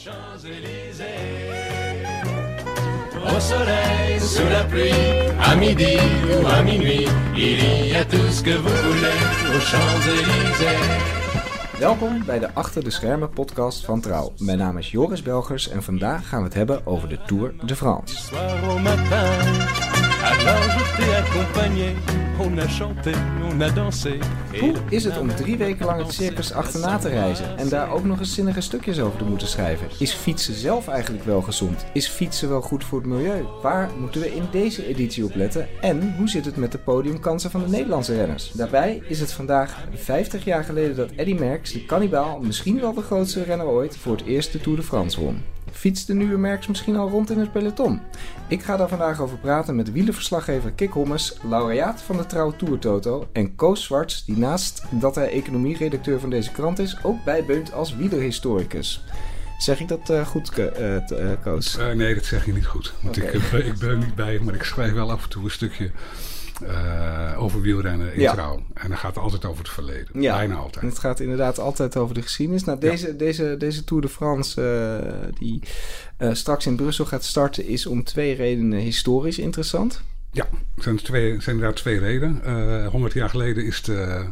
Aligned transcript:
Au 0.00 0.08
soleil, 3.40 4.18
sous 4.18 4.48
la 4.48 4.64
pluie, 4.64 4.92
à 5.38 5.54
midi 5.56 5.98
ou 6.32 6.46
à 6.46 6.62
minuit, 6.62 7.06
il 7.36 7.88
y 7.88 7.94
a 7.94 8.04
tout 8.06 8.30
ce 8.30 8.42
que 8.42 8.56
vous 8.56 8.76
voulez 8.86 9.20
aux 9.54 9.60
Champs-Élysées. 9.60 11.10
Welkom 11.78 12.24
bij 12.24 12.38
de 12.38 12.54
Achter 12.54 12.84
de 12.84 12.90
Schermen 12.90 13.30
podcast 13.30 13.84
van 13.84 14.00
Trouw. 14.00 14.32
Mijn 14.38 14.58
naam 14.58 14.78
is 14.78 14.90
Joris 14.90 15.22
Belgers 15.22 15.68
en 15.68 15.82
vandaag 15.82 16.28
gaan 16.28 16.38
we 16.38 16.44
het 16.44 16.54
hebben 16.54 16.86
over 16.86 17.08
de 17.08 17.18
Tour 17.26 17.54
de 17.62 17.76
France. 17.76 18.14
Hoe 24.60 24.74
is 24.88 25.04
het 25.04 25.18
om 25.18 25.34
drie 25.34 25.56
weken 25.56 25.86
lang 25.86 26.02
het 26.02 26.12
circus 26.12 26.52
achterna 26.52 26.98
te 26.98 27.08
reizen 27.08 27.58
en 27.58 27.68
daar 27.68 27.90
ook 27.90 28.04
nog 28.04 28.18
eens 28.18 28.34
zinnige 28.34 28.60
stukjes 28.60 29.00
over 29.00 29.18
te 29.18 29.24
moeten 29.24 29.48
schrijven? 29.48 29.86
Is 29.98 30.12
fietsen 30.12 30.54
zelf 30.54 30.88
eigenlijk 30.88 31.24
wel 31.24 31.42
gezond? 31.42 31.84
Is 31.92 32.08
fietsen 32.08 32.48
wel 32.48 32.60
goed 32.60 32.84
voor 32.84 32.98
het 32.98 33.08
milieu? 33.08 33.44
Waar 33.62 33.90
moeten 33.98 34.20
we 34.20 34.34
in 34.34 34.44
deze 34.50 34.86
editie 34.86 35.24
op 35.24 35.34
letten? 35.34 35.68
En 35.80 36.14
hoe 36.16 36.28
zit 36.28 36.44
het 36.44 36.56
met 36.56 36.72
de 36.72 36.78
podiumkansen 36.78 37.50
van 37.50 37.60
de 37.60 37.68
Nederlandse 37.68 38.14
renners? 38.14 38.50
Daarbij 38.50 39.02
is 39.08 39.20
het 39.20 39.32
vandaag 39.32 39.84
50 39.94 40.44
jaar 40.44 40.64
geleden 40.64 40.96
dat 40.96 41.10
Eddy 41.16 41.34
Merckx, 41.34 41.72
de 41.72 41.84
kannibaal, 41.84 42.38
misschien 42.40 42.80
wel 42.80 42.94
de 42.94 43.02
grootste 43.02 43.42
renner 43.42 43.66
ooit, 43.66 43.96
voor 43.96 44.16
het 44.16 44.26
eerst 44.26 44.52
de 44.52 44.60
Tour 44.60 44.78
de 44.78 44.84
France 44.84 45.20
won. 45.20 45.42
Fietst 45.72 46.06
de 46.06 46.14
nieuwe 46.14 46.36
Merckx 46.36 46.66
misschien 46.66 46.96
al 46.96 47.08
rond 47.08 47.30
in 47.30 47.38
het 47.38 47.52
peloton? 47.52 48.00
Ik 48.48 48.62
ga 48.62 48.76
daar 48.76 48.88
vandaag 48.88 49.20
over 49.20 49.38
praten 49.38 49.76
met 49.76 49.92
wielerverslaggever 49.92 50.70
Kik 50.70 50.90
Hommes, 50.90 51.36
laureaat 51.48 52.02
van 52.02 52.16
de 52.16 52.26
Trouw 52.26 52.56
Tour 52.56 52.78
Toto 52.78 53.28
en 53.32 53.54
Koos 53.54 53.84
Zwarts, 53.84 54.24
die 54.24 54.38
naast 54.38 54.82
dat 54.90 55.14
hij 55.14 55.30
economieredacteur 55.30 56.20
van 56.20 56.30
deze 56.30 56.50
krant 56.50 56.78
is, 56.78 56.96
ook 57.02 57.24
bijbeunt 57.24 57.72
als 57.72 57.96
wielerhistoricus. 57.96 59.04
Zeg 59.58 59.80
ik 59.80 59.88
dat 59.88 60.10
eh, 60.10 60.26
goed, 60.26 60.58
eh, 60.58 60.96
Koos? 61.42 61.76
Nee, 61.94 62.14
dat 62.14 62.24
zeg 62.24 62.46
je 62.46 62.52
niet 62.52 62.66
goed. 62.66 62.92
Want 63.00 63.16
ik, 63.16 63.32
ik, 63.32 63.52
ik 63.52 63.78
ben 63.78 63.88
er 63.88 63.98
niet 63.98 64.14
bij, 64.14 64.38
maar 64.38 64.54
ik 64.54 64.62
schrijf 64.62 64.92
wel 64.92 65.10
af 65.10 65.22
en 65.22 65.28
toe 65.28 65.44
een 65.44 65.50
stukje 65.50 65.90
eh, 66.62 67.42
over 67.42 67.60
wielrennen 67.60 68.14
in 68.14 68.20
Ja. 68.20 68.32
trouw. 68.32 68.62
En 68.74 68.88
dan 68.88 68.98
gaat 68.98 69.14
het 69.14 69.24
altijd 69.24 69.44
over 69.44 69.58
het 69.58 69.72
verleden. 69.72 70.22
Ja. 70.22 70.36
Bijna 70.36 70.54
En 70.54 70.60
altijd. 70.60 70.84
het 70.84 70.98
gaat 70.98 71.20
inderdaad 71.20 71.58
altijd 71.58 71.96
over 71.96 72.14
de 72.14 72.22
geschiedenis. 72.22 72.64
Nou, 72.64 72.78
deze, 72.80 73.16
deze, 73.16 73.54
deze 73.58 73.84
Tour 73.84 74.02
de 74.02 74.08
France, 74.08 74.62
eh, 74.62 75.28
die 75.38 75.62
eh, 76.16 76.32
straks 76.32 76.66
in 76.66 76.76
Brussel 76.76 77.04
gaat 77.04 77.24
starten, 77.24 77.66
is 77.66 77.86
om 77.86 78.04
twee 78.04 78.34
redenen 78.34 78.78
historisch 78.78 79.38
interessant. 79.38 80.02
Ja, 80.32 80.44
er 80.76 80.82
zijn, 80.82 80.96
twee, 80.96 81.40
zijn 81.40 81.56
inderdaad 81.56 81.76
twee 81.80 81.98
redenen. 81.98 82.84
100 82.86 83.12
jaar 83.12 83.28
geleden 83.28 83.64
is 83.64 83.82
de, 83.82 84.24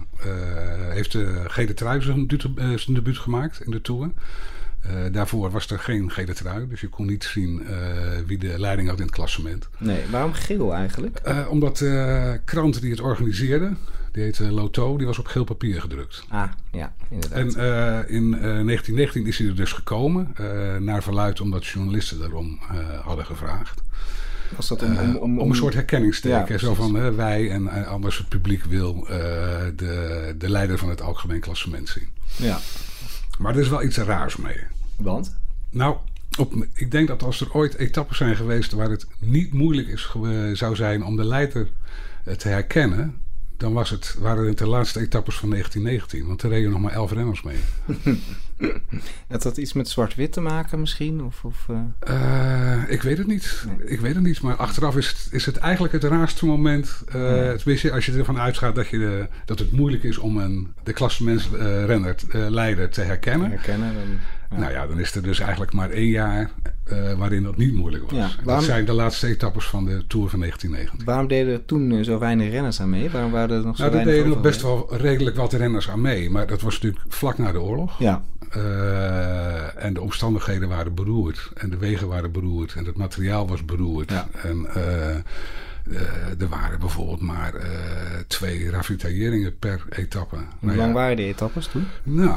heeft 0.89 1.13
de 1.13 1.45
gele 1.47 1.75
trui 1.75 2.03
zijn 2.03 2.95
debuut 2.95 3.19
gemaakt 3.19 3.61
in 3.65 3.71
de 3.71 3.81
Tour. 3.81 4.11
Eh, 4.83 5.13
daarvoor 5.13 5.51
was 5.51 5.71
er 5.71 5.79
geen 5.79 6.11
gele 6.11 6.35
trui, 6.35 6.69
dus 6.69 6.81
je 6.81 6.89
kon 6.89 7.07
niet 7.07 7.25
zien 7.25 7.67
eh, 7.67 7.77
wie 8.27 8.39
de 8.39 8.59
leiding 8.59 8.89
had 8.89 8.99
in 8.99 9.05
het 9.05 9.15
klassement. 9.15 9.69
Nee, 9.79 10.03
waarom 10.11 10.33
geel 10.33 10.75
eigenlijk? 10.75 11.19
Eh, 11.19 11.47
omdat 11.51 11.77
de 11.77 12.41
krant 12.45 12.81
die 12.81 12.91
het 12.91 13.01
organiseerde, 13.01 13.73
die 14.13 14.23
heette 14.23 14.51
Loto, 14.51 14.97
die 14.97 15.07
was 15.07 15.19
op 15.19 15.27
geel 15.27 15.45
papier 15.45 15.81
gedrukt. 15.81 16.25
Ah, 16.29 16.51
ja, 16.73 16.93
inderdaad. 17.09 17.39
En 17.39 17.47
in 18.09 18.35
eh, 18.35 18.41
1919 18.41 19.27
is 19.27 19.39
hij 19.39 19.47
er 19.47 19.57
dus 19.57 19.73
gekomen. 19.73 20.35
naar 20.81 21.03
verluid 21.03 21.41
omdat 21.41 21.67
journalisten 21.67 22.19
daarom 22.19 22.59
hadden 23.05 23.27
gevraagd. 23.27 23.83
Was 24.57 24.69
dat 24.69 24.83
om, 24.83 24.99
om, 24.99 25.17
om, 25.17 25.39
om 25.39 25.51
een 25.51 25.57
soort 25.57 25.75
herkenningsteken. 25.75 26.53
Ja, 26.53 26.59
zo 26.59 26.75
van 26.75 27.17
wij 27.17 27.51
en 27.51 27.87
anders 27.87 28.19
het 28.19 28.29
publiek 28.29 28.65
wil 28.65 29.05
de, 29.77 30.35
de 30.39 30.51
leider 30.51 30.79
van 30.79 30.89
het 30.89 31.03
algemeen 31.03 31.41
klassement 31.41 31.89
zien. 31.89 32.09
Ja, 32.37 32.59
Maar 33.39 33.55
er 33.55 33.61
is 33.61 33.69
wel 33.69 33.83
iets 33.83 33.97
raars 33.97 34.37
mee. 34.37 34.61
want? 34.97 35.37
Nou, 35.71 35.97
op, 36.39 36.55
ik 36.75 36.91
denk 36.91 37.09
dat 37.09 37.23
als 37.23 37.41
er 37.41 37.53
ooit 37.53 37.75
etappes 37.75 38.17
zijn 38.17 38.37
geweest 38.37 38.73
waar 38.73 38.91
het 38.91 39.07
niet 39.19 39.53
moeilijk 39.53 39.89
is, 39.89 40.15
zou 40.53 40.77
zijn 40.77 41.05
om 41.05 41.17
de 41.17 41.25
leider 41.25 41.69
eh, 42.25 42.35
te 42.35 42.49
herkennen, 42.49 43.21
dan 43.59 43.73
was 43.73 43.91
het, 43.91 44.17
waren 44.19 44.47
het 44.47 44.59
de 44.59 44.67
laatste 44.67 45.01
etappes 45.01 45.37
van 45.37 45.51
1919. 45.51 46.27
Want 46.27 46.43
er 46.43 46.49
reden 46.49 46.71
nog 46.71 46.81
maar 46.81 46.93
elf 46.93 47.13
renners 47.13 47.43
mee. 47.43 47.57
Had 49.29 49.43
dat 49.43 49.57
iets 49.57 49.73
met 49.73 49.89
zwart-wit 49.89 50.33
te 50.33 50.41
maken 50.41 50.81
misschien? 50.81 51.23
Of, 51.23 51.45
of, 51.45 51.67
eh, 51.69 52.75
Eh, 52.81 52.91
ik 52.91 53.03
weet 53.03 53.19
het 53.19 53.27
niet. 53.27 53.65
Nee. 53.67 53.89
Ik 53.89 54.01
weet 54.01 54.15
het 54.15 54.25
niet. 54.25 54.41
Maar 54.41 54.57
achteraf 54.57 54.97
is 54.97 55.09
het, 55.09 55.29
is 55.31 55.47
het 55.47 55.57
eigenlijk 55.57 55.93
het 55.93 56.05
raarste 56.05 56.47
moment. 56.47 57.03
Tenminste, 57.11 57.93
als 57.93 58.07
je 58.07 58.13
ervan 58.13 58.39
uitgaat 58.39 58.75
dat, 58.75 58.89
je 58.89 58.99
de, 58.99 59.29
dat 59.45 59.59
het 59.59 59.73
moeilijk 59.73 60.03
is 60.03 60.19
om 60.19 60.37
een, 60.37 60.73
de 60.83 60.93
klassementsrenner, 60.93 62.17
leider 62.33 62.91
te 62.91 63.01
herkennen. 63.01 63.51
herkennen? 63.51 63.95
Dan. 63.95 64.19
Nou 64.57 64.73
ja, 64.73 64.87
dan 64.87 64.99
is 65.01 65.15
er 65.15 65.23
dus 65.23 65.39
eigenlijk 65.41 65.73
maar 65.73 65.91
één 65.91 66.09
jaar 66.09 66.51
eh, 66.85 67.13
waarin 67.13 67.43
dat 67.43 67.57
niet 67.57 67.75
moeilijk 67.75 68.11
was. 68.11 68.19
Ja, 68.19 68.29
dat 68.45 68.63
zijn 68.63 68.85
de 68.85 68.93
laatste 68.93 69.27
etappes 69.27 69.65
van 69.65 69.85
de 69.85 70.05
Tour 70.07 70.29
van 70.29 70.39
1990. 70.41 71.05
Waarom 71.05 71.29
deden 71.29 71.53
er 71.53 71.65
toen 71.65 71.93
eh, 71.93 72.05
zo 72.05 72.19
weinig 72.19 72.51
renners 72.51 72.81
aan 72.81 72.91
mee? 72.91 73.11
Waarom 73.11 73.31
waren 73.31 73.57
er 73.57 73.65
nog 73.65 73.77
zo 73.77 73.83
Nou, 73.83 73.95
weinig 73.95 74.15
deden 74.15 74.31
nog 74.33 74.41
best 74.41 74.63
wel 74.63 74.97
redelijk 74.97 75.37
wat 75.37 75.53
renners 75.53 75.91
aan 75.91 76.01
mee. 76.01 76.31
Maar 76.31 76.47
dat 76.47 76.61
was 76.61 76.75
natuurlijk 76.75 77.05
vlak 77.09 77.39
na 77.39 77.53
de 77.53 77.61
oorlog. 77.61 77.99
Ja, 77.99 78.23
Eh, 78.51 79.85
en 79.85 79.95
de 79.95 80.01
omstandigheden 80.01 80.69
waren 80.69 80.95
beroerd. 80.95 81.51
En 81.55 81.71
de 81.71 81.77
wegen 81.77 82.09
waren 82.09 82.33
beroerd. 82.33 82.75
En 82.75 82.85
het 82.85 82.97
materiaal 82.97 83.49
was 83.49 83.65
beroerd. 83.65 84.11
Ja. 84.11 84.29
En 84.43 84.67
er 86.39 86.49
waren 86.49 86.79
bijvoorbeeld 86.81 87.21
maar 87.21 87.55
eh, 87.55 87.69
twee 88.27 88.71
ravitailleringen 88.71 89.59
per 89.59 89.85
etappe. 89.91 90.37
hoe 90.37 90.45
Nou 90.61 90.77
lang 90.77 90.89
ja, 90.89 90.95
waren 90.95 91.17
die 91.17 91.27
etappes 91.27 91.67
toen? 91.67 91.85
Nou, 92.03 92.37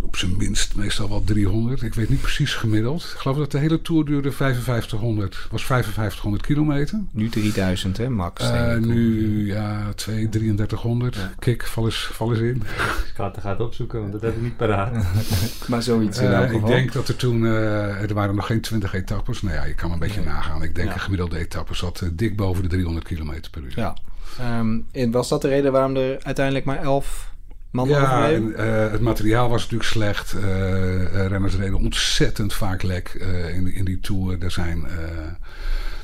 op 0.00 0.16
zijn 0.16 0.36
minst 0.36 0.74
meestal 0.76 1.08
wel 1.08 1.24
300. 1.24 1.82
Ik 1.82 1.94
weet 1.94 2.08
niet 2.08 2.20
precies 2.20 2.54
gemiddeld. 2.54 3.02
Ik 3.02 3.18
geloof 3.18 3.36
dat 3.36 3.50
de 3.50 3.58
hele 3.58 3.82
Tour 3.82 4.04
duurde 4.04 4.32
5500. 4.32 5.46
Was 5.50 5.64
5500 5.64 6.42
kilometer. 6.46 6.98
Nu 7.12 7.28
3000, 7.28 7.96
hè, 7.96 8.08
max. 8.08 8.50
Eh, 8.50 8.76
nu 8.76 9.46
ja, 9.46 9.92
2, 9.94 10.28
3300. 10.28 11.16
Kik, 11.38 11.66
val 11.66 11.84
eens, 11.84 12.08
val 12.12 12.30
eens 12.30 12.40
in. 12.40 12.56
Ik 12.56 13.12
ga 13.14 13.30
het 13.30 13.40
gaat 13.40 13.60
opzoeken, 13.60 14.00
want 14.00 14.12
dat 14.12 14.22
heb 14.22 14.36
ik 14.36 14.42
niet 14.42 14.56
paraat. 14.56 15.04
Maar 15.68 15.82
zoiets 15.82 16.18
in 16.18 16.26
Eh, 16.26 16.38
elk 16.40 16.50
ik 16.52 16.66
denk 16.66 16.92
dat 16.92 17.08
er 17.08 17.16
toen, 17.16 17.46
eh, 17.46 18.02
er 18.02 18.14
waren 18.14 18.34
nog 18.34 18.46
geen 18.46 18.60
20 18.60 18.94
etappes. 18.94 19.42
Nou 19.42 19.54
ja, 19.54 19.64
je 19.64 19.74
kan 19.74 19.92
een 19.92 19.98
beetje 19.98 20.20
Nee. 20.20 20.28
nagaan. 20.28 20.62
Ik 20.62 20.74
denk 20.74 20.88
Ja. 20.88 20.94
een 20.94 21.00
gemiddelde 21.00 21.38
etappe 21.38 21.74
zat 21.74 22.00
eh, 22.00 22.08
dik 22.12 22.36
boven 22.40 22.62
de 22.62 22.68
300 22.68 23.06
kilometer 23.06 23.50
per 23.50 23.62
uur. 23.62 23.72
Ja. 23.76 23.94
Ehm, 24.38 24.78
en 24.92 25.10
was 25.10 25.28
dat 25.28 25.42
de 25.42 25.48
reden 25.48 25.72
waarom 25.72 25.96
er 25.96 26.18
uiteindelijk 26.24 26.64
maar 26.64 26.78
elf 26.82 27.32
man 27.70 27.88
Ja, 27.88 28.30
en, 28.30 28.54
eh, 28.56 28.90
het 28.90 29.00
materiaal 29.00 29.48
was 29.48 29.62
natuurlijk 29.62 29.90
slecht. 29.90 30.32
Eh, 30.32 31.04
eh, 31.24 31.26
renners 31.26 31.56
reden 31.56 31.74
ontzettend 31.78 32.52
vaak 32.54 32.82
lek 32.82 33.08
eh, 33.08 33.54
in, 33.54 33.64
die- 33.64 33.74
in 33.74 33.84
die 33.84 34.00
Tour. 34.00 34.42
Er 34.42 34.50
zijn, 34.50 34.84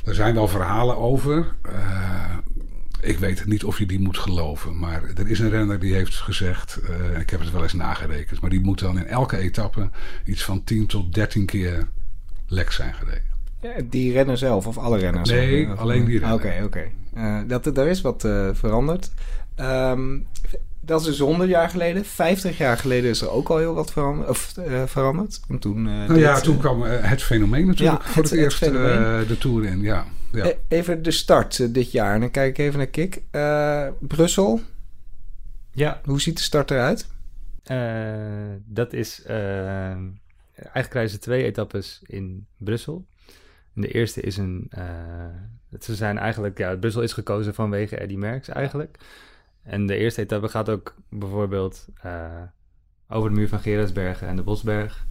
er 0.04 0.14
zijn 0.14 0.34
wel 0.34 0.48
verhalen 0.48 0.96
over. 0.96 1.54
Ik 3.00 3.18
weet 3.18 3.46
niet 3.46 3.64
of 3.64 3.78
je 3.78 3.86
die 3.86 4.00
moet 4.00 4.18
geloven. 4.18 4.78
Maar 4.78 5.02
er 5.16 5.28
is 5.28 5.38
een 5.38 5.50
renner 5.50 5.78
die 5.80 5.94
heeft 5.94 6.14
gezegd... 6.16 6.80
ik 7.20 7.30
heb 7.30 7.40
het 7.40 7.50
wel 7.50 7.62
eens 7.62 7.72
nagerekend... 7.72 8.40
maar 8.40 8.50
die 8.50 8.60
moet 8.60 8.78
dan 8.78 8.98
in 8.98 9.06
elke 9.06 9.36
etappe... 9.38 9.90
iets 10.24 10.44
van 10.44 10.64
10 10.64 10.86
tot 10.86 11.14
13 11.14 11.46
keer 11.46 11.86
lek 12.46 12.72
zijn 12.72 12.94
gereden. 12.94 13.34
Ja, 13.76 13.82
die 13.90 14.12
renner 14.12 14.38
zelf 14.38 14.66
of 14.66 14.78
alle 14.78 14.98
renners? 14.98 15.30
Nee, 15.30 15.66
Of- 15.66 15.72
of- 15.72 15.78
alleen 15.78 16.04
die 16.04 16.18
renner. 16.18 16.36
Oké, 16.36 16.60
oké. 16.64 16.84
Eh, 17.14 17.38
dat 17.46 17.74
Daar 17.74 17.86
is 17.86 18.00
wat 18.00 18.24
eh, 18.24 18.48
veranderd. 18.52 19.10
Ehm, 19.54 20.18
dat 20.80 21.00
is 21.00 21.06
dus 21.06 21.18
100 21.18 21.50
jaar 21.50 21.68
geleden. 21.70 22.04
50 22.04 22.58
jaar 22.58 22.76
geleden 22.78 23.10
is 23.10 23.20
er 23.20 23.30
ook 23.30 23.48
al 23.48 23.58
heel 23.58 23.74
wat 23.74 23.92
veranderd. 23.92 24.28
Of, 24.28 24.56
eh, 24.56 24.82
veranderd. 24.86 25.40
Want 25.48 25.60
toen, 25.60 25.88
eh, 25.88 25.92
Nou 25.94 26.18
ja, 26.18 26.34
dit, 26.34 26.42
toen 26.44 26.54
eh, 26.54 26.60
kwam 26.60 26.84
eh, 26.84 27.10
het 27.10 27.22
fenomeen 27.22 27.66
natuurlijk 27.66 28.02
Ja, 28.02 28.08
voor 28.10 28.22
het- 28.22 28.32
eerst 28.32 28.62
eh, 28.62 28.68
fenomeen. 28.68 29.26
de 29.26 29.38
Tour 29.38 29.64
in. 29.64 29.80
Ja, 29.80 30.04
ja. 30.32 30.44
E- 30.44 30.56
Even 30.68 31.02
de 31.02 31.10
start 31.10 31.60
eh, 31.60 31.66
dit 31.70 31.92
jaar. 31.92 32.14
En 32.14 32.20
dan 32.20 32.30
kijk 32.30 32.58
ik 32.58 32.64
even 32.66 32.78
naar 32.78 32.86
Kik. 32.86 33.22
Eh, 33.30 33.86
Brussel. 34.00 34.60
Ja, 35.72 36.00
Hoe 36.04 36.20
ziet 36.20 36.36
de 36.36 36.42
start 36.42 36.70
eruit? 36.70 37.06
eh, 37.64 37.76
dat 38.64 38.92
is... 38.92 39.22
eh, 39.22 39.36
eigenlijk 40.56 40.88
krijgen 40.90 41.10
ze 41.10 41.18
twee 41.18 41.44
etappes 41.44 42.00
in 42.06 42.46
Brussel. 42.56 43.04
En 43.76 43.82
de 43.82 43.88
eerste 43.88 44.20
is 44.20 44.36
een... 44.36 44.66
eh, 44.70 44.84
ze 45.80 45.94
zijn 45.94 46.18
eigenlijk... 46.18 46.58
Ja, 46.58 46.76
Brussel 46.76 47.02
is 47.02 47.12
gekozen 47.12 47.54
vanwege 47.54 47.96
Eddy 47.96 48.16
Merckx 48.16 48.48
eigenlijk. 48.48 48.98
En 49.62 49.86
de 49.86 49.96
eerste 49.96 50.20
etappe 50.20 50.48
gaat 50.48 50.68
ook 50.68 50.94
bijvoorbeeld 51.08 51.86
eh, 52.02 52.42
over 53.08 53.30
de 53.30 53.36
muur 53.36 53.48
van 53.48 53.60
Gerardsbergen 53.60 54.28
en 54.28 54.36
de 54.36 54.42
Bosberg. 54.42 55.06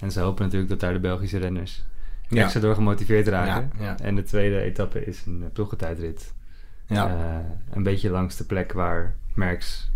En 0.00 0.10
ze 0.12 0.20
hopen 0.20 0.42
natuurlijk 0.44 0.70
dat 0.70 0.80
daar 0.80 0.92
de 0.92 1.00
Belgische 1.00 1.38
renners 1.38 1.84
Ja. 2.28 2.42
extra 2.42 2.60
door 2.60 2.74
gemotiveerd 2.74 3.28
raken. 3.28 3.70
Ja, 3.78 3.84
ja. 3.84 3.98
En 3.98 4.14
de 4.14 4.22
tweede 4.22 4.60
etappe 4.60 5.04
is 5.04 5.26
een 5.26 5.50
ploegentijdrit. 5.52 6.34
Ja. 6.86 7.08
Eh, 7.08 7.76
een 7.76 7.82
beetje 7.82 8.10
langs 8.10 8.36
de 8.36 8.44
plek 8.44 8.72
waar 8.72 9.14
Merckx 9.34 9.90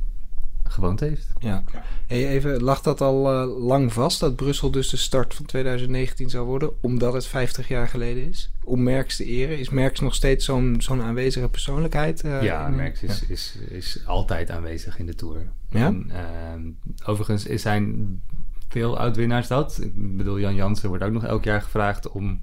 gewoond 0.73 1.01
heeft. 1.01 1.27
Ja. 1.39 1.63
Hey, 2.07 2.29
even, 2.29 2.63
lag 2.63 2.81
dat 2.81 3.01
al 3.01 3.33
eh, 3.33 3.65
lang 3.67 3.93
vast 3.93 4.21
dat 4.21 4.37
Brussel 4.37 4.71
dus 4.71 4.89
de 4.89 4.97
start 4.97 5.35
van 5.35 5.47
2019 5.47 6.31
zou 6.31 6.47
worden, 6.47 6.71
omdat 6.81 7.13
het 7.13 7.27
50 7.27 7.69
jaar 7.69 7.89
geleden 7.89 8.29
is? 8.29 8.51
Om 8.65 8.83
Merckx 8.83 9.17
te 9.17 9.25
eren, 9.25 9.59
is 9.59 9.69
Merckx 9.71 10.01
nog 10.01 10.15
steeds 10.15 10.45
zo'n 10.45 10.77
zo'n 10.79 11.03
aanwezige 11.03 11.49
persoonlijkheid? 11.49 12.21
eh, 12.25 12.43
ja, 12.43 12.69
Merckx 12.69 13.03
is, 13.03 13.27
is, 13.27 13.59
is 13.69 14.03
altijd 14.07 14.51
aanwezig 14.51 14.99
in 14.99 15.07
de 15.07 15.15
Tour. 15.15 15.37
Ja? 15.71 15.87
En, 15.87 16.11
ehm, 16.11 16.61
overigens 17.05 17.47
is 17.47 17.63
zijn 17.63 18.21
veel 18.69 18.99
oud-winnaars 18.99 19.47
dat. 19.49 19.79
Ik 19.83 20.17
bedoel, 20.17 20.39
Jan 20.39 20.55
Jansen 20.55 20.89
wordt 20.89 21.05
ook 21.05 21.13
nog 21.13 21.25
elk 21.25 21.45
jaar 21.45 21.63
gevraagd 21.63 22.09
om 22.09 22.39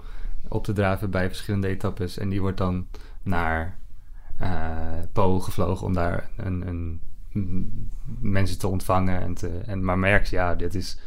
op 0.47 0.63
te 0.63 0.73
draven 0.73 1.09
bij 1.09 1.27
verschillende 1.27 1.67
etappes. 1.67 2.17
En 2.17 2.29
die 2.29 2.41
wordt 2.41 2.57
dan 2.57 2.87
naar 3.23 3.77
eh 4.37 4.71
Po 5.13 5.39
gevlogen 5.39 5.85
om 5.85 5.93
daar 5.93 6.29
een, 6.37 6.67
een- 6.67 7.01
mensen 8.19 8.57
te 8.57 8.67
ontvangen. 8.67 9.21
En 9.21 9.33
te, 9.33 9.47
en, 9.65 9.83
maar 9.83 9.99
Merckx, 9.99 10.29
ja, 10.29 10.55
dit 10.55 10.75
is, 10.75 10.97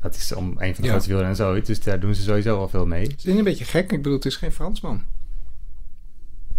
dat 0.00 0.14
is 0.14 0.34
om 0.34 0.46
een 0.48 0.74
van 0.74 0.74
de 0.74 0.82
Ja. 0.82 0.88
grootste 0.88 1.08
wielrenners 1.08 1.40
ooit. 1.40 1.66
Dus 1.66 1.82
daar 1.82 2.00
doen 2.00 2.14
ze 2.14 2.22
sowieso 2.22 2.56
wel 2.56 2.68
veel 2.68 2.86
mee. 2.86 3.02
Het 3.02 3.24
is 3.24 3.34
een 3.34 3.44
beetje 3.44 3.64
gek. 3.64 3.90
Ik 3.92 3.96
bedoel, 4.02 4.12
het 4.16 4.24
is 4.26 4.36
geen 4.36 4.52
Fransman. 4.52 5.02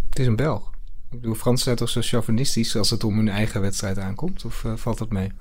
Het 0.09 0.19
is 0.19 0.27
een 0.27 0.36
Belg. 0.36 0.71
Ik 1.12 1.21
bedoel, 1.21 1.36
Fransen 1.36 1.63
zijn 1.63 1.75
toch 1.75 1.89
zo 1.89 2.01
chauvinistisch 2.03 2.75
als 2.75 2.89
het 2.89 3.03
om 3.03 3.15
hun 3.15 3.30
eigen 3.30 3.62
wedstrijd 3.62 3.97
aankomt? 3.97 4.45
Of 4.45 4.65
eh, 4.65 4.75
valt 4.75 4.97
dat 4.97 5.09
mee? 5.12 5.31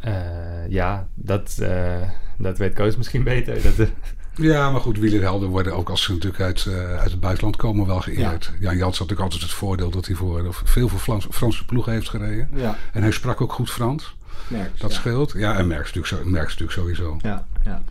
Eh, 0.00 0.68
ja, 0.68 1.08
dat, 1.14 1.58
eh, 1.58 2.08
dat 2.38 2.58
weet 2.58 2.74
Koos 2.74 2.96
misschien 2.96 3.22
beter. 3.24 3.62
Dat, 3.76 3.88
Ja, 4.34 4.70
maar 4.70 4.80
goed, 4.80 4.98
wielerhelden 4.98 5.48
worden 5.48 5.74
ook 5.74 5.88
als 5.88 6.02
ze 6.02 6.12
natuurlijk 6.12 6.42
uit, 6.42 6.66
eh, 6.66 6.98
uit 6.98 7.10
het 7.10 7.20
buitenland 7.20 7.56
komen 7.56 7.86
wel 7.86 8.00
geëerd. 8.00 8.52
Jan 8.60 8.76
Jans 8.76 8.98
had 8.98 9.08
natuurlijk 9.08 9.20
altijd 9.20 9.42
het 9.42 9.50
voordeel 9.50 9.90
dat 9.90 10.06
hij 10.06 10.14
voor, 10.14 10.54
veel 10.64 10.88
voor 10.88 10.98
Frans, 10.98 11.26
Franse 11.30 11.64
ploegen 11.64 11.92
heeft 11.92 12.08
gereden. 12.08 12.48
Ja, 12.54 12.76
En 12.92 13.02
hij 13.02 13.10
sprak 13.10 13.40
ook 13.40 13.52
goed 13.52 13.70
Frans. 13.70 14.14
Merckx. 14.48 14.80
Dat 14.80 14.92
ja. 14.92 14.98
scheelt. 14.98 15.32
Ja, 15.36 15.58
en 15.58 15.66
Merckx 15.66 15.92
natuurlijk, 15.92 16.24
zo, 16.24 16.30
Merckx 16.30 16.58
natuurlijk 16.58 16.78
sowieso. 16.78 17.18
Ja, 17.22 17.46
ja. 17.64 17.82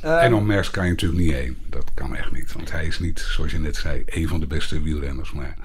en 0.00 0.18
Ehm, 0.18 0.34
om 0.34 0.46
Merckx 0.46 0.70
kan 0.70 0.84
je 0.84 0.90
natuurlijk 0.90 1.20
niet 1.20 1.32
heen. 1.32 1.58
Dat 1.68 1.84
kan 1.94 2.16
echt 2.16 2.32
niet. 2.32 2.52
Want 2.52 2.72
hij 2.72 2.86
is 2.86 2.98
niet, 2.98 3.20
zoals 3.20 3.50
je 3.50 3.58
net 3.58 3.76
zei, 3.76 4.02
een 4.06 4.28
van 4.28 4.40
de 4.40 4.46
beste 4.46 4.82
wielrenners. 4.82 5.32
Maar 5.32 5.56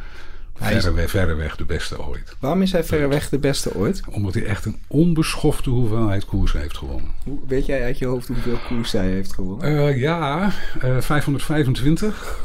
verreweg, 0.60 1.10
verreweg 1.10 1.56
de 1.56 1.66
beste 1.66 2.08
ooit. 2.08 2.36
waarom 2.40 2.62
is 2.62 2.72
hij 2.72 2.84
verreweg 2.84 3.30
de 3.30 3.40
beste 3.40 3.76
ooit? 3.76 4.02
Omdat 4.12 4.34
hij 4.34 4.46
echt 4.46 4.66
een 4.66 4.80
onbeschofte 4.88 5.70
hoeveelheid 5.70 6.26
koers 6.26 6.54
heeft 6.54 6.78
gewonnen. 6.78 7.12
Hoe, 7.24 7.40
weet 7.48 7.66
jij 7.66 7.84
uit 7.84 7.98
je 7.98 8.06
hoofd 8.06 8.28
hoeveel 8.28 8.58
koers 8.68 8.92
hij 8.92 9.08
heeft 9.08 9.34
gewonnen? 9.34 9.88
Eh, 9.88 10.00
ja, 10.00 10.52
eh 10.82 10.98
525. 11.00 12.40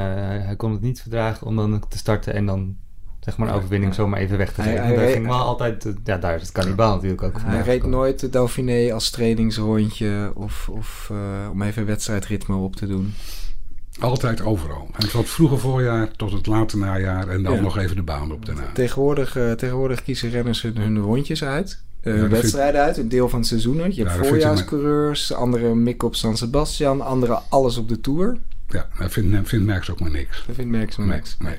hij 0.46 0.56
kon 0.58 0.72
het 0.72 0.82
niet 0.82 1.02
verdragen 1.02 1.48
om 1.48 1.56
dan 1.56 1.84
te 1.90 1.98
starten 1.98 2.34
en 2.34 2.46
dan 2.46 2.78
zeg 3.28 3.38
maar 3.38 3.48
een 3.48 3.54
Ja. 3.54 3.60
overwinning 3.60 3.94
zomaar 3.94 4.20
even 4.20 4.38
weg 4.38 4.54
te 4.54 4.62
geven. 4.62 4.82
hij 4.84 4.96
Daar 4.96 5.04
reed- 5.04 5.14
ging 5.14 5.28
wel 5.28 5.38
altijd, 5.38 5.88
ja 6.04 6.18
daar 6.18 6.36
is 6.36 6.42
het 6.42 6.52
kannibaal 6.52 6.94
natuurlijk 6.96 7.22
ook 7.24 7.42
Hij 7.42 7.62
reed 7.62 7.74
gekomen. 7.74 7.98
nooit 7.98 8.20
de 8.20 8.30
Dauphiné 8.30 8.94
als 8.94 9.10
trainingsrondje 9.10 10.32
of, 10.36 10.70
of 10.70 11.08
eh, 11.12 11.50
om 11.52 11.62
even 11.62 11.86
wedstrijdritme 11.86 12.56
op 12.56 12.76
te 12.76 12.88
doen. 12.88 13.14
Altijd 14.00 14.42
overal. 14.42 14.88
En 14.98 15.08
van 15.08 15.20
het 15.20 15.30
vroege 15.30 15.58
voorjaar 15.58 16.12
tot 16.12 16.32
het 16.32 16.46
late 16.48 16.78
najaar. 16.78 17.28
En 17.28 17.44
dan 17.44 17.54
Ja. 17.56 17.62
nog 17.62 17.78
even 17.78 17.96
de 17.96 18.02
baan 18.02 18.32
op 18.32 18.46
daarna. 18.46 18.72
Tegenwoordig, 18.74 19.36
eh, 19.36 19.52
tegenwoordig 19.52 20.04
kiezen 20.04 20.30
renners 20.30 20.62
hun, 20.62 20.78
hun 20.78 20.98
rondjes 21.00 21.44
uit. 21.44 21.82
eh, 22.02 22.16
Ja, 22.16 22.22
dat 22.22 22.30
wedstrijden 22.30 22.82
uit, 22.82 22.98
een 22.98 23.10
deel 23.10 23.30
van 23.30 23.40
het 23.40 23.48
seizoen. 23.48 23.76
Je 23.76 24.04
hebt 24.04 24.16
Ja, 24.16 24.24
voorjaarscoureurs, 24.24 25.34
anderen 25.34 25.84
mikken 25.84 26.08
op 26.08 26.16
San 26.16 26.38
Sebastian, 26.38 27.02
anderen 27.02 27.42
alles 27.50 27.78
op 27.78 27.90
de 27.90 28.02
Tour. 28.02 28.38
Ja, 28.70 28.88
dat 29.00 29.12
vindt, 29.12 29.48
vindt 29.50 29.66
Merckx 29.66 29.92
ook 29.92 30.00
maar 30.00 30.12
niks. 30.12 30.44
Dat 30.48 30.56
vindt 30.56 30.72
Merckx 30.72 30.98
maar 30.98 31.08
Nee, 31.08 31.16
niks. 31.16 31.36
nee. 31.40 31.56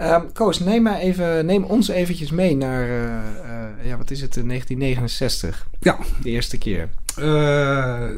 Ehm, 0.00 0.22
Koos, 0.32 0.58
neem, 0.58 0.82
maar 0.82 0.98
even, 0.98 1.46
neem 1.46 1.64
ons 1.64 1.88
eventjes 1.88 2.30
mee 2.30 2.56
naar, 2.56 2.82
eh, 2.88 3.16
eh, 3.18 3.86
ja, 3.86 3.96
wat 3.96 4.10
is 4.10 4.20
het, 4.20 4.36
eh, 4.36 4.44
1969. 4.44 5.66
Ja, 5.80 5.98
De 6.22 6.30
eerste 6.30 6.58
keer. 6.58 6.88
Eh, 7.16 8.08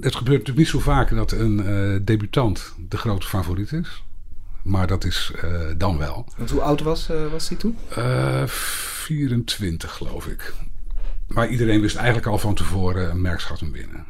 het 0.00 0.14
gebeurt 0.16 0.38
natuurlijk 0.38 0.56
niet 0.58 0.68
zo 0.68 0.78
vaak 0.78 1.14
dat 1.14 1.32
een 1.32 1.66
eh, 1.66 2.00
debutant 2.06 2.74
de 2.88 2.96
grote 2.96 3.26
favoriet 3.26 3.72
is. 3.72 4.02
Maar 4.62 4.86
dat 4.86 5.04
is 5.04 5.32
eh, 5.42 5.60
dan 5.76 5.98
wel. 5.98 6.26
Want 6.36 6.50
hoe 6.50 6.60
oud 6.60 6.80
was, 6.80 7.08
eh, 7.10 7.26
was 7.30 7.48
hij 7.48 7.58
toen? 7.58 7.76
Eh 7.96 8.46
24 8.46 9.92
geloof 9.92 10.26
ik. 10.26 10.52
Maar 11.28 11.48
iedereen 11.48 11.80
wist 11.80 11.96
eigenlijk 11.96 12.26
al 12.26 12.38
van 12.38 12.54
tevoren, 12.54 13.10
een 13.10 13.20
Merckx 13.20 13.44
gaat 13.44 13.60
hem 13.60 13.72
winnen. 13.72 14.04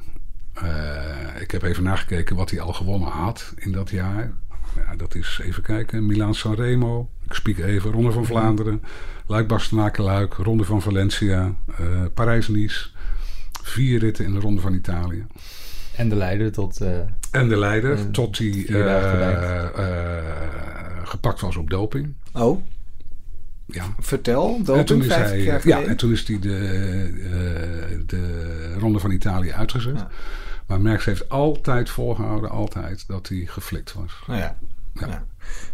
Eh, 0.52 1.40
ik 1.40 1.50
heb 1.50 1.62
even 1.62 1.82
nagekeken 1.82 2.36
wat 2.36 2.50
hij 2.50 2.60
al 2.60 2.72
gewonnen 2.72 3.08
had 3.08 3.52
in 3.56 3.72
dat 3.72 3.90
jaar. 3.90 4.32
Ja, 4.76 4.96
dat 4.96 5.14
is, 5.14 5.40
even 5.42 5.62
kijken, 5.62 6.06
Milaan 6.06 6.34
Sanremo. 6.34 7.08
Ik 7.24 7.32
spiek 7.34 7.58
even, 7.58 7.90
Ronde 7.92 8.12
van 8.12 8.24
Vlaanderen. 8.26 8.82
Luik 9.26 9.46
Bastenaken 9.48 10.04
Luik, 10.04 10.34
Ronde 10.34 10.64
van 10.64 10.82
Valencia, 10.82 11.54
eh, 11.78 11.86
Parijs-Nice. 12.14 12.88
Vier 13.62 13.98
ritten 13.98 14.24
in 14.24 14.32
de 14.32 14.40
Ronde 14.40 14.60
van 14.60 14.72
Italië. 14.74 15.26
En 15.96 16.08
de 16.08 16.16
leider 16.16 16.52
tot... 16.52 16.80
eh, 16.80 16.98
En 17.30 17.48
de 17.48 17.56
leider, 17.58 17.92
Eh, 17.98 18.04
tot 18.04 18.38
hij 18.38 18.50
vier 18.66 18.84
dagen 18.84 19.74
eh, 19.74 21.02
gepakt 21.04 21.40
was 21.40 21.56
op 21.56 21.70
doping. 21.70 22.14
Oh, 22.32 22.62
Ja. 23.66 23.84
vertel. 23.98 24.54
En 24.58 24.64
Doping, 24.64 24.86
toen 24.86 25.00
is 25.00 25.06
50 25.06 25.28
hij, 25.30 25.42
jaar 25.42 25.66
ja, 25.68 25.82
en 25.82 25.96
toen 25.96 26.12
is 26.12 26.26
hij 26.26 26.38
de, 26.38 26.56
eh, 27.24 27.98
de 28.06 28.74
Ronde 28.78 28.98
van 28.98 29.10
Italië 29.10 29.52
uitgezet. 29.52 29.96
Ja. 29.98 30.08
Maar 30.72 30.80
Merckx 30.80 31.04
heeft 31.04 31.28
altijd 31.28 31.90
volgehouden, 31.90 32.50
altijd, 32.50 33.04
dat 33.06 33.28
hij 33.28 33.42
geflikt 33.46 33.92
was. 33.92 34.12
Nou 34.26 34.40
ja. 34.40 34.56
Ja. 34.94 35.06
ja. 35.06 35.24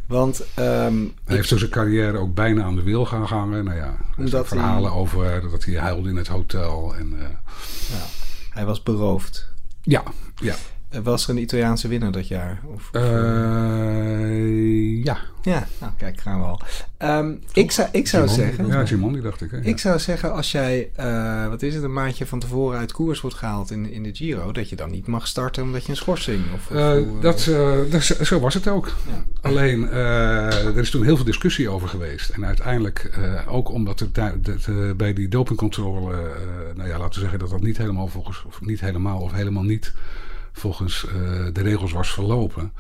Want 0.06 0.44
ehm, 0.54 0.96
Hij 1.24 1.36
heeft 1.36 1.48
dus 1.48 1.58
zijn 1.58 1.70
carrière 1.70 2.18
ook 2.18 2.34
bijna 2.34 2.62
aan 2.64 2.74
de 2.76 2.82
wil 2.82 3.06
gaan 3.06 3.22
hangen. 3.22 3.64
Nou 3.64 3.76
ja, 3.76 3.96
er 4.18 4.28
zijn 4.28 4.44
verhalen 4.44 4.90
hij- 4.90 5.00
over 5.00 5.50
dat 5.50 5.64
hij 5.64 5.78
huilde 5.78 6.08
in 6.08 6.16
het 6.16 6.26
hotel. 6.26 6.94
En, 6.96 7.20
eh, 7.20 7.26
hij 8.50 8.64
was 8.64 8.82
beroofd. 8.82 9.48
ja, 9.82 10.02
ja. 10.34 10.54
Eh, 10.88 11.00
Was 11.02 11.24
er 11.24 11.30
een 11.30 11.40
Italiaanse 11.40 11.88
winnaar 11.88 12.12
dat 12.12 12.28
jaar? 12.28 12.60
Of, 12.64 12.74
of, 12.74 12.90
Eh, 13.02 15.04
ja. 15.04 15.18
Ja, 15.42 15.66
nou 15.80 15.92
kijk, 15.98 16.20
gaan 16.20 16.40
we 16.40 16.46
al. 16.46 16.60
Ehm, 16.96 17.32
ik 17.52 17.70
zou, 17.70 17.88
ik 17.92 18.08
zou 18.08 18.28
zeggen... 18.28 18.66
Ja, 18.66 18.86
Gimondi 18.86 19.20
dacht 19.20 19.40
ik. 19.40 19.50
Hè? 19.50 19.56
Ja. 19.56 19.62
Ik 19.62 19.78
zou 19.78 19.98
zeggen, 19.98 20.32
als 20.32 20.52
jij, 20.52 20.90
eh, 20.94 21.48
wat 21.48 21.62
is 21.62 21.74
het, 21.74 21.84
een 21.84 21.92
maandje 21.92 22.26
van 22.26 22.38
tevoren 22.38 22.78
uit 22.78 22.92
koers 22.92 23.20
wordt 23.20 23.36
gehaald 23.36 23.70
in, 23.70 23.92
in 23.92 24.02
de 24.02 24.14
Giro, 24.14 24.52
dat 24.52 24.68
je 24.68 24.76
dan 24.76 24.90
niet 24.90 25.06
mag 25.06 25.26
starten 25.26 25.62
omdat 25.62 25.84
je 25.84 25.90
een 25.90 25.96
schorsing 25.96 26.40
of... 26.54 26.66
dat, 27.20 27.50
dat, 27.90 28.02
zo 28.26 28.40
was 28.40 28.54
het 28.54 28.68
ook. 28.68 28.86
Ja. 28.86 29.24
Alleen, 29.40 29.88
er 29.90 30.78
is 30.78 30.90
toen 30.90 31.04
heel 31.04 31.16
veel 31.16 31.24
discussie 31.24 31.68
over 31.68 31.88
geweest. 31.88 32.28
En 32.30 32.46
uiteindelijk, 32.46 33.18
ook 33.48 33.70
omdat 33.70 34.00
er 34.00 34.12
tij- 34.12 34.34
dat, 34.40 34.68
bij 34.96 35.12
die 35.12 35.28
dopingcontrole, 35.28 36.16
nou 36.74 36.88
ja, 36.88 36.98
laten 36.98 37.14
we 37.14 37.20
zeggen 37.20 37.38
dat 37.38 37.50
dat 37.50 37.62
niet 37.62 37.78
helemaal 37.78 38.06
volgens, 38.06 38.44
of 38.46 38.60
niet 38.60 38.80
helemaal 38.80 39.20
of 39.20 39.32
helemaal 39.32 39.62
niet 39.62 39.92
volgens 40.58 41.06
eh, 41.06 41.12
de 41.52 41.62
regels 41.62 41.92
was 41.92 42.12
verlopen. 42.12 42.72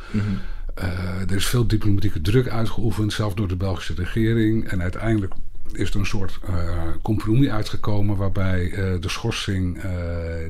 Eh, 0.74 1.20
er 1.20 1.36
is 1.36 1.46
veel 1.46 1.66
diplomatieke 1.66 2.20
druk 2.20 2.48
uitgeoefend, 2.48 3.12
zelfs 3.12 3.34
door 3.34 3.48
de 3.48 3.56
Belgische 3.56 3.94
regering. 3.94 4.68
En 4.68 4.82
uiteindelijk 4.82 5.32
is 5.72 5.90
er 5.90 5.96
een 5.96 6.06
soort 6.06 6.38
eh, 6.46 6.54
compromis 7.02 7.48
uitgekomen 7.48 8.16
waarbij 8.16 8.70
de 9.00 9.08
schorsing, 9.08 9.80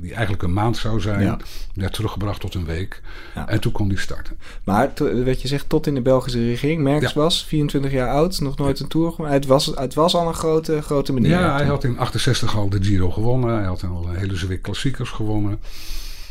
die 0.00 0.12
eigenlijk 0.12 0.42
een 0.42 0.52
maand 0.52 0.76
zou 0.76 1.00
zijn, 1.00 1.20
Ja. 1.22 1.38
werd 1.74 1.92
teruggebracht 1.92 2.40
tot 2.40 2.54
een 2.54 2.64
week. 2.64 3.00
Ja. 3.34 3.48
En 3.48 3.60
toen 3.60 3.72
kon 3.72 3.88
die 3.88 3.98
starten. 3.98 4.38
Maar 4.64 4.92
wat 5.24 5.42
je 5.42 5.48
zegt, 5.48 5.68
tot 5.68 5.86
in 5.86 5.94
de 5.94 6.00
Belgische 6.00 6.46
regering. 6.46 6.82
Merckx 6.82 7.12
Ja. 7.12 7.20
was 7.20 7.44
24 7.44 7.90
jaar 7.92 8.08
oud, 8.10 8.40
nog 8.40 8.56
nooit 8.58 8.80
een 8.80 8.88
tour 8.88 9.10
gewonnen. 9.10 9.34
Het 9.34 9.46
was, 9.46 9.66
het 9.66 9.94
was 9.94 10.14
al 10.14 10.28
een 10.28 10.34
grote, 10.34 10.82
grote 10.82 11.12
meneer. 11.12 11.30
Ja, 11.30 11.56
hij 11.56 11.66
had 11.66 11.84
in 11.84 11.98
68 11.98 12.56
al 12.56 12.68
de 12.68 12.82
Giro 12.82 13.10
gewonnen. 13.10 13.56
Hij 13.56 13.66
had 13.66 13.84
al 13.84 14.08
een 14.08 14.16
hele 14.16 14.36
zwik 14.36 14.62
klassiekers 14.62 15.10
gewonnen. 15.10 15.58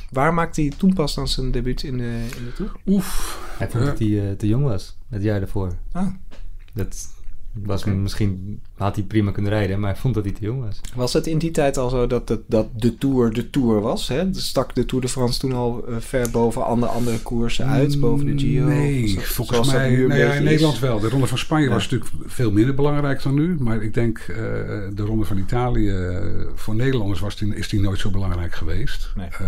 Waar 0.10 0.34
maakte 0.34 0.62
hij 0.62 0.72
toen 0.78 0.94
pas 0.94 1.16
dan 1.16 1.28
zijn 1.28 1.52
debuut 1.52 1.84
in 1.84 1.98
de, 1.98 2.26
in 2.38 2.46
de 2.46 2.54
tour? 2.56 2.72
Oef. 2.86 3.40
hij 3.58 3.70
vond 3.70 3.84
Ja. 3.84 3.90
dat 3.90 4.00
hij 4.00 4.30
eh, 4.30 4.36
te 4.36 4.48
jong 4.48 4.64
was, 4.64 4.98
het 5.10 5.24
jaar 5.24 5.40
daarvoor. 5.40 5.74
Ah. 5.92 6.08
Dat 6.74 7.08
was 7.66 7.84
misschien, 7.84 8.62
had 8.78 8.96
hij 8.96 9.04
prima 9.06 9.32
kunnen 9.32 9.52
rijden, 9.52 9.80
maar 9.80 9.92
hij 9.92 10.00
vond 10.00 10.14
dat 10.14 10.24
hij 10.24 10.34
te 10.34 10.42
jong 10.42 10.64
was. 10.64 10.82
Was 10.96 11.14
het 11.14 11.28
in 11.28 11.38
die 11.38 11.52
tijd 11.52 11.78
al 11.78 11.90
zo 11.90 12.08
dat, 12.08 12.30
het, 12.30 12.42
dat 12.48 12.68
de 12.76 12.98
Tour 12.98 13.34
de 13.34 13.50
Tour 13.50 13.82
was? 13.82 14.08
Hè? 14.08 14.34
Stak 14.34 14.76
de 14.76 14.86
Tour 14.86 15.04
de 15.04 15.10
France 15.10 15.40
toen 15.40 15.54
al 15.54 15.88
eh, 15.88 15.96
ver 16.00 16.32
boven 16.32 16.66
andere, 16.66 16.92
andere 16.92 17.20
koersen 17.20 17.66
uit, 17.66 18.00
boven 18.00 18.26
de 18.26 18.38
Giro? 18.44 18.68
Nee, 18.68 19.16
dat- 19.16 19.24
volgens 19.24 19.72
mij. 19.72 19.96
Nou 19.96 20.20
ja, 20.20 20.32
in 20.32 20.38
is? 20.38 20.44
Nederland 20.50 20.80
wel. 20.80 21.00
De 21.00 21.10
Ronde 21.10 21.28
van 21.28 21.38
Spanje 21.38 21.66
Ja. 21.68 21.74
was 21.74 21.90
natuurlijk 21.90 22.12
veel 22.26 22.52
minder 22.52 22.76
belangrijk 22.76 23.24
dan 23.24 23.34
nu. 23.34 23.56
Maar 23.60 23.82
ik 23.84 23.94
denk 23.94 24.18
eh, 24.18 24.36
de 24.94 25.04
Ronde 25.06 25.26
van 25.26 25.38
Italië. 25.38 25.94
voor 26.56 26.76
Nederlanders 26.76 27.20
was 27.20 27.38
die, 27.38 27.56
is 27.56 27.70
die 27.70 27.82
nooit 27.82 28.00
zo 28.00 28.10
belangrijk 28.10 28.56
geweest. 28.56 29.12
Nee. 29.16 29.28
Eh, 29.28 29.48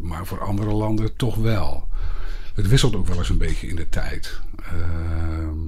maar 0.00 0.26
voor 0.26 0.40
andere 0.40 0.72
landen 0.72 1.16
toch 1.16 1.36
wel. 1.36 1.88
Het 2.54 2.68
wisselt 2.68 2.96
ook 2.96 3.06
wel 3.06 3.16
eens 3.18 3.28
een 3.28 3.38
beetje 3.38 3.66
in 3.66 3.76
de 3.76 3.88
tijd. 3.88 4.40
Ehm, 4.62 5.58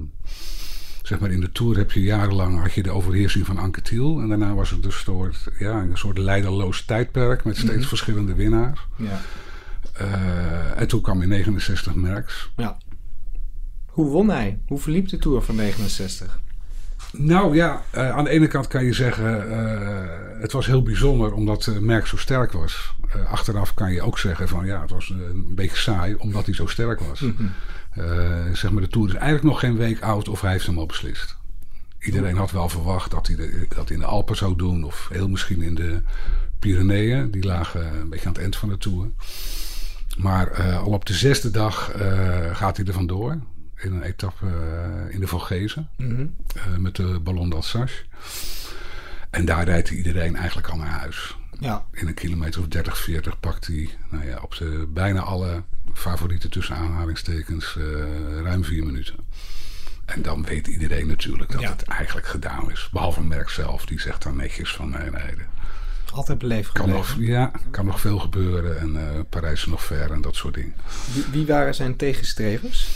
zeg 1.07 1.19
maar 1.19 1.31
in 1.31 1.39
de 1.39 1.51
Tour 1.51 1.77
heb 1.77 1.91
je 1.91 2.01
jarenlang 2.01 2.59
had 2.61 2.73
je 2.73 2.83
de 2.83 2.91
overheersing 2.91 3.45
van 3.45 3.57
Anke 3.57 3.81
Thiel. 3.81 4.19
En 4.19 4.27
daarna 4.27 4.53
was 4.53 4.69
het 4.69 4.83
dus 4.83 4.95
een 4.95 5.01
soort, 5.01 5.47
ja, 5.59 5.81
een 5.81 5.97
soort 5.97 6.17
leiderloos 6.17 6.85
tijdperk 6.85 7.43
met 7.43 7.57
steeds 7.57 7.77
Mhm. 7.77 7.87
verschillende 7.87 8.33
winnaars. 8.33 8.87
Ja. 8.95 9.19
Eh, 9.93 10.79
en 10.81 10.87
toen 10.87 11.01
kwam 11.01 11.21
in 11.21 11.29
69 11.29 11.95
Merckx. 11.95 12.49
ja. 12.55 12.77
Hoe 13.87 14.09
won 14.09 14.29
hij? 14.29 14.59
Hoe 14.67 14.79
verliep 14.79 15.07
de 15.09 15.17
Tour 15.17 15.41
van 15.41 15.55
69? 15.55 16.39
Nou 17.11 17.55
ja, 17.55 17.81
eh, 17.89 18.09
aan 18.09 18.23
de 18.23 18.29
ene 18.29 18.47
kant 18.47 18.67
kan 18.67 18.83
je 18.85 18.93
zeggen, 18.93 19.51
eh, 19.51 20.41
het 20.41 20.51
was 20.51 20.65
heel 20.65 20.83
bijzonder 20.83 21.33
omdat 21.33 21.71
Merck 21.79 22.05
zo 22.05 22.17
sterk 22.17 22.51
was. 22.51 22.95
Eh, 23.09 23.31
achteraf 23.31 23.73
kan 23.73 23.93
je 23.93 24.01
ook 24.01 24.19
zeggen 24.19 24.47
van 24.47 24.65
ja, 24.65 24.81
het 24.81 24.89
was 24.89 25.09
een 25.09 25.55
beetje 25.55 25.77
saai 25.77 26.15
omdat 26.15 26.45
hij 26.45 26.55
zo 26.55 26.67
sterk 26.67 26.99
was. 26.99 27.19
Mhm. 27.19 27.43
Zeg 28.53 28.71
maar, 28.71 28.81
de 28.81 28.87
Tour 28.87 29.07
is 29.07 29.13
eigenlijk 29.13 29.43
nog 29.43 29.59
geen 29.59 29.77
week 29.77 30.01
oud 30.01 30.29
of 30.29 30.41
hij 30.41 30.51
heeft 30.51 30.65
hem 30.65 30.77
al 30.77 30.85
beslist. 30.85 31.37
Iedereen 31.99 32.37
had 32.37 32.51
wel 32.51 32.69
verwacht 32.69 33.11
dat 33.11 33.27
hij 33.27 33.35
de, 33.35 33.65
dat 33.75 33.89
in 33.89 33.99
de 33.99 34.05
Alpen 34.05 34.35
zou 34.35 34.55
doen 34.55 34.83
of 34.83 35.07
heel 35.11 35.27
misschien 35.27 35.61
in 35.61 35.75
de 35.75 36.01
Pyreneeën. 36.59 37.31
Die 37.31 37.45
lagen 37.45 37.99
een 37.99 38.09
beetje 38.09 38.25
aan 38.25 38.33
het 38.33 38.41
eind 38.41 38.55
van 38.55 38.69
de 38.69 38.77
Tour. 38.77 39.09
Maar 40.17 40.63
al 40.63 40.91
op 40.91 41.05
de 41.05 41.13
zesde 41.13 41.51
dag 41.51 41.91
gaat 42.53 42.77
hij 42.77 42.85
er 42.85 42.93
vandoor. 42.93 43.39
In 43.77 43.93
een 43.93 44.01
etappe 44.03 44.45
eh, 44.45 45.13
in 45.13 45.19
de 45.19 45.27
Vogezen. 45.27 45.89
Mhm. 45.97 46.25
eh, 46.55 46.77
met 46.77 46.95
de 46.95 47.19
Ballon 47.19 47.49
d'Alsace. 47.49 48.03
En 49.29 49.45
daar 49.45 49.63
rijdt 49.65 49.89
iedereen 49.89 50.35
eigenlijk 50.35 50.67
al 50.67 50.77
naar 50.77 50.99
huis. 50.99 51.37
Ja. 51.59 51.85
In 51.91 52.07
een 52.07 52.13
kilometer 52.13 52.61
of 52.61 52.67
30, 52.67 52.97
40 52.97 53.39
pakt 53.39 53.67
hij 53.67 53.89
nou 54.09 54.25
ja, 54.25 54.39
op 54.41 54.55
de, 54.57 54.87
bijna 54.93 55.19
alle 55.21 55.63
favorieten 55.93 56.49
tussen 56.49 56.75
aanhalingstekens 56.75 57.75
eh, 57.77 57.83
ruim 58.43 58.63
vier 58.63 58.85
minuten. 58.85 59.15
En 60.05 60.21
dan 60.21 60.43
weet 60.43 60.67
iedereen 60.67 61.07
natuurlijk 61.07 61.51
dat 61.51 61.61
Ja. 61.61 61.69
het 61.69 61.81
eigenlijk 61.83 62.27
gedaan 62.27 62.71
is. 62.71 62.89
Behalve 62.91 63.23
Merck 63.23 63.49
zelf, 63.49 63.85
die 63.85 63.99
zegt 63.99 64.23
dan 64.23 64.35
netjes 64.35 64.73
van 64.75 64.89
nee, 64.89 65.09
nee, 65.09 65.33
Altijd 66.13 66.37
beleefd 66.37 66.71
kan 66.71 66.89
nog, 66.89 67.15
ja, 67.19 67.51
kan 67.71 67.85
nog 67.85 67.99
veel 67.99 68.19
gebeuren. 68.19 68.79
En 68.79 69.25
Parijs 69.29 69.59
is 69.59 69.65
nog 69.65 69.83
ver 69.83 70.11
en 70.11 70.21
dat 70.21 70.35
soort 70.35 70.53
dingen. 70.53 70.73
Wie, 71.13 71.25
wie 71.31 71.45
waren 71.45 71.75
zijn 71.75 71.95
tegenstrevers? 71.95 72.87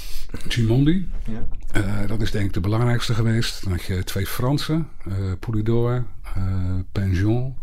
Gimondi, 0.47 1.07
Ja. 1.25 1.43
eh, 1.71 2.07
dat 2.07 2.21
is 2.21 2.31
denk 2.31 2.45
ik 2.45 2.53
de 2.53 2.59
belangrijkste 2.59 3.13
geweest. 3.13 3.63
Dan 3.63 3.71
had 3.71 3.83
je 3.83 4.03
twee 4.03 4.25
Fransen, 4.27 4.87
eh 5.07 5.13
Poulidor, 5.39 6.05
eh 6.35 6.43
Penjon. 6.91 7.55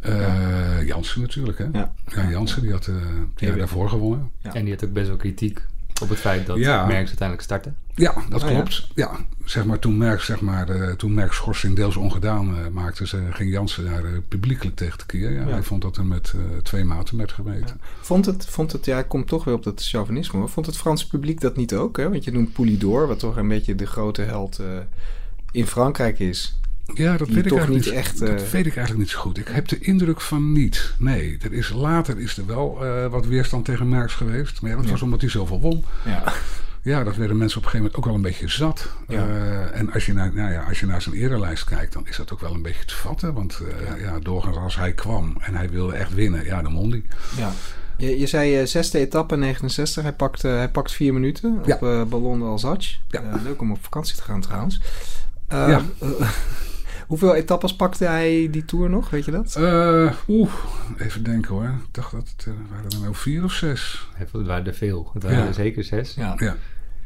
Eh, 0.00 0.86
Jansen 0.86 1.20
natuurlijk, 1.20 1.58
hè? 1.58 1.66
Ja. 1.72 1.92
Ja, 2.06 2.30
Jansen 2.30 2.62
die 2.62 2.70
had 2.72 2.86
eh 2.86 2.94
die 3.34 3.54
daarvoor 3.56 3.88
gewonnen. 3.88 4.30
Ja. 4.42 4.54
En 4.54 4.64
die 4.64 4.74
had 4.74 4.84
ook 4.84 4.92
best 4.92 5.08
wel 5.08 5.16
kritiek 5.16 5.66
op 6.00 6.08
het 6.08 6.18
feit 6.18 6.46
dat 6.46 6.56
Ja. 6.58 6.86
Merckx 6.86 7.08
uiteindelijk 7.08 7.42
startte. 7.42 7.72
Ja, 7.94 8.14
dat 8.28 8.42
Oh, 8.42 8.48
ja? 8.48 8.54
klopt. 8.54 8.88
Ja. 8.94 9.10
zeg 9.44 9.64
maar 9.64 9.78
toen 9.78 9.96
Merck, 9.98 10.20
zeg 10.20 10.40
maar, 10.40 10.68
eh, 10.68 10.94
toen 10.94 11.20
schorsing 11.28 11.76
deels 11.76 11.96
ongedaan 11.96 12.56
eh, 12.58 12.66
maakte, 12.68 13.06
ze, 13.06 13.22
ging 13.30 13.50
Jansen 13.50 13.84
daar 13.84 14.04
eh, 14.04 14.10
publiekelijk 14.28 14.76
tegen 14.76 14.98
te 14.98 15.06
keer. 15.06 15.32
Ja. 15.32 15.40
Ja. 15.40 15.48
Hij 15.48 15.62
vond 15.62 15.82
dat 15.82 15.96
er 15.96 16.04
met 16.06 16.32
eh, 16.36 16.56
twee 16.62 16.84
maten 16.84 17.16
werd 17.16 17.32
gemeten. 17.32 17.80
Vond 18.00 18.26
het, 18.26 18.46
vond 18.46 18.72
het, 18.72 18.84
ja, 18.84 18.98
ik 18.98 19.08
kom 19.08 19.24
toch 19.24 19.44
weer 19.44 19.54
op 19.54 19.62
dat 19.62 19.86
chauvinisme. 19.86 20.38
hoor. 20.38 20.48
Vond 20.48 20.66
het 20.66 20.76
Franse 20.76 21.08
publiek 21.08 21.40
dat 21.40 21.56
niet 21.56 21.74
ook? 21.74 21.96
Hè? 21.96 22.10
Want 22.10 22.24
je 22.24 22.32
noemt 22.32 22.52
Poulidor, 22.52 23.06
wat 23.06 23.18
toch 23.18 23.36
een 23.36 23.48
beetje 23.48 23.74
de 23.74 23.86
grote 23.86 24.22
held 24.22 24.58
eh, 24.58 24.66
in 25.50 25.66
Frankrijk 25.66 26.18
is. 26.18 26.59
Ja, 26.94 27.16
dat 27.16 27.28
weet 27.28 27.36
ik 27.36 27.42
toch 27.48 27.58
eigenlijk 27.58 27.84
niet 27.86 27.94
echt, 27.94 28.18
Dat 28.18 28.28
eh, 28.28 28.34
weet 28.36 28.66
ik 28.66 28.76
eigenlijk 28.76 28.98
niet 28.98 29.08
zo 29.10 29.18
goed. 29.18 29.38
Ik 29.38 29.48
heb 29.48 29.68
de 29.68 29.78
indruk 29.78 30.20
van 30.20 30.52
niet. 30.52 30.94
Nee, 30.98 31.38
er 31.42 31.52
is, 31.52 31.68
later 31.70 32.18
is 32.18 32.36
er 32.38 32.46
wel 32.46 32.84
eh, 32.86 33.06
wat 33.06 33.26
weerstand 33.26 33.64
tegen 33.64 33.88
Merckx 33.88 34.14
geweest. 34.14 34.60
Maar 34.60 34.70
ja, 34.70 34.76
dat 34.76 34.84
Ja. 34.84 34.90
was 34.90 35.02
omdat 35.02 35.20
hij 35.20 35.30
zoveel 35.30 35.60
won. 35.60 35.84
Ja. 36.04 36.32
Ja, 36.82 37.04
dat 37.04 37.16
werden 37.16 37.36
mensen 37.36 37.58
op 37.58 37.64
een 37.64 37.70
gegeven 37.70 37.78
moment 37.78 37.96
ook 37.96 38.04
wel 38.04 38.14
een 38.14 38.22
beetje 38.38 38.48
zat. 38.48 38.88
Ja. 39.08 39.26
Eh, 39.28 39.78
en 39.80 39.92
als 39.92 40.06
je, 40.06 40.12
naar, 40.12 40.34
nou 40.34 40.52
ja, 40.52 40.62
als 40.62 40.80
je 40.80 40.86
naar 40.86 41.02
zijn 41.02 41.14
erelijst 41.14 41.64
kijkt, 41.64 41.92
dan 41.92 42.06
is 42.08 42.16
dat 42.16 42.32
ook 42.32 42.40
wel 42.40 42.54
een 42.54 42.62
beetje 42.62 42.84
te 42.84 42.94
vatten. 42.94 43.34
Want 43.34 43.60
eh, 43.96 44.00
ja. 44.02 44.18
doorgaans 44.18 44.56
als 44.56 44.76
hij 44.76 44.92
kwam 44.92 45.36
en 45.40 45.54
hij 45.54 45.70
wilde 45.70 45.92
echt 45.94 46.14
winnen, 46.14 46.44
ja, 46.44 46.62
dan 46.62 46.72
won 46.74 46.90
hij. 46.90 47.02
ja. 47.36 47.52
Je, 47.96 48.18
je 48.18 48.26
zei 48.26 48.66
zesde 48.66 48.98
etappe 48.98 49.36
69. 49.36 50.02
Hij 50.02 50.12
pakt, 50.12 50.42
hij 50.42 50.68
pakt 50.70 50.92
vier 50.92 51.12
minuten 51.12 51.58
op 51.58 51.66
Ja. 51.66 51.74
eh 51.80 52.02
Ballon 52.04 52.38
d'Alsace. 52.38 52.94
Ja. 53.08 53.22
Leuk 53.44 53.60
om 53.60 53.70
op 53.70 53.78
vakantie 53.82 54.16
te 54.16 54.22
gaan 54.22 54.40
trouwens. 54.40 54.80
Eh, 55.48 55.68
Ja. 55.68 55.82
Hoeveel 57.10 57.34
etappes 57.34 57.76
pakte 57.76 58.04
hij 58.04 58.48
die 58.50 58.64
Tour 58.64 58.90
nog? 58.90 59.10
Weet 59.10 59.24
je 59.24 59.30
dat? 59.30 59.54
Eh, 59.56 60.12
Oeh, 60.28 60.52
even 60.98 61.22
denken 61.22 61.54
hoor. 61.54 61.64
Ik 61.64 61.94
dacht 61.94 62.10
dat 62.12 62.28
het 62.36 62.46
eh, 62.46 62.52
waren 62.70 62.90
er 62.90 63.00
nou 63.00 63.14
vier 63.14 63.44
of 63.44 63.52
zes. 63.52 64.08
Het 64.14 64.28
waren 64.32 64.66
er 64.66 64.74
veel. 64.74 65.10
Het 65.12 65.22
waren 65.22 65.38
Ja. 65.38 65.46
er 65.46 65.54
zeker 65.54 65.84
zes. 65.84 66.14
Ja. 66.14 66.34
Ja. 66.36 66.56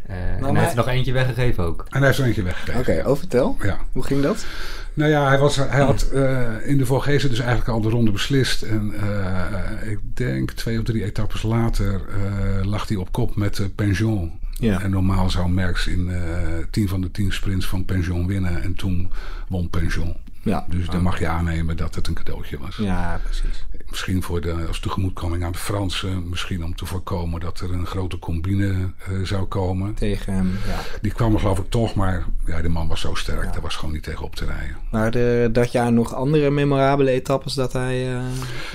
Eh, 0.07 0.17
en 0.33 0.41
maar- 0.41 0.51
hij 0.51 0.59
heeft 0.61 0.71
er 0.71 0.77
nog 0.77 0.89
eentje 0.89 1.13
weggegeven 1.13 1.65
ook. 1.65 1.87
En 1.89 2.01
hij 2.01 2.11
is 2.11 2.19
er 2.19 2.25
eentje 2.25 2.43
weggegeven. 2.43 2.81
Oké, 2.81 3.09
oh, 3.11 3.17
vertel. 3.19 3.57
Ja. 3.63 3.79
Hoe 3.93 4.03
ging 4.03 4.23
dat? 4.23 4.47
Nou 4.95 5.11
ja, 5.11 5.29
hij, 5.29 5.39
was, 5.39 5.57
hij 5.57 5.81
had 5.81 6.03
eh, 6.03 6.51
in 6.69 6.79
de 6.79 6.87
Vorgezen 6.87 7.29
dus 7.31 7.39
eigenlijk 7.39 7.69
al 7.69 7.81
de 7.81 7.89
ronde 7.89 8.11
beslist. 8.11 8.63
En 8.63 8.93
eh, 9.01 9.91
ik 9.91 9.99
denk 10.15 10.51
twee 10.51 10.79
of 10.79 10.85
drie 10.85 11.05
etappes 11.05 11.43
later 11.43 12.01
eh, 12.09 12.65
lag 12.65 12.89
hij 12.89 12.97
op 12.97 13.13
kop 13.13 13.37
met 13.37 13.69
Penjon. 13.75 14.33
Ja. 14.61 14.81
En 14.81 14.91
normaal 14.91 15.31
zou 15.31 15.51
Merckx 15.51 15.87
in 15.87 16.11
eh 16.11 16.65
10 16.71 16.89
van 16.89 17.01
de 17.01 17.11
10 17.11 17.33
sprints 17.33 17.67
van 17.67 17.85
Penjon 17.85 18.27
winnen. 18.27 18.63
En 18.63 18.75
toen 18.75 19.11
won 19.49 19.71
Penjon. 19.71 20.17
Ja. 20.43 20.65
Dus 20.69 20.87
dan 20.87 21.03
mag 21.03 21.19
je 21.19 21.27
aannemen 21.27 21.77
dat 21.77 21.95
het 21.95 22.07
een 22.07 22.15
cadeautje 22.15 22.59
was. 22.59 22.77
Ja, 22.77 23.21
precies. 23.25 23.65
Misschien 23.95 24.23
voor 24.23 24.41
de, 24.41 24.55
als 24.69 24.81
tegemoetkoming 24.81 25.45
aan 25.45 25.53
de 25.53 25.59
Fransen. 25.59 26.29
Misschien 26.29 26.65
om 26.65 26.75
te 26.77 26.87
voorkomen 26.87 27.41
dat 27.41 27.61
er 27.61 27.73
een 27.73 27.87
grote 27.87 28.19
combine 28.19 28.73
eh, 28.99 29.13
zou 29.23 29.45
komen. 29.45 29.95
Tegen 29.95 30.33
hem, 30.33 30.51
ja. 30.67 30.79
Die 31.03 31.13
kwam 31.13 31.35
er 31.35 31.41
geloof 31.41 31.59
ik 31.59 31.69
toch, 31.71 31.95
maar 31.95 32.25
ja, 32.47 32.63
de 32.63 32.69
man 32.69 32.89
was 32.89 33.01
zo 33.01 33.15
sterk. 33.15 33.53
Daar 33.53 33.61
was 33.63 33.77
gewoon 33.77 33.95
niet 33.95 34.03
tegen 34.03 34.25
op 34.25 34.37
te 34.37 34.45
rijden. 34.45 34.77
Maar 34.91 35.11
de, 35.11 35.49
dat 35.53 35.73
jaar 35.73 35.93
nog 35.93 36.15
andere 36.15 36.51
memorabele 36.51 37.11
etappes 37.11 37.55
dat 37.55 37.73
hij 37.73 38.13
uh, 38.15 38.21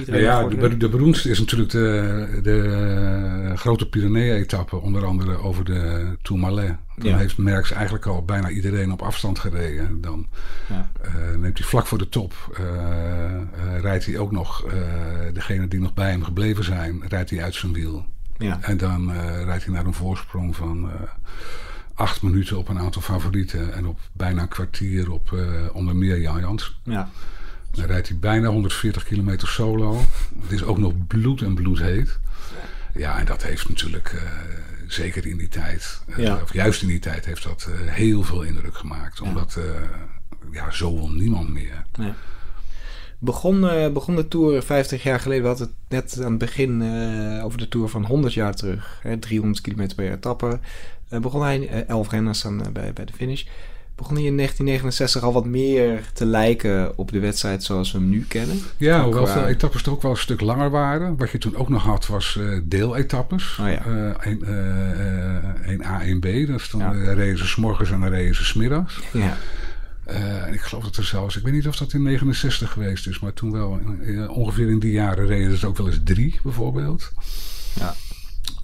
Nou 0.08 0.22
ja, 0.22 0.44
de, 0.48 0.78
de 0.78 0.90
beroemdste 0.90 1.30
is 1.30 1.40
natuurlijk 1.40 1.70
de, 1.72 2.40
de 2.44 3.52
grote 3.56 3.90
Pyrenee-etappe. 3.90 4.76
Onder 4.76 5.06
andere 5.06 5.38
over 5.38 5.64
de 5.66 6.06
Tourmalet. 6.22 6.76
Dan 6.96 7.10
Ja. 7.10 7.18
heeft 7.18 7.38
Merckx 7.38 7.72
eigenlijk 7.72 8.06
al 8.06 8.24
bijna 8.26 8.50
iedereen 8.50 8.92
op 8.92 9.02
afstand 9.02 9.40
gereden. 9.40 10.02
Dan 10.02 10.28
Ja. 10.70 10.90
eh, 11.02 11.12
neemt 11.38 11.58
hij 11.58 11.68
vlak 11.68 11.86
voor 11.86 11.98
de 11.98 12.10
top. 12.10 12.34
eh, 12.58 12.66
eh, 13.36 13.82
rijdt 13.82 14.06
hij 14.06 14.18
ook 14.18 14.32
nog, 14.32 14.66
eh 14.66 14.74
degene 15.34 15.68
die 15.68 15.80
nog 15.80 15.94
bij 15.94 16.10
hem 16.10 16.24
gebleven 16.24 16.64
zijn, 16.64 17.04
rijdt 17.08 17.30
hij 17.30 17.44
uit 17.44 17.56
zijn 17.56 17.74
wiel. 17.74 18.06
Ja. 18.38 18.58
En 18.62 18.78
dan 18.78 19.12
eh, 19.14 19.44
rijdt 19.44 19.64
hij 19.66 19.74
naar 19.74 19.86
een 19.86 19.94
voorsprong 19.94 20.56
van 20.56 20.92
eh, 20.92 21.02
acht 21.94 22.22
minuten 22.22 22.58
op 22.58 22.68
een 22.68 22.80
aantal 22.80 23.02
favorieten. 23.02 23.74
En 23.74 23.86
op 23.86 24.00
bijna 24.14 24.42
een 24.42 24.48
kwartier 24.48 25.12
op 25.12 25.34
eh, 25.34 25.66
onder 25.74 25.96
meer 25.96 26.22
Jan 26.22 26.40
Jans. 26.40 26.80
Ja. 26.84 27.10
Dan 27.72 27.86
rijdt 27.86 28.08
hij 28.08 28.18
bijna 28.18 28.48
140 28.48 29.04
kilometer 29.04 29.48
solo. 29.48 30.02
Het 30.42 30.52
is 30.52 30.64
ook 30.64 30.78
nog 30.78 30.94
bloed 31.08 31.42
en 31.42 31.54
bloed 31.56 31.80
heet. 31.80 32.20
Ja, 32.94 33.20
en 33.20 33.26
dat 33.26 33.44
heeft 33.44 33.70
natuurlijk, 33.70 34.08
eh, 34.14 34.22
zeker 34.88 35.26
in 35.28 35.38
die 35.38 35.48
tijd, 35.48 36.02
eh, 36.08 36.18
Ja. 36.18 36.40
of 36.42 36.54
juist 36.54 36.82
in 36.82 36.88
die 36.88 37.00
tijd, 37.00 37.26
heeft 37.26 37.44
dat 37.44 37.70
eh, 37.72 37.94
heel 37.94 38.24
veel 38.24 38.42
indruk 38.42 38.76
gemaakt. 38.78 39.22
Omdat, 39.22 39.56
eh, 39.56 39.64
ja, 40.52 40.72
zo 40.72 40.96
wil 40.96 41.10
niemand 41.10 41.50
meer. 41.50 41.86
Begon, 43.22 43.70
eh, 43.70 43.92
begon 43.92 44.16
de 44.16 44.28
Tour 44.28 44.64
50 44.64 45.04
jaar 45.04 45.20
geleden, 45.20 45.42
we 45.44 45.48
hadden 45.50 45.68
het 45.68 45.76
net 45.90 46.26
aan 46.26 46.30
het 46.30 46.40
begin 46.40 46.82
eh, 46.82 47.46
over 47.46 47.58
de 47.58 47.68
Tour 47.68 47.88
van 47.90 48.06
100 48.06 48.34
jaar 48.34 48.54
terug. 48.56 49.00
Hè, 49.02 49.18
300 49.18 49.62
kilometer 49.62 49.96
per 49.96 50.12
etappe. 50.12 50.60
Eh, 51.10 51.20
begon 51.20 51.42
hij, 51.42 51.68
eh, 51.68 51.88
11 51.90 52.10
renners 52.12 52.44
eh, 52.44 52.52
bij, 52.74 52.94
bij 52.94 53.06
de 53.06 53.14
finish. 53.14 53.44
Begon 53.96 54.16
hij 54.16 54.26
in 54.26 54.36
1969 54.36 55.24
al 55.24 55.34
wat 55.34 55.46
meer 55.46 56.02
te 56.14 56.26
lijken 56.26 56.98
op 56.98 57.12
de 57.12 57.20
wedstrijd 57.20 57.64
zoals 57.64 57.92
we 57.92 57.98
hem 57.98 58.10
nu 58.10 58.26
kennen. 58.28 58.60
Ja, 58.78 59.04
hoewel 59.04 59.24
qua- 59.24 59.34
veel 59.34 59.48
etappes 59.48 59.82
toch 59.82 59.94
ook 59.94 60.02
wel 60.02 60.12
een 60.12 60.18
stuk 60.18 60.42
langer 60.42 60.70
waren. 60.70 61.18
Wat 61.18 61.30
je 61.32 61.38
toen 61.38 61.56
ook 61.56 61.70
nog 61.70 61.84
had, 61.84 62.08
was 62.08 62.40
deeletappes. 62.64 63.58
Oh 63.62 63.68
ja. 63.68 63.86
Eh, 63.86 64.32
een, 64.32 64.44
eh, 64.44 65.36
eh, 65.38 65.44
een 65.66 65.86
A, 65.86 66.02
1 66.04 66.20
B. 66.20 66.24
Dus 66.24 66.70
dan 66.70 66.80
Ja. 66.82 67.14
reden 67.14 67.38
ze 67.38 67.48
's 67.48 67.56
morgens 67.56 67.92
en 67.92 68.00
dan 68.00 68.10
reden 68.10 68.36
ze 68.36 68.44
's 68.46 68.54
middags. 68.54 69.00
Ja. 69.14 69.38
Eh, 70.10 70.44
en 70.48 70.54
ik 70.54 70.62
geloof 70.62 70.84
dat 70.84 70.96
er 70.96 71.04
zelfs, 71.04 71.36
ik 71.38 71.44
weet 71.44 71.54
niet 71.54 71.68
of 71.68 71.76
dat 71.78 71.94
in 71.94 72.02
69 72.04 72.72
geweest 72.72 73.08
is, 73.08 73.20
maar 73.20 73.34
toen 73.34 73.52
wel, 73.52 73.80
eh, 74.02 74.30
ongeveer 74.30 74.70
in 74.70 74.80
die 74.80 74.92
jaren 74.92 75.26
reden 75.28 75.58
ze 75.58 75.68
ook 75.68 75.78
wel 75.78 75.88
eens 75.88 76.00
drie, 76.04 76.40
bijvoorbeeld. 76.44 77.12
Ja. 77.76 77.96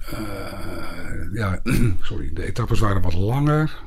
Eh, 0.10 1.34
ja, 1.34 1.62
sorry, 2.02 2.34
de 2.34 2.46
etappes 2.46 2.80
waren 2.80 3.02
wat 3.02 3.14
langer. 3.14 3.84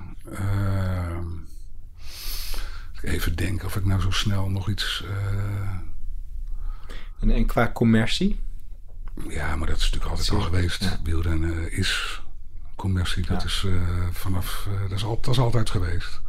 Even 3.03 3.37
denken 3.37 3.67
of 3.67 3.77
ik 3.77 3.85
nou 3.85 4.01
zo 4.01 4.11
snel 4.11 4.49
nog 4.51 4.69
iets. 4.69 5.05
En, 7.21 7.31
en 7.31 7.47
qua 7.47 7.71
commercie? 7.73 8.39
ja, 9.29 9.57
maar 9.57 9.67
dat 9.67 9.77
is 9.77 9.83
natuurlijk 9.83 10.11
altijd 10.11 10.31
al 10.31 10.41
geweest. 10.41 10.85
ja. 10.85 10.99
Wielrennen 11.05 11.73
is 11.73 12.23
commercie, 12.77 13.27
dat 13.27 13.41
Ja. 13.43 13.47
is 13.49 13.67
vanaf, 14.13 14.69
dat, 14.89 14.99
is 14.99 15.05
al, 15.05 15.19
dat 15.23 15.35
is 15.35 15.41
altijd 15.41 15.71
geweest. 15.71 16.21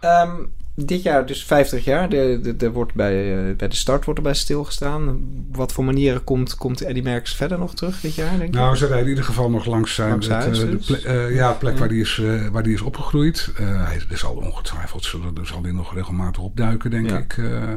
Ehm, 0.00 0.30
dit 0.74 1.02
jaar 1.02 1.26
dus 1.26 1.44
50 1.44 1.84
jaar. 1.84 2.08
De, 2.08 2.38
de, 2.42 2.66
er 2.66 2.72
wordt 2.72 2.94
bij, 2.94 3.36
eh, 3.50 3.56
bij 3.56 3.68
de 3.68 3.76
start 3.76 4.04
wordt 4.04 4.18
erbij 4.20 4.34
stilgestaan. 4.34 5.26
Wat 5.52 5.72
voor 5.72 5.84
manieren 5.84 6.24
komt, 6.24 6.54
komt 6.56 6.80
Eddy 6.80 7.00
Merckx 7.00 7.34
verder 7.34 7.58
nog 7.58 7.74
terug 7.74 8.00
dit 8.00 8.14
jaar, 8.14 8.38
denk? 8.38 8.54
Nou, 8.54 8.76
ze 8.76 8.84
rijden 8.86 9.02
in 9.04 9.08
ieder 9.10 9.24
geval 9.24 9.50
nog 9.50 9.66
langs 9.66 9.94
zijn 9.94 10.08
Langs 10.10 10.26
het, 10.26 10.36
huis 10.36 10.62
eh, 10.62 10.70
de 10.70 10.76
dus? 10.76 11.02
eh, 11.02 11.34
ja, 11.34 11.52
plek 11.52 11.72
Ja. 11.72 11.78
Waar, 11.78 11.88
die 11.88 12.00
is, 12.00 12.22
waar 12.52 12.62
die 12.62 12.74
is 12.74 12.80
opgegroeid. 12.80 13.50
Hij 13.62 14.00
er 14.10 14.18
zal 14.18 14.34
ongetwijfeld 14.34 15.04
zullen, 15.04 15.36
er 15.36 15.46
zal 15.46 15.62
die 15.62 15.72
nog 15.72 15.94
regelmatig 15.94 16.42
opduiken, 16.42 16.90
denk 16.90 17.10
Ja. 17.10 17.18
ik. 17.18 17.38
eh. 17.38 17.74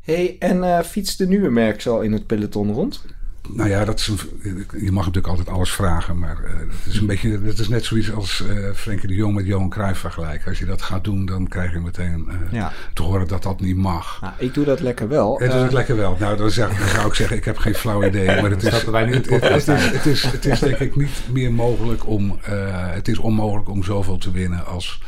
hey, 0.00 0.36
en 0.38 0.84
fietst 0.84 1.18
de 1.18 1.26
nieuwe 1.26 1.50
Merckx 1.50 1.88
al 1.88 2.00
in 2.00 2.12
het 2.12 2.26
peloton 2.26 2.72
rond? 2.72 3.04
Nou 3.48 3.68
ja, 3.68 3.84
dat 3.84 3.98
is 3.98 4.08
een, 4.08 4.66
je 4.80 4.92
mag 4.92 5.06
natuurlijk 5.06 5.26
altijd 5.26 5.48
alles 5.48 5.70
vragen, 5.70 6.18
maar 6.18 6.36
uh, 6.44 6.50
het 6.58 6.94
is 6.94 6.98
een 6.98 7.06
beetje, 7.06 7.40
het 7.44 7.58
is 7.58 7.68
net 7.68 7.84
zoiets 7.84 8.12
als 8.12 8.44
uh, 8.48 8.72
Frenkie 8.74 9.08
de 9.08 9.14
Jong 9.14 9.34
met 9.34 9.46
Johan 9.46 9.68
Cruijff 9.68 10.00
vergelijken. 10.00 10.48
Als 10.48 10.58
je 10.58 10.64
dat 10.64 10.82
gaat 10.82 11.04
doen, 11.04 11.26
dan 11.26 11.48
krijg 11.48 11.72
je 11.72 11.78
meteen 11.78 12.28
uh, 12.28 12.52
ja. 12.52 12.72
te 12.92 13.02
horen 13.02 13.28
dat 13.28 13.42
dat 13.42 13.60
niet 13.60 13.76
mag. 13.76 14.20
Nou, 14.20 14.32
ik 14.38 14.54
doe 14.54 14.64
dat 14.64 14.80
lekker 14.80 15.08
wel. 15.08 15.38
Het 15.38 15.50
doet 15.50 15.62
het 15.62 15.72
lekker 15.72 15.96
wel. 15.96 16.16
Nou, 16.20 16.36
dan, 16.36 16.50
zeg, 16.50 16.78
dan, 16.78 16.88
zou 16.88 17.06
ik 17.06 17.14
zeggen, 17.14 17.36
ik 17.36 17.44
heb 17.44 17.58
geen 17.58 17.74
flauw 17.74 18.04
idee, 18.04 18.26
maar 18.40 18.50
het 18.50 18.62
is, 18.62 18.72
het, 18.72 18.86
het, 18.86 19.28
het, 19.28 19.66
is, 19.66 19.66
het, 19.66 20.06
is, 20.06 20.22
het 20.22 20.44
is 20.44 20.58
denk 20.68 20.78
ik 20.78 20.96
niet 20.96 21.22
meer 21.32 21.52
mogelijk 21.52 22.06
om, 22.06 22.38
het 22.42 23.08
is 23.08 23.18
onmogelijk 23.18 23.68
om 23.68 23.84
zoveel 23.84 24.18
te 24.18 24.30
winnen 24.30 24.66
als 24.66 25.00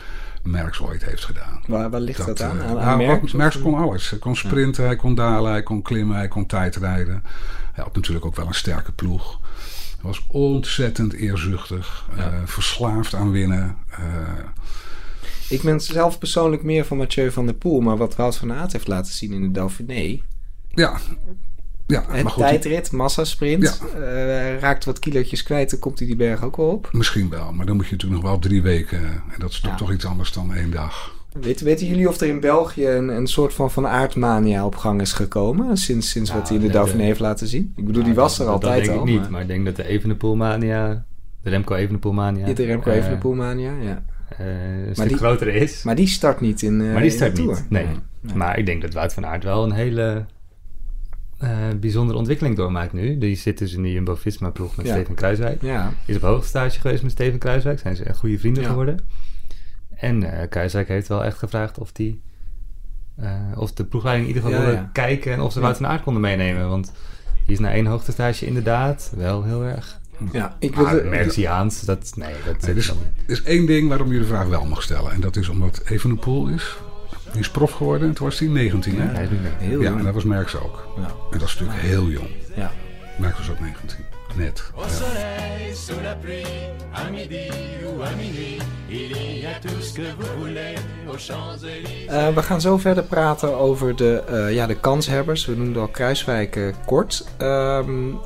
Merckx 0.43 0.81
ooit 0.81 1.05
heeft 1.05 1.25
gedaan. 1.25 1.63
Waar, 1.67 1.91
waar 1.91 2.01
ligt 2.01 2.27
dat, 2.27 2.27
dat 2.27 2.41
aan? 2.41 2.63
aan, 2.63 2.79
aan 2.79 2.99
Merckx, 2.99 3.33
Merckx 3.33 3.61
kon 3.61 3.75
alles. 3.75 4.11
Hij 4.11 4.19
kon 4.19 4.37
sprinten, 4.37 4.85
hij 4.85 4.97
kon 4.97 5.15
dalen, 5.15 5.51
hij 5.51 5.63
kon 5.63 5.83
klimmen, 5.83 6.17
hij 6.17 6.29
kon 6.29 6.47
tijdrijden. 6.47 7.23
Hij 7.73 7.85
had 7.85 7.95
natuurlijk 7.95 8.27
ook 8.27 8.37
wel 8.37 8.47
een 8.47 8.55
sterke 8.55 8.93
ploeg. 8.93 9.39
Hij 10.01 10.11
was 10.11 10.25
ontzettend 10.29 11.13
eerzuchtig, 11.13 12.09
ja. 12.17 12.33
uh, 12.33 12.39
verslaafd 12.45 13.15
aan 13.15 13.31
winnen. 13.31 13.77
Uh, 13.91 13.99
ik 15.49 15.63
ben 15.63 15.81
zelf 15.81 16.19
persoonlijk 16.19 16.63
meer 16.63 16.85
van 16.85 16.97
Mathieu 16.97 17.31
van 17.31 17.47
der 17.47 17.55
Poel, 17.55 17.81
maar 17.81 17.97
wat 17.97 18.17
Wout 18.17 18.37
van 18.37 18.53
Aert 18.53 18.73
heeft 18.73 18.89
laten 18.89 19.13
zien 19.13 19.33
in 19.33 19.43
de 19.43 19.51
Dauphiné. 19.51 20.21
Ja, 20.69 21.01
ja, 21.91 22.05
het 22.09 22.23
maar 22.23 22.33
goed, 22.33 22.43
tijdrit, 22.43 22.93
massasprint. 22.93 23.81
Ja. 23.95 24.01
Uh, 24.01 24.59
raakt 24.59 24.85
wat 24.85 24.99
kilootjes 24.99 25.43
kwijt, 25.43 25.71
dan 25.71 25.79
komt 25.79 25.99
hij 25.99 26.07
die 26.07 26.17
berg 26.17 26.45
ook 26.45 26.57
wel 26.57 26.67
op. 26.67 26.89
Misschien 26.93 27.31
wel, 27.31 27.53
maar 27.53 27.67
dan 27.67 27.77
moet 27.77 27.87
je 27.87 27.93
natuurlijk 27.93 28.23
nog 28.23 28.31
wel 28.31 28.41
drie 28.41 28.63
weken. 28.63 29.01
En 29.03 29.39
dat 29.39 29.51
is 29.51 29.61
toch, 29.61 29.71
ja. 29.71 29.77
toch 29.77 29.93
iets 29.93 30.05
anders 30.05 30.33
dan 30.33 30.55
één 30.55 30.71
dag. 30.71 31.19
Weet, 31.41 31.61
weten 31.61 31.87
jullie 31.87 32.09
of 32.09 32.21
er 32.21 32.29
in 32.29 32.41
België 32.41 32.87
een, 32.87 33.09
een 33.09 33.27
soort 33.27 33.55
van 33.55 33.71
van 33.71 33.87
aardmania 33.87 34.65
op 34.65 34.77
gang 34.77 35.01
is 35.01 35.13
gekomen? 35.13 35.77
Sinds, 35.77 36.11
sinds 36.11 36.33
wat 36.33 36.49
hij 36.49 36.57
in 36.57 36.63
de 36.63 36.73
Dauphiné 36.73 37.03
heeft 37.03 37.21
laten 37.21 37.47
zien? 37.47 37.73
Ik 37.77 37.87
bedoel, 37.87 38.05
die 38.05 38.15
was 38.15 38.39
er 38.39 38.47
altijd 38.47 38.77
dat 38.77 38.85
denk 38.85 38.99
al. 38.99 39.07
ik 39.07 39.13
niet, 39.13 39.21
maar... 39.21 39.31
maar 39.31 39.41
ik 39.41 39.47
denk 39.47 39.65
dat 39.65 39.77
de 39.77 39.87
Evenepoelmania, 39.87 41.05
de 41.43 41.51
Remco 41.51 41.75
Evenepoelmania... 41.75 42.47
Ja, 42.47 42.55
de 42.55 42.65
Remco 42.65 42.91
Evenepoelmania, 42.91 43.73
ja. 43.83 44.03
Uh, 44.41 44.47
een 44.47 44.85
maar 44.85 44.95
stuk 44.95 45.09
die, 45.09 45.17
groter 45.17 45.49
is. 45.49 45.83
Maar 45.83 45.95
die 45.95 46.07
start 46.07 46.41
niet 46.41 46.63
in 46.63 46.81
uh, 46.81 46.93
Maar 46.93 47.03
die 47.03 47.11
start 47.11 47.39
in 47.39 47.47
niet, 47.47 47.65
nee. 47.69 47.85
Nee. 47.85 47.97
nee. 48.21 48.35
Maar 48.35 48.59
ik 48.59 48.67
denk 48.67 48.83
dat 48.83 48.93
Wout 48.93 49.13
van 49.13 49.27
Aert 49.27 49.45
wel 49.45 49.65
een 49.65 49.73
hele 49.73 50.25
uh, 51.43 51.51
bijzondere 51.81 52.19
ontwikkeling 52.19 52.57
doormaakt 52.57 52.93
nu. 52.93 53.19
Die 53.19 53.37
zit 53.37 53.59
dus 53.59 53.73
in 53.73 53.83
de 53.83 53.93
Jumbo-Visma-ploeg 53.93 54.77
met 54.77 54.87
ja. 54.87 54.93
Steven 54.93 55.15
Kruiswijk. 55.15 55.63
Ja. 55.63 55.93
Is 56.07 56.17
op 56.17 56.23
hoogstage 56.23 56.81
geweest 56.81 57.03
met 57.03 57.13
Steven 57.13 57.39
Kruiswijk. 57.39 57.79
Zijn 57.79 57.97
ze 57.97 58.05
echt 58.05 58.19
goede 58.19 58.39
vrienden 58.39 58.63
ja. 58.63 58.69
geworden. 58.69 58.99
En 59.97 60.23
uh, 60.23 60.31
Kruiswijk 60.49 60.89
heeft 60.89 61.09
wel 61.09 61.25
echt 61.25 61.39
gevraagd 61.39 61.79
of 61.79 61.93
die... 61.93 62.21
Uh, 63.21 63.31
of 63.55 63.73
de 63.73 63.85
ploegleiding 63.85 64.29
in 64.29 64.35
ieder 64.35 64.51
geval 64.51 64.67
wilde 64.67 64.89
kijken... 64.93 65.33
en 65.33 65.41
of 65.41 65.53
ze 65.53 65.61
Wout 65.61 65.77
van 65.77 65.87
Aert 65.87 66.03
konden 66.03 66.23
meenemen. 66.23 66.69
Want 66.69 66.93
die 67.45 67.55
is 67.55 67.59
na 67.59 67.73
één 67.73 67.87
hoogtestage 67.87 68.47
inderdaad 68.47 69.13
wel 69.17 69.45
heel 69.45 69.65
erg... 69.65 70.01
Ja, 70.33 70.57
ik 70.59 70.75
wil 70.75 70.87
ah, 70.87 71.09
Merciaans, 71.09 71.81
dat... 71.81 72.13
Nee, 72.17 72.35
dat 72.45 72.61
nee, 72.61 72.75
dus, 72.75 72.89
er 72.89 72.97
is 73.27 73.43
één 73.43 73.67
ding 73.67 73.89
waarom 73.89 74.13
je 74.13 74.19
de 74.19 74.25
vraag 74.25 74.47
wel 74.47 74.65
mag 74.65 74.83
stellen. 74.83 75.13
En 75.13 75.21
dat 75.21 75.37
is 75.37 75.49
omdat 75.49 75.83
Evenepoel 75.85 76.49
is... 76.49 76.77
Die 77.33 77.41
is 77.41 77.51
prof 77.51 77.73
geworden 77.73 78.09
en 78.09 78.15
toen 78.15 78.27
was 78.27 78.39
hij 78.39 78.49
19, 78.49 79.01
hè? 79.01 79.05
Ja, 79.05 79.11
hij 79.13 79.25
is 79.25 79.31
nu 79.31 79.37
heel 79.59 79.81
ja, 79.81 79.97
en 79.97 80.05
dat 80.05 80.15
was 80.15 80.25
Merckx 80.25 80.57
ook. 80.57 80.89
Ja. 80.97 81.03
En 81.03 81.39
dat 81.39 81.49
is 81.49 81.59
natuurlijk 81.59 81.81
heel 81.81 82.09
jong. 82.09 82.29
Ja. 82.57 82.71
Merckx 83.19 83.39
was 83.39 83.51
ook 83.51 83.61
19. 83.61 83.99
Net. 84.37 84.71
Au 84.77 84.89
soleil, 84.89 85.75
sous 85.75 86.03
la 86.03 86.15
pluie, 86.15 86.45
à 86.93 87.11
midi 87.11 87.49
ou 87.87 88.03
à 88.03 88.11
minuit, 88.17 88.63
il 88.89 89.39
y 89.41 89.47
a 89.47 89.59
tout 89.61 89.83
ce 89.83 89.93
que 89.93 90.15
vous 90.19 90.39
voulez 90.39 90.75
aux 91.09 91.19
Champs-Élysées. 91.19 92.07
Uh, 92.11 92.35
we 92.35 92.43
gaan 92.43 92.61
zo 92.61 92.79
verder 92.79 93.05
praten 93.05 93.59
over 93.59 93.97
de, 93.97 94.23
uh, 94.31 94.55
ja, 94.55 94.67
de 94.67 94.75
kanshebbers. 94.75 95.47
We 95.47 95.57
noemden 95.57 95.83
al 95.83 95.89
Kruiswijk 95.89 96.57
uh, 96.57 96.75
kort. 96.87 97.29
Um, 97.39 98.19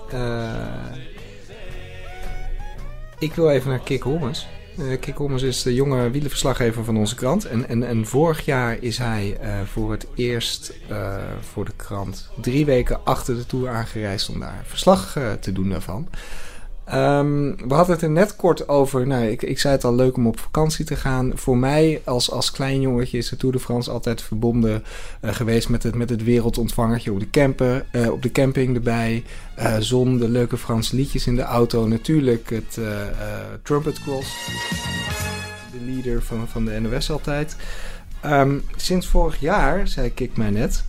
ik 3.18 3.34
wil 3.34 3.50
even 3.50 3.70
naar 3.70 3.80
Kik 3.80 4.02
Holmes. 4.02 4.49
Uh, 4.78 5.00
Kik 5.00 5.16
Holmes 5.16 5.42
is 5.42 5.62
de 5.62 5.74
jonge 5.74 6.10
wielenverslaggever 6.10 6.84
van 6.84 6.96
onze 6.96 7.14
krant. 7.14 7.44
En, 7.44 7.68
en, 7.68 7.82
en 7.82 8.06
vorig 8.06 8.44
jaar 8.44 8.76
is 8.80 8.98
hij 8.98 9.38
uh, 9.42 9.60
voor 9.60 9.90
het 9.90 10.06
eerst 10.14 10.72
uh, 10.90 11.16
voor 11.40 11.64
de 11.64 11.72
krant 11.76 12.30
drie 12.40 12.64
weken 12.64 13.04
achter 13.04 13.36
de 13.36 13.46
Tour 13.46 13.68
aangereisd 13.68 14.28
om 14.28 14.40
daar 14.40 14.62
verslag 14.66 15.18
te 15.40 15.52
doen 15.52 15.68
daarvan. 15.68 16.08
Um, 16.92 17.56
we 17.68 17.74
hadden 17.74 17.94
het 17.94 18.02
er 18.02 18.11
net 18.11 18.37
kort 18.37 18.68
over. 18.68 19.06
Nou, 19.06 19.24
ik, 19.24 19.42
ik 19.42 19.59
zei 19.59 19.74
het 19.74 19.85
al 19.85 19.94
leuk 19.94 20.16
om 20.16 20.26
op 20.26 20.38
vakantie 20.38 20.85
te 20.85 20.96
gaan. 20.96 21.32
Voor 21.35 21.56
mij 21.56 22.02
als, 22.04 22.30
als 22.30 22.50
klein 22.50 22.80
jongetje 22.80 23.18
is 23.18 23.28
de 23.28 23.37
Tour 23.37 23.54
de 23.54 23.61
France 23.61 23.90
altijd 23.90 24.22
verbonden 24.22 24.85
uh, 25.22 25.35
geweest 25.35 25.68
met 25.68 25.82
het, 25.82 25.94
met 25.94 26.11
het 26.11 26.24
wereldontvangertje 26.24 27.12
op 27.12 27.20
de, 27.20 27.30
camper, 27.30 27.87
uh, 27.92 28.11
op 28.11 28.22
de 28.22 28.32
camping 28.32 28.74
erbij. 28.74 29.24
Uh, 29.59 29.76
zon, 29.78 30.18
de 30.18 30.28
leuke 30.28 30.56
Franse 30.56 30.96
liedjes 30.96 31.26
in 31.26 31.37
de 31.37 31.42
auto. 31.42 31.88
Natuurlijk 31.88 32.50
het 32.50 32.78
Trumpet 33.62 34.00
Cross. 34.00 34.37
De 35.72 35.92
leader 35.92 36.22
van, 36.22 36.48
van 36.48 36.64
de 36.64 36.80
NOS 36.80 37.11
altijd. 37.11 37.56
Um, 38.24 38.64
sinds 38.76 39.06
vorig 39.06 39.40
jaar, 39.40 39.88
zei 39.88 40.12
ik 40.14 40.37
mij 40.37 40.50
net, 40.50 40.85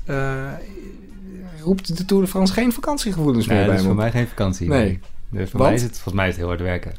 roept 1.63 1.97
de 1.97 2.05
Tour 2.05 2.23
de 2.23 2.29
France 2.29 2.53
geen 2.53 2.73
vakantiegevoelens 2.73 3.47
nee, 3.47 3.57
meer 3.57 3.65
bij 3.65 3.75
me. 3.75 3.81
me. 3.81 3.87
voor 3.87 3.97
mij 3.97 4.11
geen 4.11 4.27
vakantie. 4.27 4.67
Nee. 4.67 4.85
nee. 4.85 4.99
Dus 5.35 5.49
voor 5.49 5.59
Want? 5.59 5.71
mij 5.71 5.79
is 5.79 5.87
het, 5.87 5.93
volgens 5.93 6.13
mij 6.15 6.27
is 6.27 6.31
het 6.31 6.39
heel 6.39 6.47
hard 6.47 6.61
werken. 6.61 6.93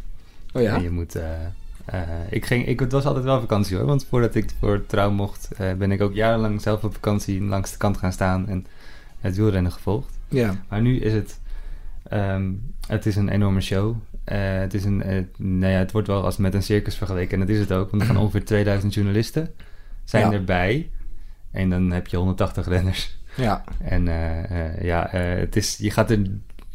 Oh 0.53 0.63
ja? 0.63 0.75
En 0.75 0.83
je 0.83 0.91
moet... 0.91 1.17
Uh, 1.17 1.23
uh, 1.95 2.01
ik 2.31 2.47
ging, 2.47 2.67
ik, 2.67 2.81
het 2.81 2.93
was 2.93 3.05
altijd 3.05 3.25
wel 3.25 3.41
vakantie 3.41 3.77
hoor, 3.77 3.87
want 3.87 4.07
voordat 4.09 4.35
ik 4.35 4.51
voor 4.61 4.87
trouw 4.87 5.11
mocht, 5.11 5.49
uh, 5.61 5.73
ben 5.73 5.93
ik 5.93 6.01
ook 6.01 6.15
jarenlang 6.15 6.63
zelf 6.63 6.85
op 6.85 6.93
vakantie 6.93 7.43
langs 7.43 7.71
de 7.71 7.77
kant 7.77 7.97
gaan 7.97 8.13
staan 8.13 8.49
en 8.49 8.67
het 9.21 9.37
wielrennen 9.37 9.73
gevolgd. 9.73 10.19
Ja. 10.29 10.55
Maar 10.69 10.81
nu 10.81 10.99
is 10.99 11.13
het, 11.13 11.41
um, 12.13 12.75
het 12.87 13.07
is 13.07 13.17
een 13.17 13.29
enorme 13.29 13.61
show. 13.61 13.97
het, 14.25 14.75
is 14.75 14.85
een, 14.85 15.29
nou 15.37 15.73
ja, 15.73 15.79
het 15.79 15.93
wordt 15.93 16.07
wel 16.09 16.25
als 16.25 16.37
met 16.37 16.55
een 16.55 16.63
circus 16.63 16.97
vergeleken 16.97 17.33
en 17.33 17.47
dat 17.47 17.55
is 17.55 17.59
het 17.59 17.73
ook, 17.73 17.91
want 17.91 18.03
er 18.03 18.09
gaan 18.09 18.19
ongeveer 18.23 18.45
2000 18.45 18.95
journalisten 18.95 19.53
zijn 20.05 20.31
Ja. 20.31 20.33
erbij 20.33 20.91
en 21.51 21.71
dan 21.71 21.91
heb 21.91 22.07
je 22.07 22.17
180 22.17 22.69
renners. 22.69 23.19
Ja. 23.37 23.65
En 23.79 24.05
ja, 24.81 25.09
het 25.11 25.57
is, 25.57 25.77
je 25.77 25.91
gaat 25.91 26.11
er 26.11 26.23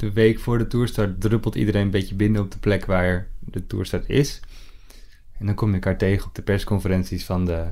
de 0.02 0.12
week 0.12 0.40
voor 0.40 0.58
de 0.58 0.68
toerstart 0.68 1.22
druppelt 1.22 1.56
iedereen 1.56 1.82
een 1.82 1.90
beetje 1.90 2.16
binnen 2.16 2.42
op 2.42 2.52
de 2.52 2.60
plek 2.60 2.86
waar 2.86 3.28
de 3.40 3.68
toerstart 3.68 4.10
is. 4.10 4.40
En 5.38 5.46
dan 5.46 5.56
kom 5.56 5.68
je 5.68 5.74
elkaar 5.74 5.98
tegen 5.98 6.28
op 6.28 6.36
de 6.36 6.42
persconferenties 6.42 7.26
van 7.26 7.46
de, 7.46 7.66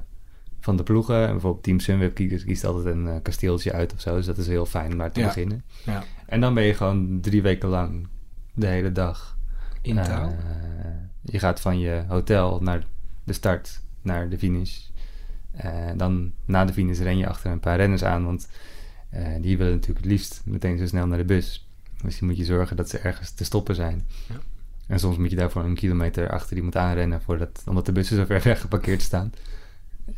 van 0.59 0.77
de 0.77 0.83
ploegen. 0.83 1.25
En 1.25 1.31
bijvoorbeeld 1.31 1.63
Team 1.63 1.79
Sunweb 1.79 2.13
kiest, 2.15 2.65
altijd 2.65 2.85
een 2.95 3.05
uh, 3.05 3.15
kasteeltje 3.21 3.73
uit 3.73 3.93
of 3.93 4.01
zo. 4.01 4.15
Dus 4.15 4.25
dat 4.25 4.37
is 4.37 4.47
heel 4.47 4.65
fijn 4.65 4.91
om 4.91 4.97
daar 4.97 5.11
te 5.11 5.19
Ja. 5.19 5.25
beginnen. 5.25 5.63
Ja. 5.85 6.03
En 6.25 6.41
dan 6.41 6.53
ben 6.53 6.63
je 6.63 6.73
gewoon 6.73 7.19
drie 7.21 7.41
weken 7.41 7.69
lang 7.69 8.07
de 8.53 8.67
hele 8.67 8.91
dag. 8.91 9.37
In 9.81 9.97
eh, 9.97 10.05
touw. 10.05 10.35
je 11.21 11.39
gaat 11.39 11.61
van 11.61 11.79
je 11.79 12.03
hotel 12.07 12.59
naar 12.61 12.83
de 13.23 13.33
start, 13.33 13.81
naar 14.01 14.29
de 14.29 14.37
finish. 14.37 14.79
Eh, 15.51 15.89
dan 15.95 16.31
na 16.45 16.65
de 16.65 16.73
finish 16.73 16.99
ren 16.99 17.17
je 17.17 17.27
achter 17.27 17.51
een 17.51 17.59
paar 17.59 17.77
renners 17.77 18.03
aan, 18.03 18.25
want 18.25 18.49
eh, 19.09 19.27
die 19.41 19.57
willen 19.57 19.73
natuurlijk 19.73 19.99
het 19.99 20.11
liefst 20.11 20.41
meteen 20.45 20.77
zo 20.77 20.85
snel 20.85 21.07
naar 21.07 21.17
de 21.17 21.25
bus. 21.25 21.68
Dus 22.03 22.19
je 22.19 22.25
moet 22.25 22.37
je 22.37 22.45
zorgen 22.45 22.75
dat 22.75 22.89
ze 22.89 22.97
ergens 22.97 23.31
te 23.31 23.43
stoppen 23.43 23.75
zijn. 23.75 24.05
Ja. 24.27 24.35
En 24.87 24.99
soms 24.99 25.17
moet 25.17 25.29
je 25.29 25.35
daarvoor 25.35 25.63
een 25.63 25.75
kilometer 25.75 26.29
achter 26.29 26.55
iemand 26.55 26.75
aanrennen, 26.75 27.21
voordat, 27.21 27.61
omdat 27.65 27.85
de 27.85 27.91
bussen 27.91 28.15
zo 28.17 28.25
ver 28.25 28.41
weg 28.43 28.61
geparkeerd 28.61 29.01
staan. 29.01 29.33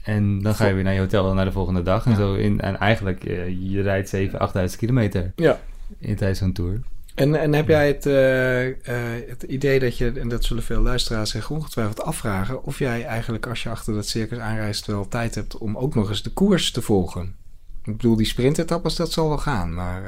En 0.04 0.42
dan 0.42 0.56
ga 0.56 0.68
je 0.68 0.74
weer 0.74 0.84
naar 0.84 0.94
je 0.94 1.00
hotel 1.00 1.30
en 1.30 1.36
naar 1.36 1.46
de 1.46 1.52
volgende 1.52 1.82
dag. 1.82 2.06
En, 2.06 2.12
Ja. 2.12 2.18
zo 2.18 2.34
in, 2.34 2.62
en 2.62 2.78
eigenlijk, 2.80 3.24
eh, 3.24 3.48
je 3.72 3.82
rijdt 3.82 4.10
7, 4.10 4.40
8000 4.40 4.80
kilometer 4.80 5.32
Ja. 5.36 5.60
in 5.98 6.16
tijdens 6.16 6.40
zo'n 6.40 6.54
tour. 6.54 6.80
En, 7.16 7.36
en 7.36 7.54
heb 7.54 7.68
jij 7.68 7.88
het, 7.88 8.06
eh, 8.06 8.68
eh, 8.68 9.30
het 9.30 9.44
idee 9.44 9.80
dat 9.80 9.98
je, 9.98 10.12
en 10.20 10.30
dat 10.30 10.44
zullen 10.44 10.64
veel 10.64 10.82
luisteraars 10.82 11.30
zich 11.30 11.50
ongetwijfeld 11.50 12.02
afvragen, 12.02 12.64
of 12.64 12.80
jij 12.80 13.06
eigenlijk 13.06 13.48
als 13.48 13.64
je 13.64 13.70
achter 13.70 13.94
dat 13.94 14.08
circus 14.08 14.38
aanreist 14.38 14.86
wel 14.86 15.08
tijd 15.08 15.36
hebt 15.36 15.58
om 15.58 15.78
ook 15.78 15.96
nog 15.96 16.10
eens 16.10 16.24
de 16.24 16.30
koers 16.34 16.72
te 16.72 16.82
volgen? 16.82 17.36
Ik 17.84 17.98
bedoel, 17.98 18.16
die 18.16 18.26
sprintetappes, 18.26 18.96
dat 18.96 19.12
zal 19.12 19.28
wel 19.28 19.38
gaan, 19.38 19.74
maar... 19.74 20.04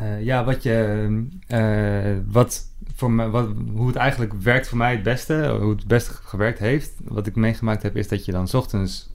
eh, 0.00 0.12
Eh, 0.14 0.24
ja, 0.24 0.44
wat 0.44 0.62
je, 0.62 1.08
eh, 1.46 2.16
wat 2.26 2.62
voor 2.94 3.10
mij, 3.10 3.28
wat, 3.28 3.48
hoe 3.74 3.86
het 3.86 3.96
eigenlijk 3.96 4.32
werkt 4.42 4.68
voor 4.68 4.78
mij 4.78 4.92
het 4.92 5.02
beste, 5.02 5.56
hoe 5.60 5.70
het 5.70 5.78
het 5.78 5.88
beste 5.88 6.12
gewerkt 6.12 6.58
heeft, 6.58 6.92
wat 7.04 7.26
ik 7.26 7.34
meegemaakt 7.36 7.82
heb, 7.82 7.96
is 7.96 8.08
dat 8.08 8.24
je 8.24 8.32
dan 8.32 8.48
's 8.48 8.54
ochtends 8.54 9.12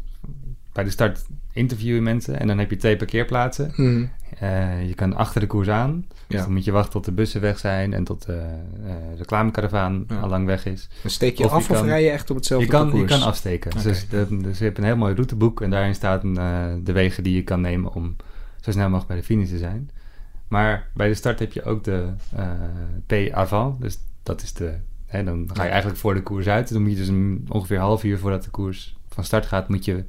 bij 0.74 0.84
de 0.84 0.90
start 0.90 1.26
interviewen 1.54 2.04
mensen 2.04 2.40
en 2.40 2.48
dan 2.48 2.58
heb 2.58 2.70
je 2.70 2.76
twee 2.76 2.96
parkeerplaatsen. 2.98 3.72
hm, 3.76 4.06
Eh, 4.40 4.88
je 4.88 4.94
kan 4.94 5.16
achter 5.16 5.42
de 5.42 5.48
koers 5.48 5.68
aan, 5.68 6.06
dus 6.28 6.38
Ja. 6.38 6.44
dan 6.44 6.54
moet 6.54 6.64
je 6.66 6.72
wachten 6.72 6.92
tot 6.92 7.06
de 7.06 7.12
bussen 7.12 7.42
weg 7.42 7.60
zijn 7.60 7.94
en 7.94 8.04
tot 8.04 8.26
de 8.26 8.42
uh, 8.86 8.92
reclamekaravaan 9.18 10.04
Ja. 10.08 10.20
al 10.20 10.30
lang 10.30 10.46
weg 10.46 10.66
is. 10.66 10.90
dan 11.02 11.12
steek 11.12 11.38
je 11.38 11.44
Of 11.44 11.50
je 11.50 11.56
af 11.56 11.70
of 11.70 11.82
rij 11.82 12.04
je 12.04 12.10
echt 12.10 12.30
op 12.30 12.36
hetzelfde 12.36 12.66
Je 12.66 12.72
kan, 12.72 12.96
je 13.00 13.06
kan 13.06 13.22
afsteken. 13.22 13.72
Dus, 13.84 14.08
de, 14.10 14.28
dus 14.42 14.58
je 14.58 14.64
hebt 14.64 14.78
een 14.78 14.84
heel 14.84 14.98
mooi 14.98 15.14
routeboek 15.14 15.62
en 15.62 15.70
daarin 15.70 15.96
staan 15.96 16.38
eh, 16.40 16.66
de 16.84 16.92
wegen 16.92 17.24
die 17.24 17.36
je 17.36 17.44
kan 17.44 17.62
nemen 17.62 17.94
om 17.94 18.16
zo 18.62 18.72
snel 18.72 18.84
mogelijk 18.90 19.08
bij 19.08 19.18
de 19.18 19.24
finish 19.24 19.50
te 19.50 19.58
zijn. 19.58 19.90
Maar 20.50 20.90
bij 20.94 21.08
de 21.08 21.14
start 21.14 21.40
heb 21.40 21.54
je 21.54 21.64
ook 21.64 21.84
de 21.84 22.14
eh, 22.36 22.52
P 23.06 23.32
avant. 23.34 23.82
Dus 23.82 23.98
dat 24.24 24.42
is 24.42 24.54
de. 24.54 24.76
Hè, 25.06 25.24
dan 25.24 25.50
ga 25.54 25.64
je 25.64 25.70
eigenlijk 25.70 26.00
voor 26.00 26.14
de 26.14 26.24
koers 26.24 26.48
uit. 26.48 26.74
Dan 26.74 26.82
moet 26.82 26.92
je 26.92 26.98
dus 26.98 27.08
een, 27.08 27.46
ongeveer 27.48 27.80
half 27.80 28.04
uur 28.04 28.20
voordat 28.20 28.44
de 28.44 28.50
koers 28.50 28.98
van 29.10 29.24
start 29.24 29.46
gaat, 29.46 29.70
moet 29.70 29.86
je 29.86 30.04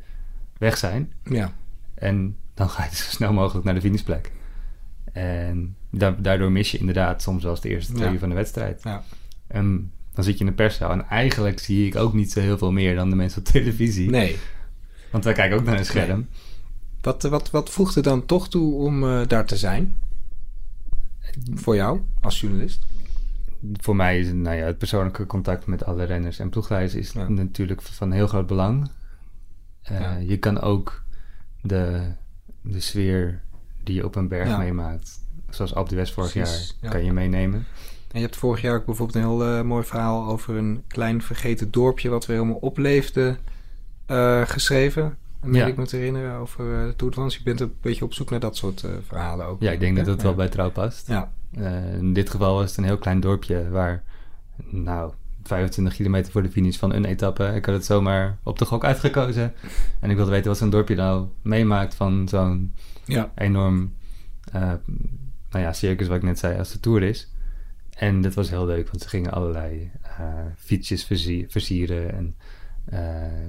weg 0.58 0.76
zijn. 0.76 1.12
Ja, 1.24 1.52
En 1.94 2.36
dan 2.54 2.68
ga 2.70 2.84
je 2.84 2.90
dus 2.90 3.04
zo 3.04 3.10
snel 3.10 3.32
mogelijk 3.32 3.64
naar 3.64 3.74
de 3.74 3.80
finishplek. 3.80 4.32
En 5.12 5.76
da- 5.90 6.16
daardoor 6.18 6.52
mis 6.52 6.70
je 6.70 6.78
inderdaad 6.78 7.22
soms 7.22 7.42
wel 7.42 7.52
eens 7.52 7.60
de 7.60 7.68
eerste 7.68 7.92
twee 7.92 8.06
Ja. 8.06 8.12
uur 8.12 8.18
van 8.18 8.28
de 8.28 8.34
wedstrijd. 8.34 8.80
Ja. 8.82 9.02
En 9.46 9.92
dan 10.14 10.24
zit 10.24 10.34
je 10.34 10.40
in 10.40 10.46
de 10.46 10.52
perszaal 10.56 10.90
en 10.90 11.06
eigenlijk 11.08 11.58
zie 11.58 11.86
ik 11.86 11.96
ook 11.96 12.12
niet 12.14 12.32
zo 12.32 12.40
heel 12.40 12.58
veel 12.58 12.72
meer 12.72 12.94
dan 12.94 13.10
de 13.10 13.16
mensen 13.16 13.38
op 13.40 13.44
televisie. 13.46 14.10
Nee. 14.10 14.36
Want 15.10 15.24
wij 15.24 15.32
kijken 15.32 15.56
ook 15.58 15.64
naar 15.64 15.78
een 15.78 15.84
scherm. 15.84 16.28
Wat, 17.00 17.22
wat, 17.22 17.50
wat 17.50 17.70
voegt 17.70 17.96
er 17.96 18.02
dan 18.02 18.26
toch 18.26 18.48
toe 18.48 18.74
om 18.74 19.04
eh, 19.04 19.26
daar 19.26 19.44
te 19.46 19.56
zijn? 19.56 19.94
Voor 21.54 21.74
jou, 21.74 22.00
als 22.20 22.40
journalist? 22.40 22.86
Voor 23.72 23.96
mij 23.96 24.18
is 24.18 24.26
het, 24.26 24.36
nou 24.36 24.56
ja, 24.56 24.64
het 24.64 24.78
persoonlijke 24.78 25.26
contact 25.26 25.66
met 25.66 25.84
alle 25.84 26.04
renners 26.04 26.38
en 26.38 26.48
ploegleiders 26.48 26.94
is 26.94 27.12
Ja. 27.12 27.28
natuurlijk 27.28 27.82
van 27.82 28.12
heel 28.12 28.26
groot 28.26 28.46
belang. 28.46 28.90
Eh, 29.82 30.00
Ja. 30.00 30.16
Je 30.16 30.36
kan 30.36 30.60
ook 30.60 31.02
de, 31.62 32.02
de 32.62 32.80
sfeer 32.80 33.40
die 33.84 33.94
je 33.94 34.04
op 34.04 34.14
een 34.16 34.28
berg 34.28 34.58
meemaakt, 34.58 35.20
zoals 35.48 35.74
Alpe 35.74 35.88
d'Huez 35.90 36.12
vorig 36.12 36.32
Precies, 36.32 36.66
jaar, 36.68 36.76
ja. 36.80 36.88
kan 36.96 37.04
je 37.04 37.12
meenemen. 37.12 37.66
En 38.12 38.18
je 38.20 38.24
hebt 38.24 38.36
vorig 38.36 38.60
jaar 38.60 38.74
ook 38.76 38.84
bijvoorbeeld 38.84 39.16
een 39.24 39.30
heel 39.30 39.44
eh, 39.44 39.62
mooi 39.62 39.84
verhaal 39.84 40.26
over 40.28 40.56
een 40.56 40.82
klein 40.86 41.22
vergeten 41.22 41.70
dorpje 41.70 42.08
wat 42.08 42.26
weer 42.26 42.36
helemaal 42.36 42.58
opleefde 42.60 43.36
eh, 44.06 44.42
geschreven. 44.44 45.16
Ja. 45.46 45.66
ik 45.66 45.76
me 45.76 45.86
te 45.86 45.96
herinneren 45.96 46.34
over 46.34 46.80
eh, 46.80 46.86
de 46.86 46.96
Tour 46.96 47.12
de 47.12 47.18
France. 47.18 47.38
Je 47.38 47.44
bent 47.44 47.60
een 47.60 47.72
beetje 47.80 48.04
op 48.04 48.14
zoek 48.14 48.30
naar 48.30 48.40
dat 48.40 48.56
soort 48.56 48.84
eh, 48.84 48.90
verhalen 49.06 49.46
ook. 49.46 49.60
Ja, 49.60 49.70
ik 49.70 49.80
denk 49.80 49.96
dat 49.96 50.06
dat 50.06 50.22
wel 50.22 50.34
bij 50.34 50.48
trouw 50.48 50.70
past. 50.70 51.06
Ja, 51.06 51.32
Eh, 51.50 51.94
in 51.94 52.12
dit 52.12 52.30
geval 52.30 52.54
was 52.54 52.68
het 52.68 52.78
een 52.78 52.84
heel 52.84 52.98
klein 52.98 53.20
dorpje 53.20 53.68
waar, 53.70 54.02
nou, 54.70 55.12
25 55.42 55.94
kilometer 55.94 56.32
voor 56.32 56.42
de 56.42 56.50
finish 56.50 56.76
van 56.76 56.92
een 56.92 57.04
etappe. 57.04 57.52
Ik 57.54 57.64
had 57.64 57.74
het 57.74 57.84
zomaar 57.84 58.38
op 58.42 58.58
de 58.58 58.64
gok 58.64 58.84
uitgekozen. 58.84 59.52
En 60.00 60.10
ik 60.10 60.16
wilde 60.16 60.30
weten 60.30 60.48
wat 60.48 60.58
zo'n 60.58 60.70
dorpje 60.70 60.94
nou 60.94 61.26
meemaakt 61.42 61.94
van 61.94 62.28
zo'n 62.28 62.74
ja. 63.04 63.32
enorm, 63.34 63.92
nou 64.52 65.64
ja, 65.64 65.72
circus 65.72 66.08
wat 66.08 66.16
ik 66.16 66.22
net 66.22 66.38
zei, 66.38 66.58
als 66.58 66.72
de 66.72 66.80
Tour 66.80 67.02
is. 67.02 67.32
En 67.90 68.20
dat 68.20 68.34
was 68.34 68.50
heel 68.50 68.66
leuk, 68.66 68.88
want 68.88 69.02
ze 69.02 69.08
gingen 69.08 69.32
allerlei 69.32 69.90
fietsjes 70.56 71.04
versieren. 71.48 72.12
En 72.12 72.36
eh, 72.84 73.00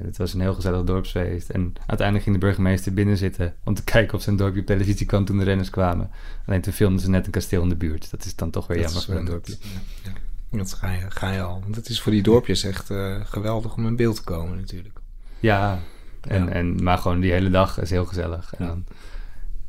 het 0.04 0.18
was 0.18 0.34
een 0.34 0.42
heel 0.42 0.54
gezellig 0.54 0.84
dorpsfeest. 0.84 1.50
En 1.50 1.74
uiteindelijk 1.86 2.24
ging 2.24 2.40
de 2.40 2.46
burgemeester 2.46 2.94
binnen 2.94 3.18
zitten 3.18 3.56
om 3.64 3.74
te 3.74 3.84
kijken 3.94 4.18
of 4.18 4.22
zijn 4.24 4.36
dorpje 4.36 4.60
op 4.60 4.66
televisie 4.66 5.06
kwam 5.06 5.26
toen 5.26 5.38
de 5.38 5.44
renners 5.44 5.70
kwamen. 5.70 6.10
Alleen 6.46 6.62
toen 6.62 6.74
filmden 6.74 7.02
ze 7.02 7.10
net 7.10 7.26
een 7.26 7.32
kasteel 7.32 7.64
in 7.64 7.70
de 7.70 7.76
buurt. 7.76 8.12
Dat 8.12 8.26
is 8.26 8.36
dan 8.36 8.50
toch 8.50 8.68
weer 8.68 8.78
Dat 8.78 8.86
jammer 8.86 9.04
voor 9.04 9.16
een 9.16 9.26
dorpje. 9.26 9.56
Ja, 9.60 9.80
ja. 10.04 10.58
Dat 10.58 10.74
ga 10.74 10.92
je, 10.92 11.12
ga 11.12 11.32
je 11.32 11.42
al. 11.42 11.60
Want 11.62 11.76
het 11.76 11.90
is 11.90 12.02
voor 12.02 12.12
die 12.12 12.24
dorpjes 12.24 12.64
echt 12.64 12.90
eh, 12.90 13.16
geweldig 13.24 13.76
om 13.76 13.88
in 13.88 13.96
beeld 13.96 14.16
te 14.16 14.24
komen 14.24 14.58
natuurlijk. 14.58 15.00
Ja, 15.40 15.80
en, 16.22 16.46
Ja. 16.46 16.52
En, 16.52 16.84
maar 16.84 16.98
gewoon 16.98 17.20
die 17.20 17.32
hele 17.32 17.50
dag 17.50 17.82
is 17.82 17.90
heel 17.90 18.06
gezellig. 18.06 18.54
En 18.58 18.68
dan 18.68 18.86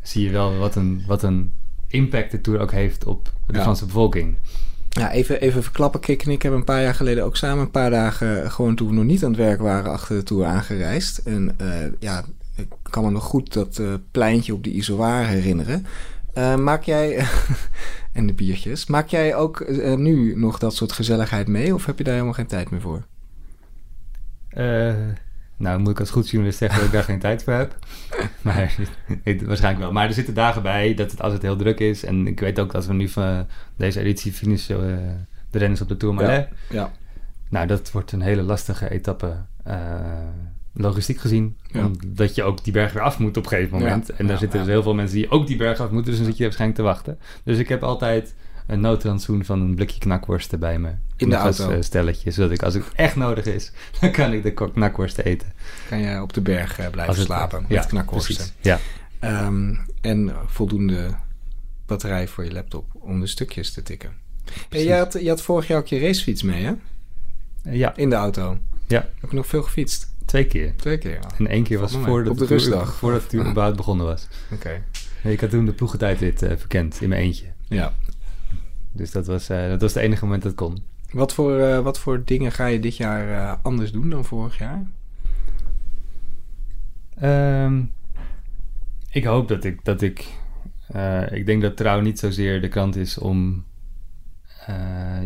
zie 0.02 0.24
je 0.24 0.30
wel 0.30 0.56
wat 0.56 0.74
een, 0.74 1.04
wat 1.06 1.22
een 1.22 1.52
impact 1.86 2.30
de 2.30 2.40
Tour 2.40 2.60
ook 2.60 2.70
heeft 2.70 3.04
op 3.04 3.32
de. 3.46 3.60
Franse 3.60 3.86
bevolking. 3.86 4.36
Ja, 4.92 5.10
even, 5.10 5.40
even 5.40 5.62
verklappen. 5.62 6.00
Kik 6.00 6.22
en 6.22 6.30
ik 6.30 6.42
hebben 6.42 6.60
een 6.60 6.66
paar 6.66 6.82
jaar 6.82 6.94
geleden 6.94 7.24
ook 7.24 7.36
samen 7.36 7.64
een 7.64 7.70
paar 7.70 7.90
dagen... 7.90 8.50
gewoon 8.50 8.74
toen 8.74 8.88
we 8.88 8.94
nog 8.94 9.04
niet 9.04 9.24
aan 9.24 9.30
het 9.30 9.40
werk 9.40 9.60
waren 9.60 9.92
achter 9.92 10.16
de 10.16 10.22
Tour 10.22 10.44
aangereisd. 10.44 11.18
En 11.18 11.54
eh, 11.58 11.68
ja, 11.98 12.24
ik 12.56 12.66
kan 12.82 13.04
me 13.04 13.10
nog 13.10 13.24
goed 13.24 13.52
dat 13.52 13.78
eh, 13.78 13.86
pleintje 14.10 14.54
op 14.54 14.64
de 14.64 14.70
Isoar 14.70 15.26
herinneren. 15.26 15.86
Eh, 16.32 16.56
maak 16.56 16.82
jij... 16.82 17.24
en 18.12 18.26
de 18.26 18.32
biertjes. 18.32 18.86
Maak 18.86 19.08
jij 19.08 19.34
ook 19.34 19.60
eh, 19.60 19.94
nu 19.94 20.36
nog 20.36 20.58
dat 20.58 20.74
soort 20.74 20.92
gezelligheid 20.92 21.48
mee? 21.48 21.74
Of 21.74 21.86
heb 21.86 21.98
je 21.98 22.04
daar 22.04 22.12
helemaal 22.12 22.34
geen 22.34 22.46
tijd 22.46 22.70
meer 22.70 22.80
voor? 22.80 23.06
Eh, 24.48 24.94
nou, 25.62 25.78
moet 25.80 25.90
ik 25.90 26.00
als 26.00 26.10
goed 26.10 26.28
journalist 26.30 26.58
zeggen 26.58 26.78
dat 26.78 26.86
ik 26.86 26.92
daar 26.92 27.02
geen 27.02 27.18
tijd 27.18 27.44
voor 27.44 27.52
heb. 27.52 27.78
Maar 28.42 28.74
waarschijnlijk 29.24 29.78
wel. 29.78 29.92
Maar 29.92 30.06
er 30.06 30.12
zitten 30.14 30.34
dagen 30.34 30.62
bij 30.62 30.94
dat 30.94 31.10
het 31.10 31.22
als 31.22 31.32
het 31.32 31.42
heel 31.42 31.56
druk 31.56 31.80
is. 31.80 32.04
En 32.04 32.26
ik 32.26 32.40
weet 32.40 32.58
ook 32.60 32.72
dat 32.72 32.86
we 32.86 32.92
nu 32.92 33.08
van 33.08 33.46
deze 33.76 34.00
editie 34.00 34.32
finishen 34.32 34.90
eh, 34.90 35.12
de 35.50 35.58
renners 35.58 35.80
op 35.80 35.88
de 35.88 35.96
Tourmalet. 35.96 36.48
Ja. 36.70 36.92
Nou, 37.50 37.66
dat 37.66 37.90
wordt 37.92 38.12
een 38.12 38.20
hele 38.20 38.42
lastige 38.42 38.90
etappe. 38.90 39.36
eh, 39.64 39.74
logistiek 40.74 41.18
gezien. 41.18 41.56
Ja. 41.66 41.84
Omdat 41.84 42.34
je 42.34 42.42
ook 42.42 42.64
die 42.64 42.72
berg 42.72 42.92
weer 42.92 43.02
af 43.02 43.18
moet 43.18 43.36
op 43.36 43.42
een 43.42 43.48
gegeven 43.48 43.78
moment. 43.78 44.06
Ja, 44.06 44.14
En 44.16 44.24
daar 44.24 44.34
ja, 44.34 44.40
zitten 44.40 44.58
ja. 44.58 44.64
dus 44.64 44.74
heel 44.74 44.82
veel 44.82 44.94
mensen 44.94 45.16
die 45.16 45.30
ook 45.30 45.46
die 45.46 45.56
berg 45.56 45.80
af 45.80 45.90
moeten. 45.90 46.10
Dus 46.10 46.16
dan 46.16 46.26
zit 46.26 46.36
je 46.36 46.42
waarschijnlijk 46.44 46.80
te 46.80 46.86
wachten. 46.86 47.18
Dus 47.44 47.58
ik 47.58 47.68
heb 47.68 47.82
altijd 47.82 48.34
een 48.66 48.80
noodrantsoen 48.80 49.44
van 49.44 49.60
een 49.60 49.74
blikje 49.74 49.98
knakworsten 49.98 50.58
bij 50.58 50.78
me. 50.78 50.90
In 51.22 51.28
de 51.28 51.34
Nog 51.36 51.44
als, 51.44 51.58
auto. 51.58 51.74
eh, 51.76 51.82
stelletje. 51.82 52.30
Zodat 52.30 52.50
ik, 52.50 52.62
als 52.62 52.74
het 52.74 52.84
echt 52.94 53.16
nodig 53.16 53.44
is, 53.44 53.72
dan 54.00 54.10
kan 54.10 54.32
ik 54.32 54.42
de 54.42 54.52
knakworsten 54.72 55.24
eten. 55.24 55.52
Kan 55.88 56.00
jij 56.00 56.20
op 56.20 56.32
de 56.32 56.40
berg 56.40 56.78
eh, 56.78 56.90
blijven 56.90 57.14
het- 57.14 57.24
slapen 57.24 57.62
met 57.62 57.70
ja, 57.70 57.82
knakworsten. 57.84 58.34
precies. 58.36 58.52
Ja. 58.60 58.78
Ehm, 59.18 59.74
en 60.00 60.32
voldoende 60.46 61.10
batterij 61.86 62.28
voor 62.28 62.44
je 62.44 62.52
laptop 62.52 62.84
om 62.92 63.20
de 63.20 63.26
stukjes 63.26 63.72
te 63.72 63.82
tikken. 63.82 64.10
Hey, 64.68 64.84
je, 64.84 64.92
had, 64.94 65.12
je 65.20 65.28
had 65.28 65.42
vorig 65.42 65.66
jaar 65.66 65.78
ook 65.78 65.86
je 65.86 65.98
racefiets 66.00 66.42
mee, 66.42 66.64
hè? 66.64 66.72
Eh, 67.64 67.74
ja, 67.76 67.96
In 67.96 68.10
de 68.10 68.16
auto. 68.16 68.58
Ja. 68.86 69.08
Heb 69.20 69.30
je 69.30 69.36
nog 69.36 69.46
veel 69.46 69.62
gefietst? 69.62 70.10
twee 70.24 70.46
keer. 70.46 70.76
Twee 70.76 70.98
keer. 70.98 71.12
ja. 71.12 71.30
En 71.38 71.46
één 71.46 71.62
keer 71.62 71.78
was 71.78 71.92
voordat 71.96 72.32
Op 72.32 72.38
de 72.38 72.44
rustdag. 72.46 72.94
Voordat 72.94 73.22
het 73.22 73.34
überhaupt 73.50 73.76
begonnen 73.76 74.06
was. 74.06 74.28
Oké. 74.52 74.82
Nee, 75.22 75.32
ik 75.32 75.40
had 75.40 75.50
toen 75.50 75.64
de 75.66 75.72
ploegentijdrit 75.72 76.42
eh 76.42 76.56
verkend 76.56 77.00
in 77.00 77.08
mijn 77.08 77.20
eentje. 77.22 77.46
Ja. 77.68 77.92
Dus 78.92 79.10
dat 79.10 79.26
was, 79.26 79.46
dat 79.46 79.80
was 79.80 79.94
het 79.94 80.02
enige 80.02 80.24
moment 80.24 80.42
dat 80.42 80.54
kon. 80.54 80.82
Wat 81.12 81.34
voor, 81.34 81.58
eh, 81.58 81.78
wat 81.78 81.98
voor 81.98 82.22
dingen 82.24 82.52
ga 82.52 82.66
je 82.66 82.80
dit 82.80 82.96
jaar 82.96 83.28
eh, 83.28 83.54
anders 83.62 83.92
doen 83.92 84.10
dan 84.10 84.24
vorig 84.24 84.58
jaar? 84.58 84.86
Ehm, 87.14 87.82
ik 89.10 89.24
hoop 89.24 89.48
dat 89.48 89.64
ik, 89.64 89.84
dat 89.84 90.02
ik, 90.02 90.28
eh, 90.88 91.32
ik 91.32 91.46
denk 91.46 91.62
dat 91.62 91.76
Trouw 91.76 92.00
niet 92.00 92.18
zozeer 92.18 92.60
de 92.60 92.68
krant 92.68 92.96
is 92.96 93.18
om, 93.18 93.64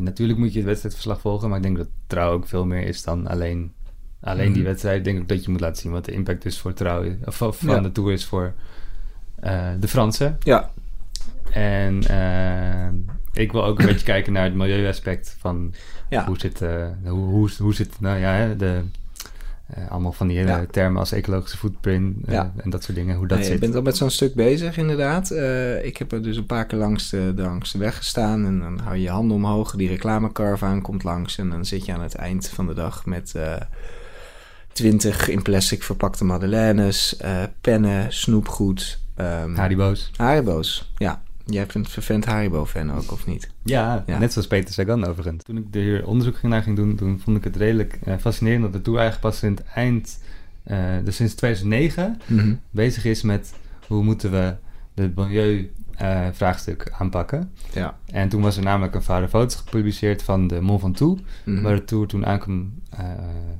natuurlijk 0.00 0.38
moet 0.38 0.52
je 0.52 0.58
het 0.58 0.66
wedstrijdverslag 0.68 1.20
volgen, 1.20 1.48
maar 1.48 1.56
ik 1.56 1.62
denk 1.62 1.76
dat 1.76 1.88
Trouw 2.06 2.32
ook 2.32 2.46
veel 2.46 2.66
meer 2.66 2.82
is 2.86 3.02
dan 3.02 3.26
alleen, 3.26 3.72
alleen 4.20 4.52
die 4.52 4.62
Mhm. 4.62 4.64
wedstrijd. 4.70 4.98
Ik 4.98 5.04
denk 5.04 5.18
ook 5.20 5.28
dat 5.28 5.44
je 5.44 5.50
moet 5.50 5.60
laten 5.60 5.82
zien 5.82 5.92
wat 5.92 6.04
de 6.04 6.12
impact 6.12 6.44
is 6.44 6.58
voor 6.58 6.72
Trouw, 6.72 7.04
of, 7.24 7.42
of 7.42 7.58
van 7.58 7.74
Ja. 7.74 7.80
de 7.80 7.92
Tour 7.92 8.12
is 8.12 8.24
voor 8.24 8.54
de 9.80 9.88
Fransen. 9.88 10.36
Ja. 10.40 10.70
En 11.50 12.02
eh, 12.02 12.88
ik 13.38 13.52
wil 13.52 13.64
ook 13.64 13.78
een 13.80 13.86
beetje 13.86 14.06
kijken 14.06 14.32
naar 14.32 14.44
het 14.44 14.54
milieuaspect 14.54 15.36
van 15.38 15.74
Ja. 16.08 16.24
hoe 16.26 16.38
zit, 16.38 16.62
eh, 16.62 16.86
hoe, 17.04 17.10
hoe, 17.28 17.50
hoe 17.58 17.74
zit 17.74 18.00
nou 18.00 18.18
ja, 18.18 18.54
de, 18.54 18.80
eh, 19.66 19.90
allemaal 19.90 20.12
van 20.12 20.26
die 20.26 20.36
hele 20.36 20.50
Ja. 20.50 20.66
termen 20.70 20.98
als 20.98 21.12
ecologische 21.12 21.56
footprint 21.56 22.16
eh, 22.26 22.32
Ja. 22.34 22.52
en 22.56 22.70
dat 22.70 22.82
soort 22.84 22.96
dingen, 22.96 23.16
hoe 23.16 23.26
dat 23.26 23.38
Nee, 23.38 23.46
je 23.46 23.52
zit. 23.52 23.60
bent 23.60 23.74
al 23.74 23.82
met 23.82 23.96
zo'n 23.96 24.10
stuk 24.10 24.34
bezig, 24.34 24.76
inderdaad. 24.76 25.30
Ik 25.82 25.96
heb 25.96 26.12
er 26.12 26.22
dus 26.22 26.36
een 26.36 26.46
paar 26.46 26.66
keer 26.66 26.78
langs 26.78 27.10
de, 27.10 27.32
langs 27.36 27.72
de 27.72 27.78
weg 27.78 27.96
gestaan. 27.96 28.46
En 28.46 28.58
dan 28.60 28.78
hou 28.78 28.96
je 28.96 29.02
je 29.02 29.10
handen 29.10 29.36
omhoog. 29.36 29.74
Die 29.76 29.88
reclamecaravaan 29.88 30.82
komt 30.82 31.02
langs. 31.04 31.38
En 31.38 31.50
dan 31.50 31.64
zit 31.64 31.84
je 31.86 31.92
aan 31.92 32.02
het 32.02 32.14
eind 32.14 32.48
van 32.48 32.66
de 32.66 32.74
dag 32.74 33.06
met 33.06 33.34
eh, 33.34 33.54
twintig 34.72 35.28
in 35.28 35.42
plastic 35.42 35.82
verpakte 35.82 36.24
madeleines, 36.24 37.16
pennen, 37.60 38.12
snoepgoed. 38.12 38.98
ehm 39.14 39.54
Haribo's. 39.54 40.10
Haribo's, 40.16 40.92
ja. 40.96 41.22
Jij 41.46 41.62
bent 41.66 41.74
een 41.74 41.90
vervent 41.90 42.24
Haribo-fan 42.24 42.92
ook, 42.92 43.12
of 43.12 43.26
niet? 43.26 43.50
Ja, 43.62 44.02
Ja. 44.06 44.18
net 44.18 44.32
zoals 44.32 44.46
Peter 44.46 44.74
Sagan 44.74 45.04
overigens. 45.06 45.42
Toen 45.44 45.56
ik 45.56 45.64
er 45.74 45.80
hier 45.80 46.06
onderzoek 46.06 46.42
naar 46.42 46.62
ging 46.62 46.76
doen, 46.76 46.96
toen 46.96 47.20
vond 47.24 47.36
ik 47.36 47.44
het 47.44 47.56
redelijk 47.56 47.98
eh, 48.04 48.14
fascinerend 48.20 48.62
dat 48.62 48.72
de 48.72 48.80
Tour 48.82 48.98
eigenlijk 49.00 49.30
pas 49.34 49.42
in 49.42 49.50
het 49.50 49.64
eind, 49.74 50.22
eh, 50.62 50.78
dus 51.04 51.16
sinds 51.16 51.34
2009, 51.34 52.20
bezig 52.70 53.04
is 53.04 53.22
met 53.22 53.54
hoe 53.86 54.02
moeten 54.02 54.30
we 54.30 54.54
het 54.94 55.14
milieu-vraagstuk 55.16 56.90
aanpakken. 56.98 57.50
Ja. 57.72 57.98
En 58.06 58.28
toen 58.28 58.42
was 58.42 58.56
er 58.56 58.62
namelijk 58.62 58.94
een 58.94 59.02
vader 59.02 59.28
foto's 59.28 59.54
gepubliceerd 59.54 60.22
van 60.22 60.46
de 60.46 60.60
Mont 60.60 60.80
Ventoux, 60.80 61.22
Mhm. 61.44 61.62
waar 61.62 61.74
de 61.74 61.84
Tour 61.84 62.06
toen 62.06 62.26
aankwam 62.26 62.74
eh, 62.90 63.04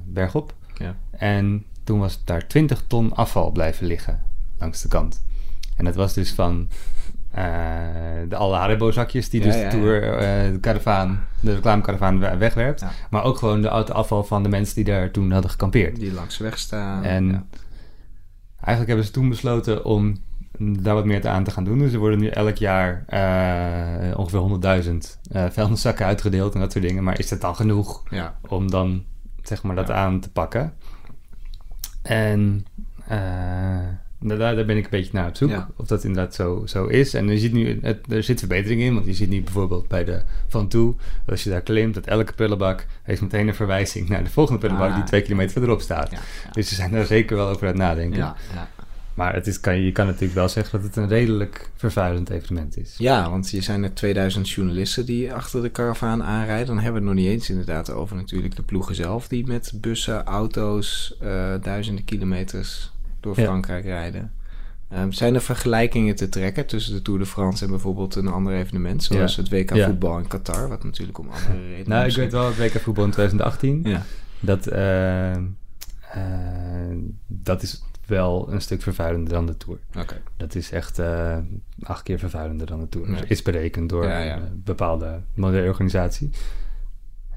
bergop. 0.07 0.55
Ja. 0.75 0.97
En 1.11 1.65
toen 1.85 1.99
was 1.99 2.25
daar 2.25 2.47
20 2.47 2.85
ton 2.87 3.13
afval 3.15 3.51
blijven 3.51 3.87
liggen 3.87 4.23
langs 4.59 4.83
de 4.83 4.89
kant. 4.89 5.25
En 5.77 5.85
dat 5.85 5.95
was 5.95 6.15
dus 6.15 6.33
van 6.33 6.69
eh, 6.71 6.77
de 8.29 8.37
alle 8.37 8.57
Haribo-zakjes 8.57 9.31
die 9.31 9.41
Ja, 9.45 9.47
dus 9.47 9.57
de. 9.63 9.69
Tour, 9.69 10.03
eh, 10.19 10.53
de 10.53 10.59
karavaan, 10.61 11.25
de 11.41 11.55
reclamekaravaan 11.55 12.19
we- 12.21 12.37
wegwerpt. 12.37 12.85
Maar 13.11 13.25
ook 13.25 13.37
gewoon 13.39 13.63
de 13.63 13.69
auto 13.69 13.93
afval 13.93 14.25
van 14.25 14.43
de 14.43 14.49
mensen 14.49 14.75
die 14.75 14.85
daar 14.85 15.11
toen 15.11 15.31
hadden 15.31 15.51
gekampeerd. 15.51 15.97
Die 15.97 16.13
langs 16.13 16.39
de 16.39 16.45
weg 16.45 16.59
staan. 16.59 17.05
En 17.05 17.49
eigenlijk 18.57 18.87
hebben 18.89 19.05
ze 19.05 19.11
toen 19.11 19.29
besloten 19.29 19.85
om 19.85 20.17
daar 20.59 20.95
wat 20.95 21.05
meer 21.05 21.29
aan 21.29 21.45
te 21.45 21.51
gaan 21.51 21.65
doen. 21.65 21.79
Dus 21.79 21.93
er 21.93 21.99
worden 21.99 22.19
nu 22.19 22.29
elk 22.29 22.57
jaar 22.57 23.05
eh, 23.07 24.19
ongeveer 24.19 24.39
100.000 24.39 25.19
eh 25.31 25.45
vuilniszakken 25.51 26.07
uitgedeeld 26.07 26.55
en 26.55 26.61
dat 26.61 26.73
soort 26.73 26.85
dingen. 26.85 27.05
Maar 27.05 27.19
is 27.19 27.29
dat 27.29 27.41
dan 27.41 27.57
genoeg 27.57 28.03
ja. 28.11 28.35
om 28.49 28.71
dan 28.71 29.05
zeg 29.43 29.63
maar 29.63 29.77
dat 29.77 29.89
Ja. 29.89 29.95
aan 29.95 30.21
te 30.21 30.31
pakken? 30.31 30.73
En 32.03 32.67
eh, 33.09 33.19
daar, 34.29 34.57
daar 34.57 34.65
ben 34.65 34.77
ik 34.77 34.85
een 34.85 34.91
beetje 34.91 35.11
naar 35.13 35.29
op 35.29 35.37
zoek. 35.37 35.51
Ja. 35.51 35.69
Of 35.77 35.87
dat 35.87 36.05
inderdaad 36.05 36.35
zo, 36.35 36.63
zo 36.67 36.87
is. 36.87 37.15
En 37.15 37.29
je 37.29 37.39
ziet 37.39 37.53
nu, 37.53 37.79
het, 37.83 38.13
er 38.13 38.23
zit 38.23 38.39
verbetering 38.39 38.81
in. 38.81 38.95
Want 38.95 39.07
je 39.07 39.15
ziet 39.15 39.29
nu 39.29 39.43
bijvoorbeeld 39.43 39.89
bij 39.89 40.05
de 40.05 40.23
Van 40.49 40.69
Toe... 40.69 40.95
als 41.27 41.45
je 41.45 41.51
daar 41.51 41.61
klimt, 41.61 41.95
dat 41.95 42.07
elke 42.07 42.33
prullenbak... 42.33 42.87
heeft 43.03 43.21
meteen 43.21 43.49
een 43.49 43.55
verwijzing 43.55 44.09
naar 44.09 44.25
de 44.25 44.31
volgende 44.31 44.59
prullenbak... 44.61 44.91
Ah. 44.91 44.95
die 44.95 45.05
twee 45.05 45.23
kilometer 45.23 45.53
verderop 45.53 45.81
staat. 45.81 46.11
Ja, 46.11 46.19
ja. 46.45 46.51
Dus 46.53 46.69
ze 46.69 46.75
zijn 46.75 46.91
daar 46.91 47.07
zeker 47.07 47.37
wel 47.37 47.49
over 47.49 47.63
aan 47.63 47.69
het 47.69 47.77
nadenken. 47.77 48.19
Ja, 48.19 48.37
ja. 48.55 48.69
Maar 49.17 49.35
het 49.35 49.47
is, 49.47 49.61
kan, 49.61 49.81
je 49.81 49.93
kan 49.93 50.07
natuurlijk 50.07 50.35
wel 50.35 50.49
zeggen 50.49 50.81
dat 50.81 50.89
het 50.89 50.97
een 50.97 51.09
redelijk 51.09 51.71
vervuilend 51.75 52.31
evenement 52.31 52.77
is. 52.77 52.95
Ja, 52.99 53.31
want 53.31 53.51
je 53.51 53.61
zijn 53.61 53.83
er 53.83 53.95
2000 53.95 54.49
journalisten 54.51 55.07
die 55.07 55.33
achter 55.33 55.63
de 55.63 55.69
karavaan 55.69 56.23
aanrijden. 56.23 56.67
Dan 56.67 56.79
hebben 56.79 57.03
we 57.03 57.09
het 57.09 57.17
nog 57.17 57.25
niet 57.25 57.33
eens 57.33 57.51
inderdaad 57.51 57.91
over 57.91 58.17
natuurlijk 58.17 58.57
de 58.57 58.63
ploegen 58.63 58.95
zelf... 58.95 59.29
die 59.29 59.47
met 59.47 59.73
bussen, 59.75 60.25
auto's, 60.25 61.17
eh, 61.21 61.55
duizenden 61.63 62.05
kilometers 62.05 62.91
door 63.21 63.39
Ja. 63.41 63.45
Frankrijk 63.45 63.85
rijden. 63.85 64.33
Ehm, 64.89 65.11
zijn 65.11 65.35
er 65.35 65.41
vergelijkingen 65.41 66.15
te 66.15 66.29
trekken 66.29 66.67
tussen 66.67 66.95
de 66.95 67.03
Tour 67.03 67.19
de 67.19 67.27
France 67.27 67.65
en 67.65 67.71
bijvoorbeeld 67.71 68.15
een 68.15 68.27
ander 68.29 68.55
evenement... 68.55 69.03
zoals 69.03 69.35
Ja. 69.35 69.43
het 69.43 69.51
WK 69.51 69.75
Ja. 69.75 69.87
voetbal 69.87 70.19
in 70.19 70.27
Qatar... 70.29 70.69
wat 70.69 70.85
natuurlijk 70.85 71.19
om 71.19 71.29
andere 71.31 71.67
redenen... 71.67 71.89
Nou, 71.89 72.07
ik 72.09 72.17
weet 72.17 72.33
wel, 72.33 72.47
het 72.47 72.57
WK 72.57 72.81
voetbal 72.81 73.05
in 73.05 73.11
2018, 73.11 73.81
Ja, 73.85 74.03
dat, 74.41 74.67
eh, 74.67 75.35
eh, 75.35 76.97
dat 77.27 77.63
is 77.63 77.83
wel 78.07 78.53
een 78.53 78.61
stuk 78.61 78.83
vervuilender 78.83 79.33
dan 79.33 79.47
de 79.47 79.57
Tour. 79.57 79.79
oké. 79.99 80.23
Dat 80.37 80.55
is 80.55 80.71
echt 80.71 80.99
eh, 80.99 81.39
acht 81.83 82.03
keer 82.03 82.19
vervuilender 82.19 82.67
dan 82.67 82.81
de 82.81 82.89
Tour. 82.89 83.31
Is 83.31 83.43
berekend 83.43 83.89
door 83.89 84.05
een 84.05 84.63
bepaalde 84.65 85.21
milieuorganisatie. 85.35 86.31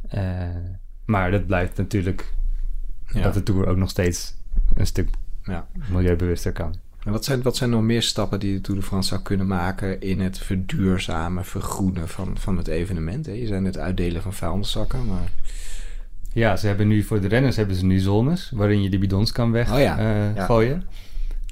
Eh, 0.07 0.47
maar 1.05 1.31
dat 1.31 1.47
blijft 1.47 1.77
natuurlijk 1.77 2.33
dat 3.13 3.33
de 3.33 3.43
Tour 3.43 3.67
ook 3.67 3.77
nog 3.77 3.89
steeds 3.89 4.35
een 4.75 4.85
stuk 4.87 5.09
Ja. 5.43 5.67
milieubewuster 5.91 6.51
kan. 6.51 6.75
En 7.05 7.11
wat 7.11 7.25
zijn, 7.25 7.41
wat 7.41 7.55
zijn 7.55 7.69
nog 7.69 7.81
meer 7.81 8.01
stappen 8.01 8.39
die 8.39 8.53
de 8.53 8.61
Tour 8.61 8.79
de 8.79 8.85
France 8.85 9.09
zou 9.09 9.21
kunnen 9.21 9.47
maken 9.47 10.01
in 10.01 10.19
het 10.19 10.37
verduurzamen, 10.37 11.45
vergroenen 11.45 12.07
van, 12.07 12.37
van 12.37 12.57
het 12.57 12.67
evenement? 12.67 13.25
Hè? 13.25 13.31
Je 13.31 13.47
zei 13.47 13.61
net 13.61 13.77
uitdelen 13.77 14.21
van 14.21 14.33
vuilniszakken, 14.33 15.05
maar 15.05 15.31
Ja, 16.33 16.55
ze 16.57 16.67
hebben 16.67 16.87
nu 16.87 17.03
voor 17.03 17.21
de 17.21 17.27
renners 17.27 17.55
hebben 17.55 17.75
ze 17.75 17.85
nu 17.85 17.99
zones 17.99 18.51
waarin 18.55 18.81
je 18.81 18.89
de 18.89 18.97
bidons 18.97 19.31
kan 19.31 19.51
weggooien. 19.51 19.91
Oh 19.91 19.97
ja, 19.97 20.31
ja. 20.35 20.45
gooien. 20.45 20.83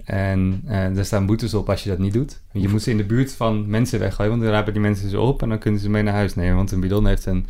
En 0.05 0.61
eh 0.65 0.93
daar 0.93 1.05
staan 1.05 1.25
boetes 1.25 1.53
op 1.53 1.69
als 1.69 1.83
je 1.83 1.89
dat 1.89 1.99
niet 1.99 2.13
doet. 2.13 2.41
Je 2.51 2.69
moet 2.69 2.81
ze 2.81 2.91
in 2.91 2.97
de 2.97 3.05
buurt 3.05 3.33
van 3.33 3.69
mensen 3.69 3.99
weggooien, 3.99 4.31
want 4.31 4.43
dan 4.43 4.51
rapen 4.51 4.73
die 4.73 4.81
mensen 4.81 5.09
ze 5.09 5.19
op 5.19 5.41
en 5.41 5.49
dan 5.49 5.59
kunnen 5.59 5.79
ze 5.79 5.89
mee 5.89 6.03
naar 6.03 6.13
huis 6.13 6.35
nemen. 6.35 6.55
Want 6.55 6.71
een 6.71 6.79
bidon 6.79 7.07
heeft 7.07 7.25
een. 7.25 7.47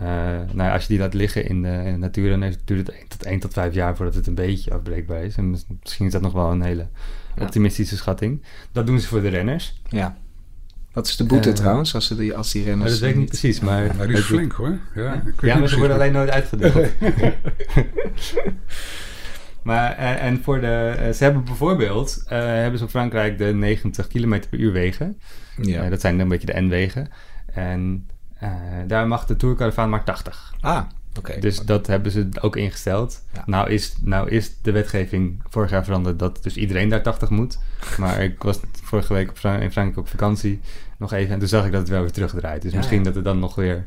Eh, 0.00 0.08
nou, 0.52 0.56
ja, 0.68 0.72
als 0.72 0.82
je 0.82 0.88
die 0.88 0.98
laat 0.98 1.14
liggen 1.14 1.44
in 1.48 1.62
de, 1.62 1.68
in 1.84 1.92
de 1.92 1.98
natuur, 1.98 2.30
dan 2.30 2.54
duurt 2.64 2.86
het 2.86 2.96
1 2.96 3.08
tot, 3.08 3.22
1 3.24 3.38
tot 3.38 3.52
5 3.52 3.74
jaar 3.74 3.96
voordat 3.96 4.14
het 4.14 4.26
een 4.26 4.34
beetje 4.34 4.72
afbreekbaar 4.74 5.22
is. 5.22 5.36
En 5.36 5.50
mis- 5.50 5.66
misschien 5.82 6.06
is 6.06 6.12
dat 6.12 6.22
nog 6.22 6.32
wel 6.32 6.50
een 6.50 6.62
hele 6.62 6.86
Ja. 7.36 7.42
optimistische 7.42 7.96
schatting. 7.96 8.42
Dat 8.72 8.86
doen 8.86 9.00
ze 9.00 9.08
voor 9.08 9.20
de 9.20 9.28
renners. 9.28 9.80
ja. 9.88 10.16
Wat 10.92 11.06
is 11.06 11.16
de 11.16 11.24
boete 11.24 11.48
Eh, 11.48 11.54
trouwens 11.54 11.94
als, 11.94 12.06
ze 12.06 12.16
die, 12.16 12.36
als 12.36 12.52
die 12.52 12.64
renners... 12.64 12.90
dat 12.90 13.00
weet 13.00 13.10
ik 13.10 13.16
niet 13.16 13.28
precies. 13.28 13.60
Maar, 13.60 13.96
Maar 13.96 14.06
die 14.06 14.16
is 14.16 14.18
het- 14.22 14.28
flink 14.28 14.52
hoor. 14.52 14.78
Ja, 14.94 15.22
Ja, 15.40 15.56
maar 15.58 15.68
ze 15.68 15.76
worden 15.78 15.96
alleen 15.96 16.12
nooit 16.12 16.30
uitgedeeld. 16.30 16.74
maar 19.62 19.92
eh, 19.96 20.22
en 20.24 20.42
voor 20.42 20.60
de, 20.60 21.10
ze 21.14 21.24
hebben 21.24 21.44
bijvoorbeeld, 21.44 22.24
eh, 22.28 22.38
hebben 22.38 22.78
ze 22.78 22.84
op 22.84 22.90
Frankrijk 22.90 23.38
de 23.38 23.44
90 23.44 24.06
km 24.06 24.40
per 24.50 24.58
uur 24.58 24.72
wegen. 24.72 25.18
Ja. 25.62 25.88
Dat 25.88 26.00
zijn 26.00 26.18
een 26.18 26.28
beetje 26.28 26.46
de 26.52 26.60
N-wegen. 26.60 27.08
En 27.52 28.06
eh, 28.38 28.50
daar 28.86 29.06
mag 29.06 29.26
de 29.26 29.36
Tourcaravaan 29.36 29.90
maar 29.90 30.04
80. 30.04 30.54
ah, 30.60 30.82
oké. 31.18 31.38
Dus 31.40 31.60
dat 31.60 31.86
hebben 31.86 32.12
ze 32.12 32.28
ook 32.40 32.56
ingesteld. 32.56 33.22
Ja. 33.32 33.42
Nou, 33.46 33.70
is, 33.70 33.94
nou 34.00 34.28
is 34.30 34.52
de 34.62 34.72
wetgeving 34.72 35.42
vorig 35.48 35.70
jaar 35.70 35.84
veranderd 35.84 36.18
dat 36.18 36.42
dus 36.42 36.56
iedereen 36.56 36.88
daar 36.88 37.02
80 37.02 37.30
moet. 37.30 37.58
Maar 37.98 38.22
ik 38.22 38.42
was 38.42 38.60
vorige 38.82 39.12
week 39.12 39.28
op 39.28 39.34
in 39.36 39.40
Frankrijk 39.72 39.96
op 39.96 40.08
vakantie 40.08 40.60
nog 40.98 41.12
even. 41.12 41.32
En 41.32 41.38
toen 41.38 41.48
zag 41.48 41.66
ik 41.66 41.72
dat 41.72 41.80
het 41.80 41.90
wel 41.90 42.00
weer 42.00 42.12
terugdraait. 42.12 42.62
Dus 42.62 42.70
Ja, 42.70 42.76
misschien 42.76 42.98
ja. 42.98 43.04
dat 43.04 43.14
het 43.14 43.24
dan 43.24 43.38
nog 43.38 43.54
weer... 43.54 43.86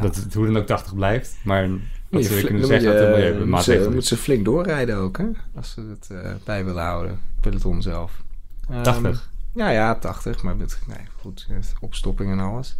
Dat 0.00 0.16
het 0.16 0.34
hoe 0.34 0.46
dan 0.46 0.56
ook 0.56 0.66
80 0.66 0.94
blijft. 0.94 1.36
Maar 1.44 1.68
Moet 1.68 1.80
wat 2.10 2.24
je 2.28 2.40
kunnen 2.40 2.60
dan 2.60 2.68
zeggen 2.70 2.88
moet 2.90 2.98
dat 2.98 3.06
je- 3.06 3.06
er 3.06 3.10
moeten 3.16 3.30
milieumaatregelen 3.32 3.84
ze, 3.84 3.90
moeten 3.90 4.16
ze 4.16 4.22
flink 4.22 4.44
doorrijden 4.44 4.96
ook, 4.96 5.18
hè? 5.18 5.24
Als 5.54 5.72
ze 5.72 5.80
het 5.80 6.08
eh, 6.22 6.30
bij 6.44 6.64
willen 6.64 6.82
houden, 6.82 7.18
peloton 7.40 7.82
zelf. 7.82 8.22
Ehm, 8.70 8.82
80. 8.82 9.30
Ja, 9.54 9.68
ja, 9.70 9.94
80, 9.94 10.42
maar 10.42 10.56
met 10.56 10.78
nee, 10.86 10.96
goed, 11.20 11.46
eh, 11.50 11.56
opstopping 11.80 12.30
en 12.32 12.40
alles. 12.40 12.76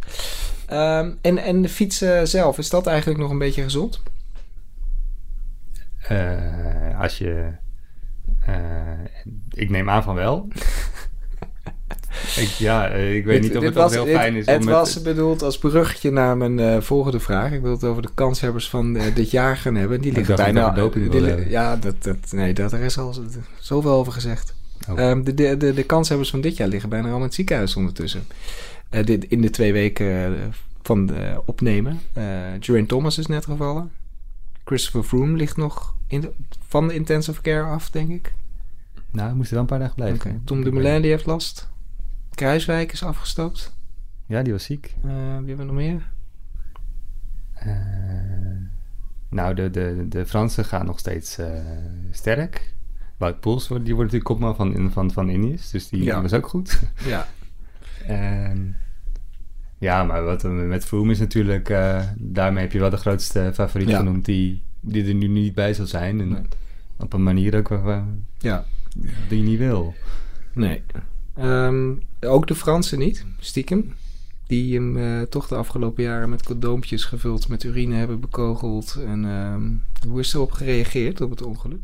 Ehm, 0.65 1.11
en, 1.21 1.37
en 1.37 1.61
de 1.61 1.69
fietsen 1.69 2.27
zelf, 2.27 2.57
is 2.57 2.69
dat 2.69 2.87
eigenlijk 2.87 3.19
nog 3.19 3.31
een 3.31 3.37
beetje 3.37 3.63
gezond? 3.63 4.01
Eh, 6.07 6.99
als 6.99 7.17
je... 7.17 7.51
eh, 8.45 8.53
ik 9.49 9.69
neem 9.69 9.89
aan 9.89 10.03
van 10.03 10.15
wel. 10.15 10.47
ik, 12.43 12.47
ja, 12.57 12.87
eh, 12.89 13.15
ik 13.15 13.25
weet 13.25 13.41
Dit- 13.41 13.49
niet 13.51 13.57
of 13.59 13.63
het 13.63 13.73
wel 13.73 13.83
was- 13.83 13.93
heel 13.93 14.05
dit- 14.05 14.15
fijn 14.15 14.35
is 14.35 14.45
Het 14.45 14.63
met- 14.63 14.73
was 14.73 15.01
bedoeld 15.01 15.41
als 15.41 15.57
bruggetje 15.57 16.11
naar 16.11 16.37
mijn 16.37 16.83
volgende 16.83 17.19
vraag. 17.19 17.51
Ik 17.51 17.61
wil 17.61 17.71
het 17.71 17.83
over 17.83 18.01
de 18.01 18.09
kanshebbers 18.13 18.69
van 18.69 18.93
dit 18.93 19.31
jaar 19.31 19.57
gaan 19.57 19.75
hebben. 19.75 20.01
Die 20.01 20.11
liggen 20.13 20.35
bijna... 20.35 20.73
hebben. 20.73 21.49
ja, 21.49 21.75
dat, 21.75 22.03
dat, 22.03 22.31
nee, 22.31 22.53
dat, 22.53 22.71
er 22.73 22.81
is 22.81 22.97
al 22.97 23.15
zoveel 23.59 23.91
over 23.91 24.13
gezegd. 24.13 24.55
Ehm, 24.87 25.23
de, 25.23 25.33
de, 25.33 25.57
de, 25.57 25.73
de 25.73 25.83
kanshebbers 25.83 26.29
van 26.29 26.41
dit 26.41 26.57
jaar 26.57 26.67
liggen 26.67 26.89
bijna 26.89 27.03
allemaal 27.03 27.21
in 27.21 27.27
het 27.27 27.35
ziekenhuis 27.35 27.75
ondertussen. 27.75 28.23
Eh, 28.89 29.05
dit, 29.05 29.25
in 29.25 29.41
de 29.41 29.49
twee 29.49 29.73
weken 29.73 30.37
eh, 30.37 30.43
van 30.81 31.05
de 31.05 31.41
opnemen. 31.45 31.99
Geraint 32.59 32.87
Thomas 32.87 33.17
is 33.17 33.25
net 33.25 33.45
gevallen. 33.45 33.91
Christopher 34.65 35.03
Froome 35.03 35.37
ligt 35.37 35.57
nog 35.57 35.95
in 36.07 36.21
de, 36.21 36.31
van 36.67 36.87
de 36.87 36.93
intensive 36.93 37.41
care 37.41 37.63
af, 37.63 37.89
denk 37.89 38.09
ik. 38.09 38.33
Nou, 39.11 39.29
we 39.29 39.35
moesten 39.35 39.53
wel 39.53 39.63
een 39.63 39.69
paar 39.69 39.79
dagen 39.79 39.95
blijven. 39.95 40.41
Tom 40.45 40.63
Dumoulin 40.63 41.01
die 41.01 41.11
heeft 41.11 41.25
last. 41.25 41.69
Kruiswijk 42.35 42.91
is 42.91 43.03
afgestapt. 43.03 43.73
Ja, 44.25 44.41
die 44.41 44.53
was 44.53 44.63
ziek. 44.63 44.95
Eh, 45.03 45.11
wie 45.37 45.47
hebben 45.47 45.57
we 45.57 45.63
nog 45.63 45.75
meer? 45.75 46.11
Nou, 49.29 49.53
de, 49.53 49.69
de, 49.69 50.05
de 50.09 50.25
Fransen 50.25 50.65
gaan 50.65 50.85
nog 50.85 50.99
steeds 50.99 51.39
sterk. 52.11 52.72
Wout 53.23 53.39
Poels, 53.39 53.67
die 53.67 53.77
wordt 53.77 54.11
natuurlijk 54.11 54.23
kopman 54.23 54.55
van, 54.55 54.91
van, 54.91 55.11
van. 55.11 55.27
Dus 55.71 55.89
die 55.89 56.03
Ja. 56.03 56.21
was 56.21 56.33
ook 56.33 56.47
goed. 56.47 56.79
Ja. 57.07 57.27
En 58.07 58.75
ja, 59.77 60.03
maar 60.03 60.23
wat 60.23 60.43
met 60.43 60.85
Froome 60.85 61.11
is 61.11 61.19
natuurlijk... 61.19 61.69
eh, 61.69 62.03
daarmee 62.17 62.63
heb 62.63 62.71
je 62.71 62.79
wel 62.79 62.89
de 62.89 62.97
grootste 62.97 63.51
favoriet 63.53 63.89
Ja. 63.89 63.97
genoemd... 63.97 64.25
Die, 64.25 64.61
die 64.79 65.05
er 65.07 65.13
nu 65.13 65.27
niet 65.27 65.53
bij 65.53 65.73
zal 65.73 65.85
zijn. 65.85 66.19
En 66.21 66.29
Nee. 66.29 66.41
op 66.99 67.13
een 67.13 67.23
manier 67.23 67.57
ook 67.57 67.67
waar- 67.67 67.83
waar- 67.83 68.05
Ja. 68.37 68.65
die 69.29 69.37
je 69.37 69.43
niet 69.49 69.57
wil. 69.59 69.93
Nee. 70.53 70.81
Ehm, 71.35 71.91
ook 72.21 72.47
de 72.47 72.55
Fransen 72.55 72.99
niet, 72.99 73.25
stiekem. 73.39 73.93
Die 74.47 74.73
hem 74.75 74.97
eh, 74.97 75.21
toch 75.21 75.47
de 75.47 75.55
afgelopen 75.55 76.03
jaren 76.03 76.29
met 76.29 76.43
condoompjes 76.43 77.03
gevuld 77.05 77.47
met 77.47 77.63
urine 77.63 77.95
hebben 77.95 78.19
bekogeld. 78.19 78.99
En 79.07 79.25
ehm, 79.25 79.61
hoe 80.09 80.19
is 80.19 80.33
erop 80.33 80.51
gereageerd 80.51 81.21
op 81.21 81.29
het 81.29 81.41
ongeluk? 81.41 81.81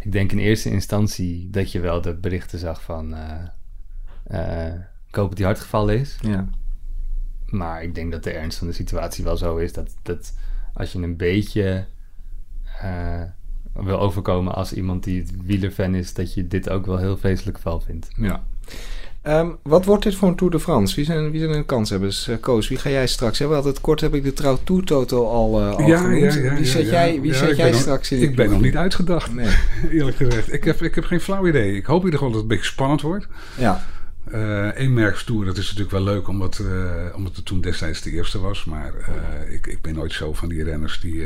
Ik 0.00 0.12
denk 0.12 0.32
in 0.32 0.38
eerste 0.38 0.70
instantie 0.70 1.50
dat 1.50 1.72
je 1.72 1.80
wel 1.80 2.00
de 2.00 2.14
berichten 2.14 2.58
zag 2.58 2.82
van... 2.82 3.14
eh 3.14 3.44
eh, 4.30 4.72
ik 5.06 5.14
hoop 5.14 5.36
dat 5.36 5.60
gevallen 5.60 5.98
is. 5.98 6.18
Ja. 6.20 6.48
Maar 7.46 7.82
ik 7.82 7.94
denk 7.94 8.12
dat 8.12 8.24
de 8.24 8.30
ernst 8.30 8.58
van 8.58 8.66
de 8.66 8.72
situatie 8.72 9.24
wel 9.24 9.36
zo 9.36 9.56
is 9.56 9.72
dat, 9.72 9.96
dat 10.02 10.34
als 10.74 10.92
je 10.92 10.98
een 10.98 11.16
beetje 11.16 11.86
eh, 12.80 13.22
wil 13.72 14.00
overkomen 14.00 14.54
als 14.54 14.72
iemand 14.72 15.04
die 15.04 15.20
het 15.20 15.42
wielerfan 15.42 15.94
is, 15.94 16.14
dat 16.14 16.34
je 16.34 16.46
dit 16.46 16.68
ook 16.68 16.86
wel 16.86 16.98
heel 16.98 17.16
vreselijk 17.16 17.58
val 17.58 17.80
vindt. 17.80 18.08
ja. 18.16 18.44
Ehm, 19.22 19.48
wat 19.62 19.84
wordt 19.84 20.02
dit 20.02 20.14
voor 20.14 20.28
een 20.28 20.34
Tour 20.36 20.52
de 20.52 20.60
France? 20.60 20.94
Wie 20.96 21.04
zijn, 21.04 21.30
wie 21.30 21.40
zijn 21.40 21.52
de 21.52 21.64
kanshebbers? 21.64 22.28
Uh, 22.28 22.36
Koos, 22.40 22.68
wie 22.68 22.78
ga 22.78 22.90
jij 22.90 23.06
straks 23.06 23.38
hebben? 23.38 23.56
Altijd 23.56 23.80
kort 23.80 24.00
heb 24.00 24.14
ik 24.14 24.24
de 24.24 24.32
Trouw 24.32 24.58
Tour 24.64 24.84
Toto 24.84 25.26
al, 25.28 25.60
eh 25.60 25.70
al 25.76 25.86
Ja, 25.86 25.96
genoemd. 25.98 26.34
ja, 26.34 26.40
ja, 26.40 26.54
wie 26.54 26.64
zet 26.64 26.88
jij, 26.88 27.20
wie 27.20 27.34
zet 27.34 27.56
jij 27.56 27.70
nog- 27.70 27.80
straks 27.80 28.12
in 28.12 28.22
Ik 28.22 28.36
ben 28.36 28.50
nog 28.50 28.60
niet 28.60 28.76
uitgedacht, 28.76 29.34
Nee. 29.34 29.46
eerlijk 29.92 30.16
gezegd. 30.16 30.52
Ik 30.52 30.64
heb, 30.64 30.82
ik 30.82 30.94
heb 30.94 31.04
geen 31.04 31.20
flauw 31.20 31.46
idee. 31.46 31.76
Ik 31.76 31.86
hoop 31.86 31.98
in 31.98 32.04
ieder 32.04 32.18
geval 32.18 32.32
dat 32.34 32.42
het 32.42 32.50
een 32.50 32.56
beetje 32.56 32.72
spannend 32.72 33.00
wordt. 33.00 33.26
Ja. 33.58 33.84
Eh 34.30 34.68
Eenmerkstoer, 34.74 35.44
dat 35.44 35.56
is 35.56 35.64
natuurlijk 35.64 35.90
wel 35.90 36.02
leuk, 36.14 36.28
omdat, 36.28 36.62
omdat 37.14 37.36
het 37.36 37.44
toen 37.44 37.60
destijds 37.60 38.02
de 38.02 38.10
eerste 38.10 38.40
was. 38.40 38.64
Maar 38.64 38.92
ik, 39.50 39.66
ik 39.66 39.80
ben 39.82 39.94
nooit 39.94 40.12
zo 40.12 40.32
van 40.32 40.48
die 40.48 40.64
renners 40.64 41.00
die... 41.00 41.24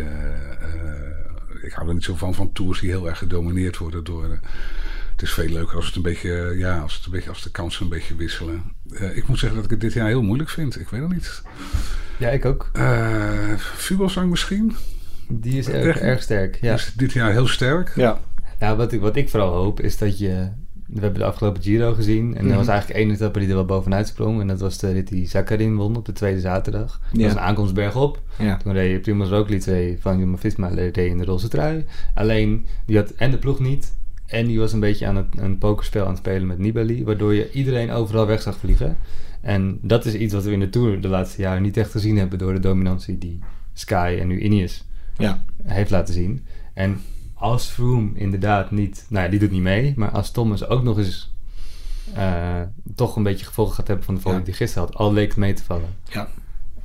ik 1.63 1.73
hou 1.73 1.89
er 1.89 1.95
niet 1.95 2.05
zo 2.05 2.15
van, 2.17 2.35
van 2.35 2.53
tours 2.53 2.81
die 2.81 2.91
heel 2.91 3.09
erg 3.09 3.19
gedomineerd 3.19 3.79
worden 3.79 4.05
door... 4.05 4.39
het 5.15 5.23
is 5.23 5.33
veel 5.33 5.49
leuker 5.49 5.77
als 5.77 5.87
het 5.87 5.97
een 5.97 6.03
beetje, 6.03 6.35
eh, 6.35 6.59
ja, 6.59 6.79
als, 6.79 6.95
het 6.97 7.05
een 7.07 7.11
beetje, 7.13 7.29
als 7.29 7.43
de 7.43 7.51
kansen 7.51 7.83
een 7.83 7.89
beetje 7.89 8.17
wisselen. 8.17 8.63
Eh, 8.95 9.17
ik 9.17 9.27
moet 9.29 9.39
zeggen 9.39 9.57
dat 9.57 9.65
ik 9.65 9.71
het 9.71 9.81
dit 9.81 9.93
jaar 9.93 10.07
heel 10.07 10.23
moeilijk 10.23 10.51
vind. 10.51 10.81
Ik 10.81 10.89
weet 10.89 11.01
het 11.01 11.11
niet. 11.13 11.43
Ja, 12.19 12.29
ik 12.29 12.45
ook. 12.45 12.71
Eh 12.73 13.53
Vubelsang 13.57 14.31
misschien. 14.31 14.77
Die 15.29 15.59
is 15.59 15.69
erg, 15.69 15.99
erg 15.99 16.23
sterk. 16.23 16.59
Ja. 16.61 16.75
Is 16.75 16.93
dit 16.97 17.13
jaar 17.13 17.31
heel 17.33 17.47
sterk. 17.47 17.93
Ja. 17.97 18.19
Nou, 18.59 18.77
wat 18.77 18.93
ik, 18.93 19.01
wat 19.01 19.17
ik 19.17 19.29
vooral 19.29 19.53
hoop 19.53 19.81
is 19.81 19.99
dat 19.99 20.19
je. 20.19 20.49
We 20.87 21.01
hebben 21.01 21.19
de 21.21 21.25
afgelopen 21.27 21.63
Giro 21.63 21.93
gezien. 21.95 22.37
En 22.37 22.43
Mhm. 22.43 22.51
er 22.53 22.59
was 22.59 22.67
eigenlijk 22.69 22.99
één 23.01 23.11
etappe 23.11 23.39
die 23.39 23.49
er 23.49 23.55
wel 23.55 23.65
bovenuit 23.65 24.07
sprong. 24.09 24.41
En 24.41 24.47
dat 24.47 24.61
was 24.61 24.79
de 24.79 24.93
rit 24.93 25.09
die 25.09 25.29
Zakarin 25.29 25.77
won 25.77 25.97
op 25.97 26.07
de 26.07 26.13
tweede 26.13 26.41
zaterdag. 26.41 27.01
Dat 27.11 27.21
Ja. 27.21 27.25
was 27.25 27.33
een 27.33 27.41
aankomst 27.41 27.75
bergop. 27.75 28.21
Ja. 28.39 28.57
Toen 28.57 28.73
reed 28.73 29.03
Primoz 29.03 29.29
Roglic 29.31 29.61
twee 29.61 29.97
van 30.01 30.19
Jumbo-Visma 30.19 30.69
reed 30.69 30.97
in 30.97 31.19
de 31.19 31.25
roze 31.25 31.49
trui. 31.49 31.85
Alleen, 32.15 32.67
die 32.87 32.97
had 32.97 33.11
en 33.11 33.31
de 33.31 33.39
ploeg 33.39 33.59
niet. 33.61 33.93
En 34.35 34.47
die 34.47 34.59
was 34.59 34.73
een 34.73 34.81
beetje 34.81 35.07
aan 35.07 35.17
het, 35.17 35.27
een 35.37 35.59
pokerspel 35.59 36.03
aan 36.03 36.09
het 36.09 36.19
spelen 36.19 36.47
met 36.47 36.59
Nibali. 36.59 37.05
Waardoor 37.05 37.35
je 37.35 37.51
iedereen 37.53 37.91
overal 37.91 38.27
weg 38.27 38.43
zag 38.43 38.57
vliegen. 38.57 38.97
En 39.41 39.79
dat 39.83 40.05
is 40.05 40.15
iets 40.15 40.35
wat 40.35 40.45
we 40.45 40.51
in 40.53 40.61
de 40.61 40.69
Tour 40.71 41.01
de 41.01 41.09
laatste 41.09 41.41
jaren 41.43 41.63
niet 41.63 41.77
echt 41.77 41.91
gezien 41.91 42.17
hebben. 42.19 42.39
Door 42.39 42.53
de 42.53 42.61
dominantie 42.61 43.19
die 43.19 43.39
Sky 43.73 44.17
en 44.21 44.27
nu 44.27 44.41
Ineos 44.41 44.85
Ja. 45.19 45.45
heeft 45.63 45.91
laten 45.91 46.15
zien. 46.15 46.45
En 46.75 47.01
als 47.35 47.67
Froome 47.67 48.11
inderdaad 48.15 48.71
niet... 48.71 49.07
Nou 49.09 49.25
ja, 49.25 49.31
die 49.31 49.39
doet 49.41 49.51
niet 49.51 49.63
mee. 49.63 49.93
Maar 49.97 50.11
als 50.11 50.31
Thomas 50.31 50.67
ook 50.69 50.83
nog 50.83 50.99
eens... 50.99 51.33
eh, 52.15 52.61
toch 52.95 53.17
een 53.17 53.23
beetje 53.23 53.47
gevolgen 53.47 53.75
gaat 53.75 53.87
hebben 53.89 54.05
van 54.05 54.15
de 54.15 54.29
Ja. 54.31 54.39
die 54.45 54.55
gisteren 54.55 54.89
had. 54.89 54.97
Al 54.97 55.13
leek 55.13 55.29
het 55.29 55.37
mee 55.37 55.53
te 55.53 55.65
vallen. 55.65 55.89
Ja. 56.11 56.29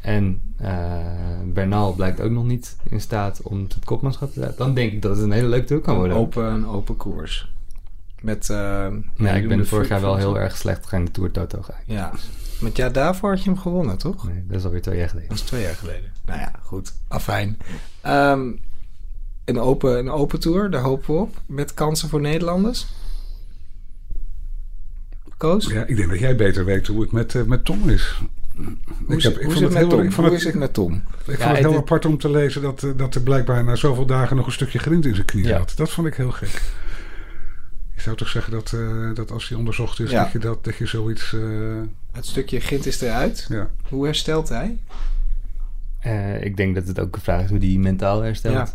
En 0.02 0.42
eh 0.58 1.20
Bernal 1.54 1.94
blijkt 1.94 2.22
ook 2.22 2.32
nog 2.32 2.46
niet 2.46 2.76
in 2.90 3.02
staat 3.02 3.42
om 3.42 3.60
het 3.60 3.86
kopmanschap 3.86 4.34
te 4.34 4.54
Dan 4.58 4.74
denk 4.74 4.92
ik 4.92 5.02
dat 5.02 5.16
het 5.16 5.26
een 5.26 5.32
hele 5.32 5.48
leuke 5.48 5.66
tour 5.66 5.82
kan 5.82 5.94
Een 5.94 6.00
worden. 6.00 6.18
open, 6.18 6.46
een 6.46 6.68
open 6.68 6.98
koers. 6.98 7.52
Met, 8.22 8.50
eh, 8.50 8.88
ja, 9.16 9.34
ik 9.34 9.48
ben 9.48 9.58
de 9.58 9.66
vorig 9.66 9.88
jaar 9.88 10.02
wel 10.02 10.16
heel 10.16 10.40
erg 10.40 10.58
slecht 10.58 10.84
gegaan 10.84 11.00
in 11.00 11.06
de 11.06 11.12
Tour 11.12 11.32
Toto. 11.32 11.64
Ja. 11.86 12.12
Want 12.60 12.78
ja, 12.78 12.90
daarvoor 12.90 13.30
had 13.30 13.44
je 13.44 13.50
hem 13.50 13.60
gewonnen, 13.60 13.98
toch? 13.98 14.28
Nee, 14.28 14.44
dat 14.48 14.58
is 14.58 14.66
alweer 14.66 14.82
twee 14.82 14.98
jaar 14.98 15.10
geleden. 15.10 15.30
Dat 15.30 15.38
is 15.38 15.44
twee 15.44 15.62
jaar 15.62 15.76
geleden. 15.76 16.12
Nou 16.26 16.40
ja, 16.40 16.52
goed. 16.62 16.94
Afijn. 17.08 17.58
Ehm, 18.02 18.52
een, 19.46 19.60
open, 19.60 19.98
een 19.98 20.10
open 20.10 20.40
tour, 20.40 20.70
daar 20.70 20.82
hopen 20.82 21.14
we 21.14 21.20
op. 21.20 21.42
Met 21.46 21.74
kansen 21.74 22.10
voor 22.10 22.22
Nederlanders. 22.22 22.88
Koos? 25.38 25.66
Ja, 25.68 25.86
ik 25.86 25.96
denk 25.96 26.10
dat 26.10 26.20
jij 26.20 26.36
beter 26.36 26.66
weet 26.66 26.88
hoe 26.88 27.02
het 27.02 27.12
met, 27.12 27.36
eh, 27.36 27.44
met 27.44 27.66
Tom 27.66 27.90
is. 27.90 28.22
Hoe, 29.06 29.16
is, 29.16 29.24
heb- 29.24 29.34
het- 29.34 29.44
ik 29.44 29.52
vond 29.52 29.64
het 29.64 29.74
heel- 29.78 29.88
Tom? 29.88 30.00
ik 30.02 30.12
vond 30.12 30.16
Hoe 30.16 30.26
het- 30.26 30.34
is 30.34 30.44
het 30.44 30.56
met 30.56 30.74
Tom? 30.74 30.94
Ik 30.94 31.02
vond 31.26 31.38
het 31.50 31.58
heel 31.58 31.70
het- 31.72 31.80
apart 31.82 32.06
om 32.06 32.18
te 32.18 32.30
lezen 32.30 32.62
dat, 32.62 32.84
eh, 32.84 32.90
dat 32.96 33.16
er 33.16 33.22
blijkbaar 33.22 33.64
na 33.64 33.76
zoveel 33.76 34.06
dagen 34.06 34.36
nog 34.36 34.46
een 34.46 34.52
stukje 34.52 34.80
grind 34.80 35.06
in 35.06 35.14
zijn 35.16 35.26
knie 35.26 35.46
Ja. 35.46 35.58
zat. 35.58 35.74
Dat 35.78 35.90
vond 35.92 36.08
ik 36.08 36.14
heel 36.16 36.32
gek. 36.32 36.62
Je 37.96 38.02
zou 38.02 38.16
toch 38.16 38.28
zeggen 38.28 38.52
dat, 38.52 38.74
eh, 38.74 39.14
dat 39.14 39.32
als 39.32 39.50
hij 39.50 39.58
onderzocht 39.58 40.00
is, 40.00 40.12
Ja. 40.12 40.24
dat, 40.24 40.32
je 40.32 40.40
dat, 40.40 40.64
dat 40.64 40.76
je 40.76 40.86
zoiets... 40.86 41.34
eh, 41.34 41.42
Het 42.12 42.26
stukje 42.26 42.62
gint 42.62 42.86
is 42.86 43.02
eruit. 43.02 43.46
ja. 43.50 43.70
Hoe 43.90 44.06
herstelt 44.06 44.50
hij? 44.50 44.78
Eh, 46.00 46.44
ik 46.44 46.58
denk 46.58 46.76
dat 46.76 46.88
het 46.88 47.00
ook 47.00 47.16
een 47.16 47.22
vraag 47.22 47.44
is 47.44 47.50
hoe 47.50 47.60
die 47.60 47.80
mentaal 47.80 48.22
herstelt. 48.22 48.54
Ja. 48.56 48.68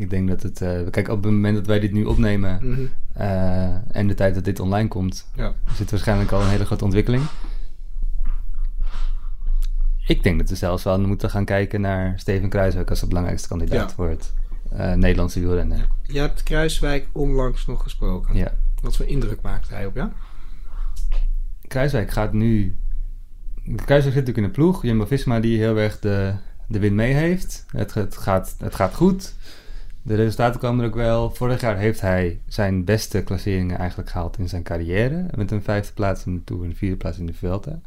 Ik 0.00 0.10
denk 0.10 0.28
dat 0.28 0.42
het... 0.42 0.60
eh, 0.60 0.80
kijk, 0.90 1.08
op 1.08 1.22
het 1.22 1.32
moment 1.32 1.56
dat 1.56 1.66
wij 1.66 1.80
dit 1.80 1.92
nu 1.92 2.04
opnemen... 2.04 2.58
Mhm. 2.62 2.80
eh, 3.12 3.96
en 3.96 4.06
de 4.06 4.14
tijd 4.14 4.34
dat 4.34 4.44
dit 4.44 4.60
online 4.60 4.88
komt... 4.88 5.26
Ja. 5.34 5.52
zit 5.74 5.90
waarschijnlijk 5.90 6.30
al 6.32 6.40
een 6.42 6.48
hele 6.48 6.64
grote 6.64 6.84
ontwikkeling. 6.84 7.22
Ik 10.12 10.22
denk 10.22 10.38
dat 10.38 10.48
we 10.48 10.56
zelfs 10.56 10.84
wel 10.84 11.00
moeten 11.00 11.30
gaan 11.30 11.44
kijken 11.44 11.80
naar 11.80 12.12
Steven 12.16 12.48
Kruiswijk... 12.48 12.90
als 12.90 13.00
de 13.00 13.06
belangrijkste 13.06 13.48
kandidaat 13.48 13.88
Ja. 13.88 13.94
voor 13.94 14.08
het 14.08 14.32
eh, 14.70 14.92
Nederlandse 14.92 15.40
wielrennen. 15.40 15.78
Je 16.06 16.18
hebt 16.18 16.42
Kruiswijk 16.42 17.06
onlangs 17.12 17.66
nog 17.66 17.82
gesproken. 17.82 18.52
Wat 18.82 18.96
voor 18.96 19.06
indruk 19.06 19.40
maakt 19.42 19.68
hij 19.68 19.86
op 19.86 19.94
jou? 19.94 20.08
Kruiswijk 21.68 22.10
gaat 22.10 22.32
nu... 22.32 22.74
Kruiswijk 23.64 24.02
zit 24.02 24.14
natuurlijk 24.14 24.36
in 24.38 24.44
een 24.44 24.50
ploeg. 24.50 24.82
Jumbo-Visma 24.82 25.40
die 25.40 25.58
heel 25.58 25.76
erg 25.76 25.98
de, 25.98 26.34
de 26.66 26.78
win 26.78 26.94
mee 26.94 27.12
heeft. 27.12 27.64
Het, 27.70 27.94
het, 27.94 28.16
gaat, 28.16 28.54
het 28.58 28.74
gaat 28.74 28.94
goed. 28.94 29.34
De 30.02 30.14
resultaten 30.14 30.60
komen 30.60 30.80
er 30.84 30.90
ook 30.90 30.94
wel. 30.96 31.30
Vorig 31.30 31.60
jaar 31.60 31.76
heeft 31.76 32.00
hij 32.00 32.40
zijn 32.48 32.84
beste 32.84 33.22
klasseringen 33.22 33.78
eigenlijk 33.78 34.10
gehaald 34.10 34.38
in 34.38 34.48
zijn 34.48 34.62
carrière. 34.62 35.26
Met 35.36 35.50
een 35.50 35.62
vijfde 35.62 35.92
plaats 35.92 36.26
in 36.26 36.34
de 36.34 36.44
Tour 36.44 36.62
en 36.62 36.68
een 36.70 36.76
vierde 36.76 36.96
plaats 36.96 37.18
in 37.18 37.26
de 37.26 37.34
Vuelta. 37.34 37.80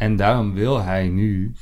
En 0.00 0.16
daarom 0.16 0.54
wil 0.54 0.82
hij 0.82 1.08
nu 1.08 1.52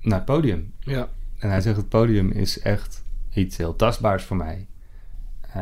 naar 0.00 0.16
het 0.16 0.24
podium. 0.24 0.72
Ja. 0.80 1.08
En 1.38 1.50
hij 1.50 1.60
zegt 1.60 1.76
het 1.76 1.88
podium 1.88 2.30
is 2.30 2.58
echt 2.60 3.02
iets 3.34 3.56
heel 3.56 3.76
tastbaars 3.76 4.24
voor 4.24 4.36
mij. 4.36 4.66
Eh, 5.40 5.60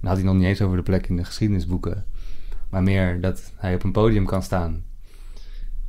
dan 0.00 0.08
had 0.08 0.16
hij 0.16 0.24
nog 0.26 0.34
niet 0.34 0.44
eens 0.44 0.62
over 0.62 0.76
de 0.76 0.82
plek 0.82 1.06
in 1.08 1.16
de 1.16 1.24
geschiedenisboeken. 1.24 2.04
Maar 2.68 2.82
meer 2.82 3.20
dat 3.20 3.52
hij 3.56 3.74
op 3.74 3.82
een 3.82 3.92
podium 3.92 4.26
kan 4.26 4.42
staan. 4.42 4.84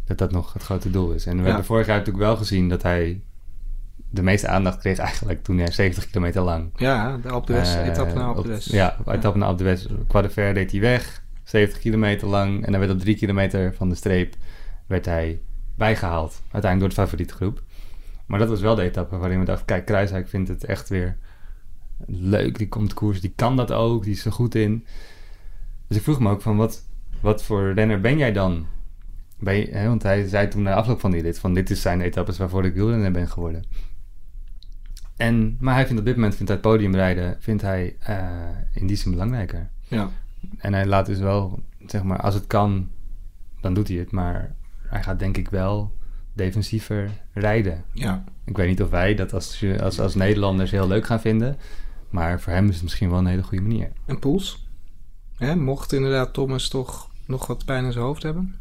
Dat 0.05 0.17
dat 0.17 0.31
nog 0.31 0.53
het 0.53 0.63
grote 0.63 0.89
doel 0.91 1.11
is. 1.11 1.25
En 1.25 1.35
we 1.35 1.39
Ja. 1.41 1.45
hebben 1.47 1.65
vorig 1.65 1.87
jaar 1.87 1.97
natuurlijk 1.97 2.25
wel 2.25 2.35
gezien 2.37 2.69
dat 2.69 2.81
hij 2.81 3.21
de 4.09 4.21
meeste 4.23 4.47
aandacht 4.47 4.77
kreeg 4.79 4.97
eigenlijk 4.97 5.43
toen 5.43 5.57
hij 5.57 5.71
70 5.71 6.07
kilometer 6.07 6.41
lang. 6.41 6.69
Ja, 6.75 7.17
de 7.17 7.29
Alpe 7.29 7.45
d'Huez, 7.51 7.75
eh, 7.75 7.87
etappe 7.87 8.13
naar 8.13 8.23
Alpe 8.23 8.41
d'Huez. 8.41 8.65
Ja, 8.65 8.97
etappe 9.07 9.37
naar 9.37 9.47
Alpe 9.47 9.63
d'Huez. 9.63 9.85
Croix 10.07 10.27
de 10.27 10.33
Fer 10.33 10.53
deed 10.53 10.71
hij 10.71 10.79
weg. 10.79 11.23
70 11.43 11.79
kilometer 11.79 12.27
lang. 12.27 12.65
En 12.65 12.71
dan 12.71 12.79
werd 12.79 12.91
op 12.91 12.99
drie 12.99 13.15
kilometer 13.15 13.73
van 13.73 13.89
de 13.89 13.95
streep 13.95 14.35
werd 14.87 15.05
hij 15.05 15.41
bijgehaald. 15.75 16.41
Uiteindelijk 16.51 16.79
door 16.79 16.89
de 16.89 17.09
favoriete 17.09 17.33
groep. 17.33 17.63
Maar 18.25 18.39
dat 18.39 18.49
was 18.49 18.61
wel 18.61 18.75
de 18.75 18.81
etappe 18.81 19.17
waarin 19.17 19.39
we 19.39 19.45
dachten... 19.45 19.65
Kijk, 19.65 19.85
Kruiswijk 19.85 20.27
vindt 20.27 20.49
het 20.49 20.63
echt 20.63 20.89
weer 20.89 21.17
leuk. 22.05 22.57
Die 22.57 22.67
komt 22.67 22.93
koers, 22.93 23.21
die 23.21 23.33
kan 23.35 23.55
dat 23.55 23.71
ook. 23.71 24.03
Die 24.03 24.13
is 24.13 24.25
er 24.25 24.31
goed 24.31 24.55
in. 24.55 24.85
Dus 25.87 25.97
ik 25.97 26.03
vroeg 26.03 26.19
me 26.19 26.29
ook 26.29 26.41
van... 26.41 26.57
Wat, 26.57 26.85
wat 27.21 27.43
voor 27.43 27.73
renner 27.73 28.01
ben 28.01 28.17
jij 28.17 28.31
dan? 28.31 28.65
Ben 29.39 29.55
je, 29.55 29.67
hè, 29.71 29.87
want 29.87 30.03
hij 30.03 30.27
zei 30.27 30.47
toen 30.47 30.61
na 30.61 30.73
afloop 30.73 30.99
van 30.99 31.11
die 31.11 31.21
rit... 31.21 31.39
Van 31.39 31.53
dit 31.53 31.69
is 31.69 31.81
zijn 31.81 32.01
etappes 32.01 32.37
waarvoor 32.37 32.65
ik 32.65 32.73
wielrenner 32.73 33.11
ben 33.11 33.27
geworden. 33.27 33.63
En, 35.17 35.57
maar 35.59 35.73
hij 35.73 35.85
vindt 35.85 35.99
op 35.99 36.05
dit 36.05 36.15
moment 36.15 36.35
vindt 36.35 36.51
hij 36.51 36.61
het 36.61 36.67
podiumrijden... 36.67 37.37
Vindt 37.39 37.61
hij 37.61 37.95
eh, 37.99 38.29
in 38.73 38.87
die 38.87 38.95
zin 38.95 39.11
belangrijker. 39.11 39.69
Ja. 39.87 40.09
En 40.57 40.73
hij 40.73 40.85
laat 40.85 41.05
dus 41.05 41.19
wel, 41.19 41.63
zeg 41.85 42.03
maar, 42.03 42.21
als 42.21 42.33
het 42.33 42.47
kan, 42.47 42.89
dan 43.61 43.73
doet 43.73 43.87
hij 43.87 43.97
het. 43.97 44.11
Maar 44.11 44.55
hij 44.87 45.03
gaat 45.03 45.19
denk 45.19 45.37
ik 45.37 45.49
wel 45.49 45.91
defensiever 46.33 47.09
rijden. 47.33 47.83
ja. 47.93 48.23
Ik 48.45 48.57
weet 48.57 48.67
niet 48.67 48.81
of 48.81 48.89
wij 48.89 49.15
dat 49.15 49.33
als, 49.33 49.65
als, 49.81 49.99
als 49.99 50.15
Nederlanders 50.15 50.71
heel 50.71 50.87
leuk 50.87 51.05
gaan 51.05 51.19
vinden. 51.19 51.57
Maar 52.09 52.41
voor 52.41 52.53
hem 52.53 52.67
is 52.67 52.73
het 52.73 52.83
misschien 52.83 53.09
wel 53.09 53.19
een 53.19 53.25
hele 53.25 53.43
goede 53.43 53.63
manier. 53.63 53.91
En 54.05 54.19
Poels? 54.19 54.67
Hè, 55.37 55.55
mocht 55.55 55.93
inderdaad 55.93 56.33
Thomas 56.33 56.67
toch 56.67 57.09
nog 57.25 57.47
wat 57.47 57.65
pijn 57.65 57.85
in 57.85 57.91
zijn 57.91 58.05
hoofd 58.05 58.23
hebben? 58.23 58.55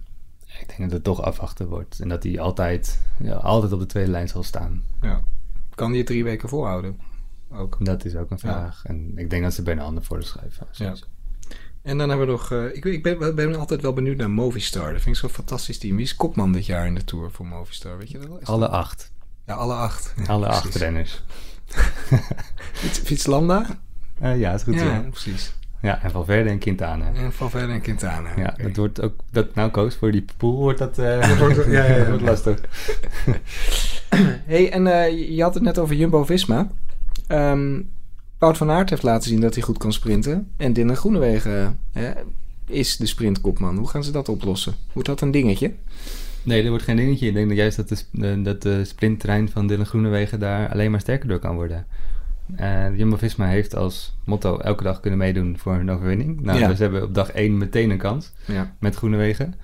Ik 0.61 0.69
denk 0.69 0.81
dat 0.81 0.91
het 0.91 1.05
toch 1.05 1.23
afwachten 1.23 1.69
wordt. 1.69 2.01
En 2.01 2.09
dat 2.09 2.23
hij 2.23 2.41
altijd, 2.41 3.03
ja, 3.19 3.35
altijd 3.35 3.73
op 3.73 3.81
de 3.81 3.87
tweede 3.87 4.11
lijn 4.11 4.29
zal 4.29 4.43
staan. 4.43 4.83
Ja. 5.01 5.21
Kan 5.75 5.89
hij 5.89 5.99
het 5.99 6.07
drie 6.07 6.25
weken 6.25 6.49
volhouden? 6.49 7.01
Ook. 7.51 7.77
Dat 7.81 8.05
is 8.05 8.17
ook 8.17 8.31
een 8.31 8.39
vraag. 8.39 8.83
En 8.85 9.19
ik 9.19 9.31
denk 9.31 9.43
dat 9.43 9.55
ze 9.55 9.63
bijna 9.63 9.83
handen 9.83 10.05
voor 10.05 10.19
de 10.19 10.25
schrijven. 10.25 10.67
Ja. 10.73 10.95
En 11.87 11.99
dan 11.99 12.09
hebben 12.09 12.27
we 12.27 12.33
nog... 12.33 12.53
eh, 12.53 12.65
ik, 12.77 12.85
ik 12.85 13.03
ben, 13.03 13.35
ben 13.35 13.57
altijd 13.57 13.83
wel 13.83 13.93
benieuwd 13.93 14.17
naar 14.17 14.31
Movistar. 14.31 14.93
Dat 14.93 15.03
vind 15.03 15.15
ik 15.15 15.21
zo'n 15.21 15.31
fantastisch 15.31 15.79
team. 15.79 15.97
Wie 15.97 16.05
is 16.05 16.17
kopman 16.17 16.53
dit 16.53 16.67
jaar 16.67 16.87
in 16.87 16.95
de 16.95 17.05
Tour 17.05 17.31
voor 17.31 17.47
Movistar? 17.47 17.99
Weet 17.99 18.11
je 18.11 18.19
dat 18.19 18.29
wel? 18.29 18.39
Is 18.41 18.47
Alle 18.47 18.61
dat- 18.61 18.71
acht. 18.71 19.11
Ja, 19.47 19.55
alle 19.55 19.75
acht. 19.75 20.15
Ja, 20.17 20.25
Alle 20.27 20.47
precies. 20.47 20.65
acht 20.65 20.75
renners. 20.75 21.23
Fiets, 22.73 22.99
Fietslanda? 22.99 23.67
Eh, 24.21 24.39
ja, 24.39 24.53
is 24.55 24.63
goed 24.63 24.75
Ja, 24.75 25.05
precies. 25.11 25.53
Ja, 25.81 26.03
en 26.03 26.11
Valverde 26.11 26.51
en 26.51 26.59
Quintana. 26.59 27.13
En 27.15 27.33
Valverde 27.33 27.73
en 27.73 27.81
Quintana. 27.81 28.29
Ja, 28.37 28.55
dat 28.63 28.77
wordt 28.77 29.01
ook... 29.03 29.15
Dat, 29.31 29.55
nou, 29.55 29.71
Koos, 29.71 29.95
voor 29.95 30.13
die 30.13 30.25
pool 30.37 30.57
wordt 30.57 30.79
dat... 30.79 30.99
eh 30.99 31.21
Dat 31.29 31.39
wordt- 31.39 31.65
ja, 31.65 31.71
ja, 31.73 31.85
ja. 31.85 31.99
dat 31.99 32.09
wordt 32.21 32.23
lastig. 32.23 32.61
hey, 34.47 34.71
en 34.73 34.85
je 35.35 35.43
had 35.43 35.55
het 35.55 35.63
net 35.63 35.79
over 35.79 35.95
Jumbo-Visma. 35.97 36.69
Ehm 37.27 37.81
Wout 38.39 38.57
van 38.57 38.71
Aert 38.71 38.91
heeft 38.91 39.03
laten 39.03 39.29
zien 39.29 39.41
dat 39.41 39.55
hij 39.55 39.63
goed 39.63 39.79
kan 39.79 39.93
sprinten. 39.93 40.51
En 40.57 40.73
Dylan 40.73 40.97
Groenewegen 40.97 41.79
eh, 41.93 42.11
is 42.67 42.97
de 42.97 43.07
sprintkopman. 43.07 43.77
Hoe 43.77 43.89
gaan 43.89 44.05
ze 44.05 44.11
dat 44.13 44.29
oplossen? 44.29 44.75
Wordt 44.93 45.09
dat 45.09 45.21
een 45.21 45.31
dingetje? 45.31 45.73
Nee, 46.43 46.61
dat 46.61 46.69
wordt 46.71 46.85
geen 46.85 46.97
dingetje. 46.97 47.27
Ik 47.29 47.35
denk 47.35 47.49
dat 47.49 47.57
juist 47.57 47.77
dat 47.77 47.89
de, 47.89 48.29
eh, 48.29 48.45
dat 48.45 48.63
de 48.63 48.85
sprinttrein 48.85 49.49
van 49.49 49.67
Dylan 49.67 49.87
Groenewegen 49.87 50.41
daar 50.41 50.69
alleen 50.73 50.91
maar 50.91 51.01
sterker 51.01 51.29
door 51.29 51.39
kan 51.39 51.55
worden. 51.55 51.87
Eh 52.57 52.97
Jumbo-Visma 52.97 53.47
heeft 53.47 53.75
als 53.77 54.17
motto 54.25 54.59
elke 54.59 54.83
dag 54.83 55.01
kunnen 55.01 55.19
meedoen 55.19 55.59
voor 55.59 55.75
een 55.75 55.91
overwinning. 55.91 56.41
Nou, 56.41 56.59
Ja. 56.59 56.69
dus 56.69 56.79
hebben 56.79 57.03
op 57.03 57.15
dag 57.15 57.31
1 57.33 57.59
meteen 57.59 57.91
een 57.91 57.99
kans 57.99 58.33
Ja. 58.47 58.75
met 58.79 58.95
Groenewegen. 58.95 59.55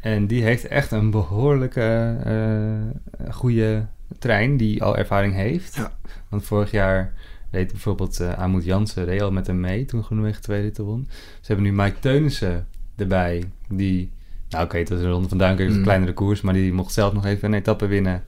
En 0.00 0.26
die 0.26 0.42
heeft 0.42 0.66
echt 0.66 0.90
een 0.90 1.10
behoorlijke 1.10 2.16
eh, 2.24 3.32
goede 3.34 3.86
trein 4.18 4.56
die 4.56 4.82
al 4.82 4.96
ervaring 4.96 5.34
heeft. 5.34 5.74
Ja. 5.74 5.92
Want 6.28 6.44
vorig 6.44 6.70
jaar 6.70 7.12
reed 7.52 7.70
bijvoorbeeld 7.70 8.20
eh 8.20 8.32
Amoed 8.32 8.64
Jansen 8.64 9.04
reed 9.04 9.22
al 9.22 9.32
met 9.32 9.46
hem 9.46 9.60
mee 9.60 9.84
toen 9.84 10.02
Groenewegen 10.04 10.42
twee 10.42 10.60
ritten 10.62 10.84
won. 10.84 11.06
Ze 11.40 11.52
hebben 11.52 11.64
nu 11.64 11.72
Mike 11.72 11.98
Teunissen 11.98 12.66
erbij 12.96 13.44
die... 13.68 14.10
Nou 14.48 14.64
oké, 14.64 14.78
het 14.78 14.88
was 14.88 15.00
een 15.00 15.10
ronde 15.10 15.28
van 15.28 15.38
Duinkerk, 15.38 15.68
een 15.70 15.76
Mm. 15.76 15.82
kleinere 15.82 16.12
koers, 16.12 16.40
maar 16.40 16.54
die 16.54 16.72
mocht 16.72 16.92
zelf 16.92 17.12
nog 17.12 17.24
even 17.24 17.48
een 17.48 17.58
etappe 17.58 17.86
winnen. 17.86 18.24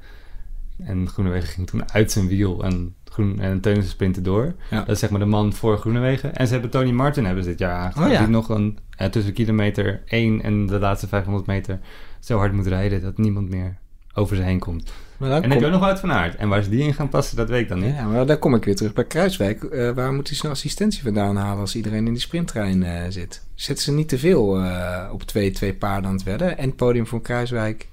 En 0.79 1.09
Groenewegen 1.09 1.49
ging 1.49 1.67
toen 1.67 1.93
uit 1.93 2.13
zijn 2.13 2.29
wiel 2.29 2.65
en, 2.65 2.95
Groen, 3.05 3.41
en 3.41 3.61
Teunissen 3.61 3.93
sprintte 3.93 4.21
door. 4.21 4.55
Ja. 4.71 4.79
Dat 4.79 4.89
is 4.89 4.99
zeg 4.99 5.11
maar 5.11 5.21
de 5.21 5.27
man 5.27 5.53
voor 5.53 5.79
Groenewegen. 5.79 6.35
En 6.37 6.47
ze 6.47 6.53
hebben 6.53 6.71
Tony 6.71 6.91
Martin 6.91 7.25
hebben 7.25 7.45
ze 7.45 7.51
dit 7.51 7.59
jaar 7.59 7.77
aangehaald. 7.77 8.07
Oh 8.07 8.13
ja. 8.13 8.19
Die 8.19 8.29
nog 8.29 8.49
een, 8.49 8.79
eh, 8.97 9.09
tussen 9.09 9.33
kilometer 9.33 10.03
1 10.05 10.43
en 10.43 10.67
de 10.67 10.79
laatste 10.79 11.09
500 11.09 11.47
meter 11.47 11.79
zo 12.21 12.39
hard 12.39 12.53
moet 12.53 12.67
rijden 12.67 13.03
dat 13.03 13.19
niemand 13.19 13.49
meer 13.51 13.79
over 14.15 14.37
ze 14.37 14.43
heen 14.43 14.59
komt. 14.59 14.93
Maar 15.17 15.29
dan 15.29 15.37
En 15.37 15.43
dan 15.43 15.51
heb 15.51 15.61
je 15.61 15.67
ook 15.67 15.73
nog 15.73 15.81
Wout 15.81 16.01
van 16.01 16.13
Aert. 16.13 16.37
En 16.37 16.49
waar 16.49 16.63
ze 16.63 16.71
die 16.71 16.83
in 16.83 16.95
gaan 16.95 17.09
passen, 17.09 17.37
dat 17.37 17.49
weet 17.49 17.63
ik 17.63 17.69
dan 17.69 17.81
niet. 17.81 17.95
Ja, 17.95 18.07
maar 18.07 18.27
daar 18.27 18.39
kom 18.39 18.55
ik 18.55 18.65
weer 18.65 18.77
terug 18.77 18.93
bij 18.93 19.05
Kruiswijk. 19.05 19.63
Eh, 19.63 19.91
waar 19.91 20.13
moet 20.13 20.29
hij 20.29 20.37
zijn 20.37 20.53
assistentie 20.53 21.03
vandaan 21.03 21.37
halen 21.37 21.61
als 21.61 21.77
iedereen 21.77 22.07
in 22.07 22.13
die 22.13 22.23
sprinttrein 22.23 22.83
eh, 22.83 23.03
zit? 23.09 23.43
Zetten 23.55 23.85
ze 23.85 23.93
niet 23.93 24.09
te 24.09 24.19
veel 24.19 24.61
eh, 24.61 25.09
op 25.13 25.23
twee, 25.23 25.51
twee 25.51 25.75
paarden 25.75 26.11
aan 26.11 26.17
het 26.17 26.25
wedden? 26.25 26.59
En 26.59 26.67
het 26.67 26.77
podium 26.77 27.07
voor 27.07 27.23
Kruiswijk 27.23 27.89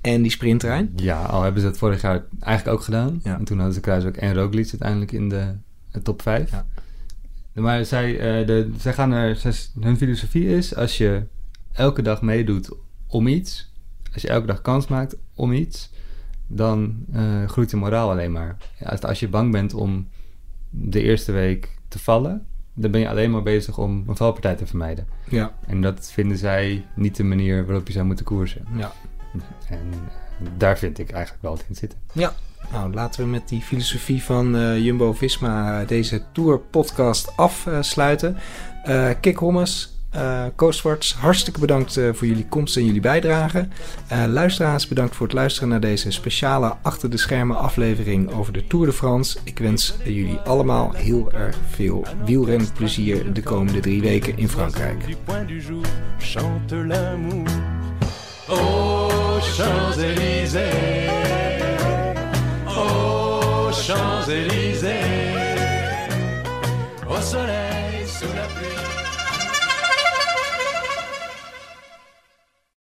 en 0.00 0.22
die 0.22 0.30
sprinttrein? 0.30 0.92
Ja, 0.96 1.22
al 1.22 1.42
hebben 1.42 1.60
ze 1.60 1.66
het 1.66 1.78
vorig 1.78 2.00
jaar 2.00 2.24
eigenlijk 2.40 2.78
ook 2.78 2.84
gedaan. 2.84 3.20
Ja. 3.22 3.38
En 3.38 3.44
toen 3.44 3.56
hadden 3.56 3.74
ze 3.74 3.80
Kruiswijk 3.80 4.16
en 4.16 4.34
Roglic 4.34 4.68
uiteindelijk 4.70 5.12
in 5.12 5.28
de, 5.28 5.54
de 5.92 6.02
top 6.02 6.22
5. 6.22 6.50
Ja. 6.50 6.66
Maar 7.52 7.84
zij, 7.84 8.12
de, 8.44 8.70
zij 8.78 8.92
gaan 8.92 9.12
er, 9.12 9.36
zij, 9.36 9.52
hun 9.80 9.96
filosofie 9.96 10.56
is, 10.56 10.76
als 10.76 10.98
je 10.98 11.22
elke 11.72 12.02
dag 12.02 12.22
meedoet 12.22 12.70
om 13.06 13.26
iets, 13.26 13.72
als 14.12 14.22
je 14.22 14.28
elke 14.28 14.46
dag 14.46 14.62
kans 14.62 14.86
maakt 14.86 15.16
om 15.34 15.52
iets, 15.52 15.90
dan 16.46 17.04
eh, 17.12 17.48
groeit 17.48 17.70
je 17.70 17.76
moraal 17.76 18.10
alleen 18.10 18.32
maar. 18.32 18.56
Als, 19.00 19.20
je 19.20 19.28
bang 19.28 19.52
bent 19.52 19.74
om 19.74 20.08
de 20.70 21.02
eerste 21.02 21.32
week 21.32 21.76
te 21.88 21.98
vallen, 21.98 22.46
dan 22.74 22.90
ben 22.90 23.00
je 23.00 23.08
alleen 23.08 23.30
maar 23.30 23.42
bezig 23.42 23.78
om 23.78 24.04
een 24.06 24.16
valpartij 24.16 24.54
te 24.54 24.66
vermijden. 24.66 25.06
Ja, 25.28 25.54
En 25.66 25.80
dat 25.82 26.10
vinden 26.12 26.38
zij 26.38 26.86
niet 26.96 27.16
de 27.16 27.24
manier 27.24 27.66
waarop 27.66 27.86
je 27.86 27.92
zou 27.92 28.04
moeten 28.04 28.24
koersen. 28.24 28.64
ja. 28.76 28.92
En 29.68 29.92
eh, 29.92 30.46
daar 30.56 30.78
vind 30.78 30.98
ik 30.98 31.10
eigenlijk 31.10 31.42
wel 31.42 31.52
wat 31.52 31.64
in 31.68 31.74
zitten. 31.74 31.98
Ja, 32.12 32.34
nou 32.72 32.94
laten 32.94 33.24
we 33.24 33.30
met 33.30 33.48
die 33.48 33.60
filosofie 33.60 34.22
van 34.22 34.56
eh, 34.56 34.84
Jumbo-Visma 34.84 35.84
deze 35.84 36.22
Tour-podcast 36.32 37.36
afsluiten. 37.36 38.36
Eh 38.84 39.10
Kik 39.20 39.36
Hommes, 39.36 39.93
Coastwards, 40.56 41.14
hartstikke 41.14 41.60
bedankt 41.60 41.96
eh, 41.96 42.08
voor 42.12 42.26
jullie 42.26 42.46
komst 42.48 42.76
en 42.76 42.84
jullie 42.84 43.00
bijdrage. 43.00 43.68
Eh, 44.06 44.24
luisteraars, 44.28 44.88
bedankt 44.88 45.16
voor 45.16 45.26
het 45.26 45.34
luisteren 45.34 45.68
naar 45.68 45.80
deze 45.80 46.10
speciale 46.10 46.74
achter 46.82 47.10
de 47.10 47.16
schermen 47.16 47.56
aflevering 47.56 48.32
over 48.32 48.52
de 48.52 48.66
Tour 48.66 48.86
de 48.86 48.92
France. 48.92 49.38
Ik 49.44 49.58
wens 49.58 49.94
jullie 50.04 50.38
allemaal 50.38 50.92
heel 50.92 51.32
erg 51.32 51.56
veel 51.70 52.06
wielrenplezier 52.24 53.32
de 53.32 53.42
komende 53.42 53.80
drie 53.80 54.00
weken 54.00 54.38
in 54.38 54.48
Frankrijk. 54.48 55.04